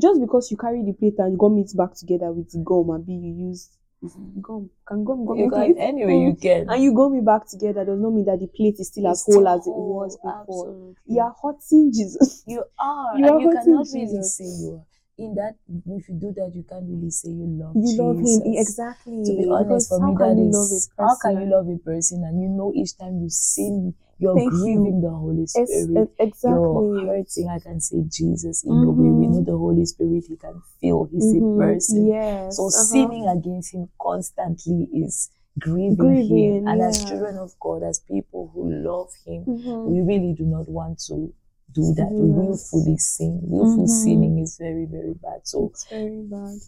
just 0.00 0.20
because 0.20 0.50
you 0.50 0.56
carry 0.56 0.82
the 0.84 0.92
plate 0.92 1.14
and 1.18 1.32
you 1.32 1.38
gum 1.38 1.58
it 1.58 1.70
back 1.76 1.94
together 1.94 2.32
with 2.32 2.50
the 2.52 2.58
gum, 2.58 2.90
and 2.90 3.06
be 3.06 3.14
you 3.14 3.48
use 3.48 3.70
gum. 4.40 4.70
Can 4.86 5.04
gum 5.04 5.24
gum 5.26 5.36
You 5.44 5.50
can 5.50 5.78
anyway 5.78 6.12
Mm. 6.14 6.22
you 6.28 6.34
can. 6.36 6.70
and 6.70 6.82
you 6.82 6.94
gum 6.94 7.14
it 7.14 7.24
back 7.24 7.46
together 7.48 7.84
does 7.84 7.98
not 8.00 8.10
mean 8.12 8.24
that 8.26 8.38
the 8.40 8.46
plate 8.46 8.76
is 8.78 8.88
still 8.88 9.08
as 9.08 9.18
It's 9.20 9.26
whole 9.34 9.48
as 9.48 9.66
it 9.66 9.70
was 9.74 10.16
before. 10.16 10.68
Absolutely. 10.68 10.94
You 11.14 11.20
are 11.20 11.34
hurting 11.42 11.92
Jesus. 11.92 12.44
You 12.46 12.64
are, 12.78 13.18
You 13.18 13.24
and 13.26 13.40
you 13.42 13.50
cannot 13.50 13.86
really 13.92 14.22
say 14.22 14.44
you 14.44 14.74
are. 14.74 14.86
In 15.18 15.34
that, 15.34 15.56
if 15.88 16.08
you 16.10 16.14
do 16.20 16.32
that, 16.36 16.52
you 16.54 16.62
can't 16.68 16.84
really 16.86 17.10
say 17.10 17.30
you 17.30 17.46
love 17.48 17.74
him. 17.74 17.82
You 17.82 18.02
love 18.04 18.18
him 18.20 18.42
exactly. 18.44 19.24
To 19.24 19.32
be 19.32 19.48
honest, 19.48 19.88
because 19.88 19.88
for 19.88 20.00
me, 20.00 20.14
that 20.14 20.92
a 20.98 21.02
how 21.02 21.16
can 21.16 21.40
you 21.40 21.46
love 21.46 21.68
a 21.68 21.78
person 21.78 22.22
and 22.24 22.36
you 22.42 22.48
know 22.48 22.70
each 22.76 22.98
time 22.98 23.20
you 23.22 23.30
sin, 23.30 23.94
you're 24.18 24.34
Thank 24.34 24.52
you. 24.52 24.58
grieving 24.58 25.00
the 25.02 25.10
Holy 25.10 25.46
Spirit. 25.46 26.08
e- 26.08 26.22
exactly. 26.22 26.50
You're 26.52 27.06
hurting. 27.06 27.48
I 27.48 27.58
can 27.58 27.80
say 27.80 28.02
Jesus 28.08 28.64
in 28.64 28.72
a 28.72 28.90
way. 28.90 29.10
We 29.10 29.26
know 29.26 29.40
Mhm. 29.42 29.46
the 29.46 29.56
Holy 29.58 29.84
Spirit. 29.84 30.24
He 30.28 30.36
can 30.36 30.62
feel. 30.80 31.04
He's 31.04 31.34
Mhm. 31.34 31.54
a 31.54 31.58
person. 31.58 32.06
Yes. 32.06 32.56
So 32.56 32.66
uh-huh. 32.68 32.84
sinning 32.84 33.26
against 33.28 33.72
him 33.74 33.88
constantly 34.00 34.84
is 34.92 35.28
grieving, 35.58 35.96
Grieving, 35.96 36.54
him. 36.64 36.68
And 36.68 36.82
as 36.82 37.04
children 37.04 37.36
of 37.38 37.54
God, 37.60 37.82
as 37.82 38.00
people 38.00 38.50
who 38.54 38.70
love 38.70 39.12
him, 39.24 39.44
Mhm. 39.44 39.84
we 39.86 40.00
really 40.00 40.32
do 40.34 40.44
not 40.44 40.68
want 40.68 40.98
to 41.08 41.32
do 41.72 41.82
that. 41.94 42.08
That. 42.08 42.12
Willfully 42.12 42.96
sin. 42.96 43.40
Willful 43.42 43.84
Mhm. 43.84 43.88
sinning 43.88 44.38
is 44.38 44.56
very, 44.56 44.86
very 44.86 45.14
bad. 45.14 45.40
So 45.46 45.66
It's 45.66 45.84
very 45.90 46.22
bad. 46.22 46.58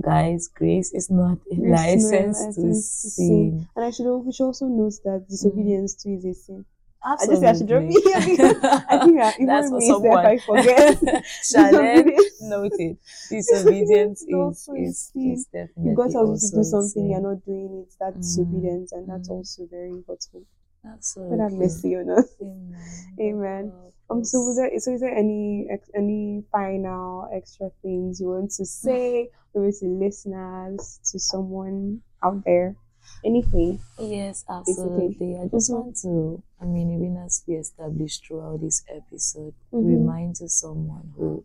guys, 0.00 0.48
grace 0.48 0.92
is 0.92 1.10
not 1.10 1.38
a 1.50 1.54
not 1.56 1.66
a 1.66 1.70
license, 1.70 2.38
to 2.38 2.46
license 2.46 3.02
to 3.02 3.10
sin. 3.10 3.26
sin. 3.28 3.66
And 3.76 3.84
I 3.86 3.90
should 3.90 4.18
we 4.18 4.32
should 4.32 4.44
also 4.46 4.66
note 4.66 4.94
that 5.04 5.26
disobedience 5.28 5.94
too 5.94 6.10
is 6.10 6.24
a 6.24 6.34
sin. 6.34 6.64
I 7.04 7.26
just 7.26 7.40
say 7.40 7.48
I 7.48 7.52
should 7.54 7.66
drop 7.68 7.82
Absolutely. 7.82 7.88
me 7.88 8.00
here 8.02 8.20
because 8.20 8.56
I 8.88 8.98
think 8.98 9.16
that 9.18 9.34
even 9.40 9.46
That's 9.46 9.70
me 9.72 9.88
someone. 9.88 10.26
I 10.26 10.38
forget. 10.38 10.98
Shannon, 11.42 12.16
noted. 12.40 12.98
Disobedience 13.28 14.22
is 14.22 14.68
is, 14.76 15.12
is, 15.14 15.46
definitely 15.46 15.90
You 15.90 15.96
got 15.96 16.10
tells 16.12 16.50
to 16.50 16.56
do 16.56 16.64
something, 16.64 17.10
you're 17.10 17.20
not 17.20 17.44
doing 17.44 17.84
it. 17.86 17.94
That's 17.98 18.16
Mm, 18.16 18.20
disobedience, 18.20 18.92
and 18.92 19.08
that's 19.08 19.28
mm. 19.28 19.32
also 19.32 19.66
very 19.70 20.02
hurtful. 20.06 20.42
Absolutely. 20.84 21.36
But 21.36 21.42
have 21.42 21.52
mercy 21.52 21.94
on 21.96 22.10
us. 22.10 22.28
Amen. 22.40 23.16
Amen. 23.20 23.72
Um. 24.10 24.24
So, 24.24 24.40
was 24.40 24.56
there? 24.56 24.70
So, 24.78 24.92
is 24.92 25.00
there 25.00 25.14
any 25.16 25.66
ex- 25.70 25.90
any 25.94 26.44
final 26.52 27.28
extra 27.34 27.70
things 27.82 28.20
you 28.20 28.28
want 28.28 28.50
to 28.52 28.64
say, 28.66 29.30
maybe 29.54 29.72
to 29.72 29.86
listeners, 29.86 31.00
to 31.10 31.18
someone 31.18 32.02
out 32.22 32.44
there? 32.44 32.76
Anything. 33.24 33.80
Yes, 33.98 34.44
Basically. 34.48 34.54
absolutely. 34.56 35.38
I 35.38 35.46
just 35.48 35.70
Mhm. 35.70 35.74
want 35.74 35.96
to, 36.02 36.42
I 36.60 36.64
mean, 36.64 36.90
even 36.92 37.16
as 37.18 37.42
we 37.46 37.54
established 37.56 38.26
throughout 38.26 38.60
this 38.60 38.82
episode, 38.88 39.54
Mhm. 39.72 39.88
remind 39.88 40.36
to 40.36 40.48
someone 40.48 41.12
who 41.16 41.44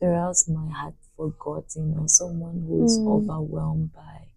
perhaps 0.00 0.48
might 0.48 0.72
have 0.72 0.94
forgotten 1.16 1.98
or 1.98 2.08
someone 2.08 2.62
who 2.66 2.84
is 2.84 3.00
Mm. 3.00 3.06
overwhelmed 3.06 3.92
by 3.92 4.28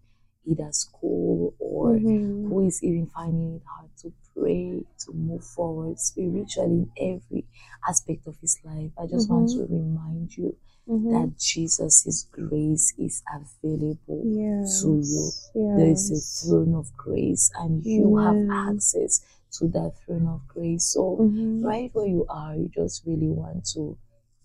either 0.46 0.72
school 0.72 1.54
or 1.58 1.98
Mhm. 1.98 2.48
who 2.48 2.66
is 2.66 2.82
even 2.82 3.06
finding 3.06 3.56
it 3.56 3.62
hard 3.66 3.90
to 3.98 4.12
pray, 4.34 4.84
to 4.98 5.12
move 5.12 5.44
forward 5.44 5.98
spiritually 6.00 6.88
in 6.88 6.92
every 6.98 7.46
aspect 7.88 8.26
of 8.26 8.38
his 8.40 8.58
life. 8.64 8.92
I 8.98 9.06
just 9.06 9.30
want 9.30 9.48
Mhm. 9.48 9.56
to 9.56 9.66
remind 9.66 10.36
you 10.36 10.56
Mhm. 10.90 11.10
that 11.12 11.38
Jesus' 11.38 12.26
grace 12.32 12.92
is 12.98 13.22
available 13.32 14.22
yes. 14.24 14.82
to 14.82 14.88
you. 14.98 15.30
There 15.76 15.86
is 15.86 16.10
a 16.10 16.20
throne 16.48 16.74
of 16.74 16.90
grace, 16.96 17.50
and 17.58 17.84
you 17.84 18.16
have 18.16 18.36
access 18.50 19.20
to 19.58 19.68
that 19.68 19.92
throne 20.04 20.26
of 20.26 20.40
grace. 20.48 20.84
So, 20.84 21.16
Mhm. 21.18 21.64
right 21.64 21.94
where 21.94 22.06
you 22.06 22.26
are, 22.28 22.56
you 22.56 22.68
just 22.68 23.06
really 23.06 23.30
want 23.30 23.64
to 23.74 23.96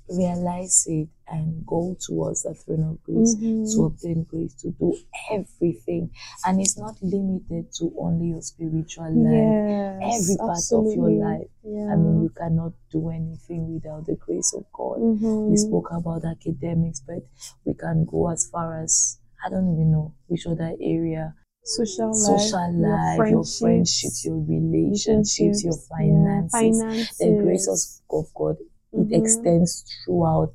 realize 0.10 0.86
it 0.88 1.10
and 1.28 1.66
go 1.66 1.95
towards 1.99 2.43
the 2.43 2.53
throne 2.53 2.84
of 2.84 3.03
grace 3.03 3.36
Mhm. 3.36 3.74
to 3.74 3.86
obtain 3.86 4.24
grace 4.24 4.53
to 4.53 4.70
do 4.72 4.93
everything. 5.32 6.12
And 6.45 6.62
it's 6.62 6.78
not 6.78 7.01
limited 7.01 7.72
to 7.80 7.91
only 7.99 8.28
your 8.28 8.41
spiritual 8.41 9.12
life, 9.12 9.97
Yes, 10.01 10.22
every 10.22 10.38
part 10.38 10.60
of 10.72 10.93
your 10.93 11.10
life. 11.10 11.49
Yeah. 11.64 11.91
I 11.93 11.95
mean, 11.95 12.22
you 12.22 12.30
cannot 12.30 12.74
do 12.91 13.10
anything 13.10 13.74
without 13.74 14.06
the 14.06 14.16
grace 14.16 14.53
of 14.53 14.66
God. 14.72 14.99
Mhm. 14.99 15.49
We 15.49 15.58
spoke 15.58 15.89
about 15.91 16.24
academics, 16.26 17.01
but 17.01 17.24
we 17.66 17.74
can 17.74 18.06
go 18.06 18.30
as 18.30 18.45
far 18.45 18.82
as 18.84 19.18
I 19.43 19.49
don't 19.49 19.68
even 19.74 19.91
know 19.91 20.14
which 20.28 20.45
other 20.47 20.76
area 20.80 21.34
social 21.64 22.08
life, 22.10 22.16
social 22.41 22.74
life, 22.74 23.30
your 23.32 23.43
friendships, 23.43 24.24
your 24.26 24.38
relationships, 24.38 25.64
your 25.64 25.74
yeah, 25.74 25.97
finances. 25.97 26.51
finances. 26.51 27.18
The 27.18 27.41
grace 27.41 27.68
of 27.68 28.28
God 28.34 28.58
it 29.02 29.08
Mhm. 29.10 29.18
extends 29.20 29.84
throughout 30.04 30.54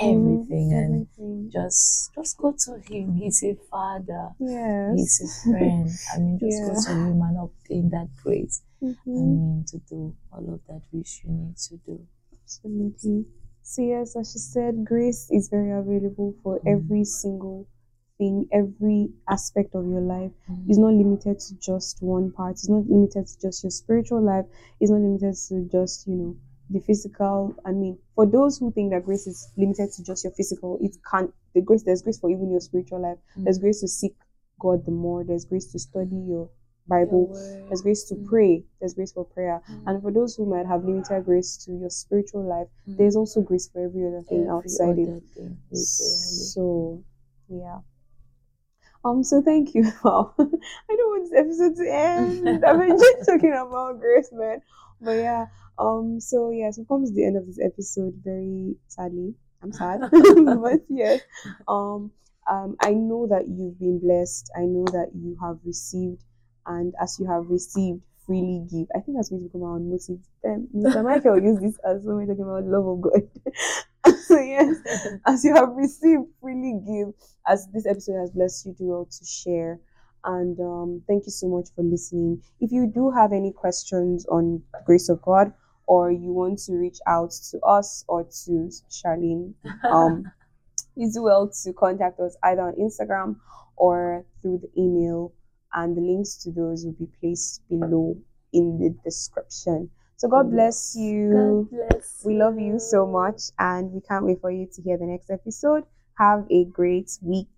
everything 0.00 0.72
and 0.72 0.94
everything. 0.94 1.50
just 1.50 2.12
just 2.14 2.36
go 2.38 2.52
to 2.64 2.72
him. 2.88 3.14
He's 3.14 3.42
a 3.44 3.54
father. 3.70 4.30
Yes. 4.38 4.98
He's 4.98 5.20
a 5.24 5.50
friend. 5.50 5.90
I 6.14 6.18
mean 6.18 6.38
just 6.42 6.62
go 6.62 6.74
to 6.92 6.92
him 7.00 7.20
and 7.22 7.36
obtain 7.38 7.90
that 7.90 8.08
grace. 8.22 8.62
I 8.82 8.86
Mhm. 8.86 8.96
mean 9.06 9.64
to 9.70 9.78
do 9.78 10.14
all 10.32 10.46
of 10.54 10.60
that 10.68 10.82
which 10.92 11.22
you 11.24 11.30
need 11.30 11.56
to 11.68 11.76
do. 11.88 12.00
Absolutely. 12.42 13.26
So 13.62 13.82
yes, 13.82 14.16
as 14.16 14.32
she 14.32 14.38
said, 14.38 14.84
grace 14.84 15.28
is 15.30 15.48
very 15.48 15.70
available 15.72 16.34
for 16.42 16.58
Mhm. 16.60 16.66
every 16.74 17.04
single 17.04 17.66
thing, 18.18 18.46
every 18.52 19.12
aspect 19.28 19.74
of 19.74 19.86
your 19.86 20.00
life. 20.00 20.32
Mm. 20.48 20.64
It's 20.68 20.78
not 20.78 20.94
limited 20.94 21.38
to 21.40 21.54
just 21.56 22.02
one 22.02 22.30
part. 22.32 22.52
It's 22.52 22.68
not 22.68 22.86
limited 22.88 23.26
to 23.26 23.38
just 23.40 23.62
your 23.64 23.70
spiritual 23.70 24.22
life. 24.22 24.46
It's 24.80 24.90
not 24.90 25.00
limited 25.02 25.34
to 25.48 25.64
just, 25.76 26.06
you 26.06 26.14
know, 26.16 26.36
the 26.70 26.80
physical. 26.80 27.54
I 27.64 27.72
mean, 27.72 27.98
for 28.14 28.26
those 28.26 28.58
who 28.58 28.70
think 28.72 28.90
that 28.92 29.04
grace 29.04 29.26
is 29.26 29.48
limited 29.56 29.92
to 29.92 30.02
just 30.04 30.24
your 30.24 30.32
physical, 30.32 30.78
it 30.82 30.96
can't 31.10 31.32
the 31.54 31.60
grace 31.62 31.82
there's 31.84 32.02
grace 32.02 32.18
for 32.18 32.30
even 32.30 32.50
your 32.50 32.60
spiritual 32.60 33.00
life. 33.02 33.18
Mm. 33.38 33.44
There's 33.44 33.58
grace 33.58 33.80
to 33.80 33.88
seek 33.88 34.14
God 34.60 34.84
the 34.84 34.90
more. 34.92 35.24
There's 35.24 35.44
grace 35.44 35.70
to 35.72 35.78
study 35.78 36.16
your 36.16 36.48
Your 36.88 37.04
Bible. 37.06 37.26
word. 37.28 37.64
There's 37.68 37.82
grace 37.82 38.04
to 38.10 38.14
Mm. 38.14 38.26
pray. 38.26 38.64
There's 38.78 38.94
grace 38.94 39.12
for 39.12 39.24
prayer. 39.24 39.60
Mm. 39.70 39.82
And 39.86 40.02
for 40.02 40.12
those 40.12 40.36
who 40.36 40.46
might 40.46 40.66
have 40.66 40.84
limited 40.84 41.24
grace 41.24 41.56
to 41.64 41.72
your 41.72 41.90
spiritual 41.90 42.42
life, 42.44 42.68
Mm. 42.88 42.96
there's 42.98 43.16
also 43.16 43.40
grace 43.42 43.66
for 43.68 43.80
every 43.80 44.06
other 44.06 44.22
thing 44.22 44.40
Every 44.42 44.50
outside 44.50 44.98
it. 44.98 45.22
thing. 45.34 45.56
So, 45.72 47.02
yeah. 47.48 47.78
Um. 49.04 49.22
So 49.22 49.40
thank 49.42 49.74
you. 49.74 49.84
Wow. 50.04 50.34
I 50.38 50.96
don't 50.96 51.10
want 51.10 51.30
this 51.30 51.38
episode 51.38 51.76
to 51.76 51.88
end. 51.92 52.64
I've 52.64 52.78
been 52.78 52.98
just 52.98 53.26
talking 53.28 53.52
about 53.52 54.00
grace, 54.00 54.30
man. 54.32 54.62
But 55.00 55.12
yeah. 55.12 55.46
Um. 55.78 56.20
So 56.20 56.50
yes, 56.50 56.78
we've 56.78 56.88
come 56.88 57.04
to 57.04 57.12
the 57.12 57.24
end 57.24 57.36
of 57.36 57.46
this 57.46 57.60
episode. 57.62 58.14
Very 58.24 58.74
sadly, 58.88 59.34
I'm 59.62 59.72
sad. 59.72 60.00
but 60.10 60.80
yes. 60.88 61.20
Um. 61.68 62.10
Um. 62.50 62.76
I 62.80 62.90
know 62.92 63.26
that 63.28 63.48
you've 63.48 63.78
been 63.78 63.98
blessed. 63.98 64.50
I 64.56 64.62
know 64.62 64.84
that 64.92 65.10
you 65.14 65.36
have 65.42 65.58
received, 65.64 66.24
and 66.66 66.94
as 67.00 67.18
you 67.18 67.26
have 67.26 67.48
received, 67.48 68.02
freely 68.26 68.66
give. 68.70 68.88
I 68.94 69.00
think 69.00 69.16
that's 69.16 69.30
going 69.30 69.42
to 69.42 69.48
become 69.48 69.62
our 69.62 69.78
motive. 69.78 70.18
Then 70.42 70.68
Mr. 70.74 71.04
Michael 71.04 71.40
use 71.40 71.60
this 71.60 71.78
as 71.88 72.04
when 72.04 72.16
we're 72.16 72.26
talking 72.26 72.44
about 72.44 72.64
love 72.64 72.86
of 72.86 73.00
God. 73.00 74.14
so 74.24 74.38
yes, 74.40 74.76
as 75.26 75.44
you 75.44 75.54
have 75.54 75.70
received, 75.70 76.24
freely 76.40 76.80
give. 76.86 77.14
As 77.46 77.68
this 77.72 77.86
episode 77.86 78.20
has 78.20 78.30
blessed 78.30 78.66
you, 78.66 78.74
do 78.78 78.84
well 78.86 79.06
to 79.06 79.24
share. 79.24 79.78
And 80.24 80.58
um, 80.58 81.02
thank 81.06 81.24
you 81.26 81.30
so 81.30 81.46
much 81.48 81.68
for 81.74 81.84
listening. 81.84 82.42
If 82.60 82.72
you 82.72 82.90
do 82.92 83.12
have 83.12 83.32
any 83.32 83.52
questions 83.52 84.26
on 84.26 84.60
grace 84.84 85.08
of 85.08 85.22
God, 85.22 85.52
or 85.86 86.10
you 86.10 86.32
want 86.32 86.58
to 86.58 86.74
reach 86.74 86.98
out 87.06 87.30
to 87.50 87.58
us 87.60 88.04
or 88.08 88.24
to 88.24 88.70
Charlene, 88.90 89.54
um, 89.90 90.24
do 90.96 91.22
well 91.22 91.48
to 91.64 91.72
contact 91.72 92.18
us 92.20 92.36
either 92.42 92.62
on 92.62 92.74
Instagram 92.74 93.36
or 93.76 94.24
through 94.42 94.60
the 94.62 94.80
email. 94.80 95.32
And 95.72 95.96
the 95.96 96.00
links 96.00 96.36
to 96.44 96.50
those 96.50 96.84
will 96.84 96.92
be 96.92 97.08
placed 97.20 97.62
below 97.68 98.16
in 98.52 98.78
the 98.78 98.96
description. 99.04 99.90
So 100.16 100.28
God 100.28 100.50
bless 100.50 100.96
you. 100.96 101.68
God 101.70 101.90
bless. 101.90 102.22
We 102.24 102.34
love 102.34 102.58
you 102.58 102.78
so 102.78 103.06
much, 103.06 103.50
and 103.58 103.92
we 103.92 104.00
can't 104.00 104.24
wait 104.24 104.40
for 104.40 104.50
you 104.50 104.66
to 104.74 104.82
hear 104.82 104.96
the 104.96 105.04
next 105.04 105.28
episode. 105.30 105.84
Have 106.16 106.46
a 106.50 106.64
great 106.64 107.10
week 107.20 107.48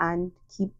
and 0.00 0.32
keep 0.56 0.72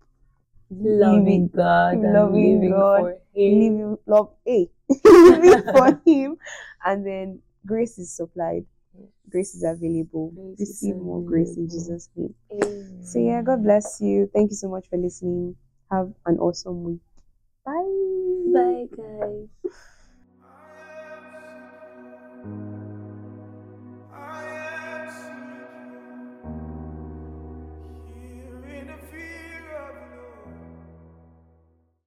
Loving 0.80 1.48
God 1.48 1.94
and 1.94 2.14
loving 2.14 2.54
living 2.54 2.70
God, 2.70 3.14
living 3.36 3.98
love 4.06 4.30
a 4.46 4.50
living 4.50 4.68
for 5.72 6.00
Him, 6.04 6.36
and 6.84 7.06
then 7.06 7.40
grace 7.66 7.98
is 7.98 8.10
supplied. 8.10 8.66
Grace 9.30 9.54
is 9.54 9.62
available. 9.62 10.30
Grace 10.30 10.60
is 10.60 10.82
Receive 10.82 10.96
more 10.96 11.22
grace 11.22 11.56
in. 11.56 11.68
Jesus' 11.68 12.08
name. 12.14 12.34
Amen. 12.52 13.02
So 13.02 13.18
yeah, 13.18 13.42
God 13.42 13.62
bless 13.62 14.00
you. 14.00 14.30
Thank 14.34 14.50
you 14.50 14.56
so 14.56 14.68
much 14.68 14.88
for 14.88 14.98
listening. 14.98 15.56
Have 15.90 16.12
an 16.26 16.38
awesome 16.38 16.84
week. 16.84 17.00
Bye. 17.64 18.52
Bye, 18.52 18.86
guys. 18.96 19.72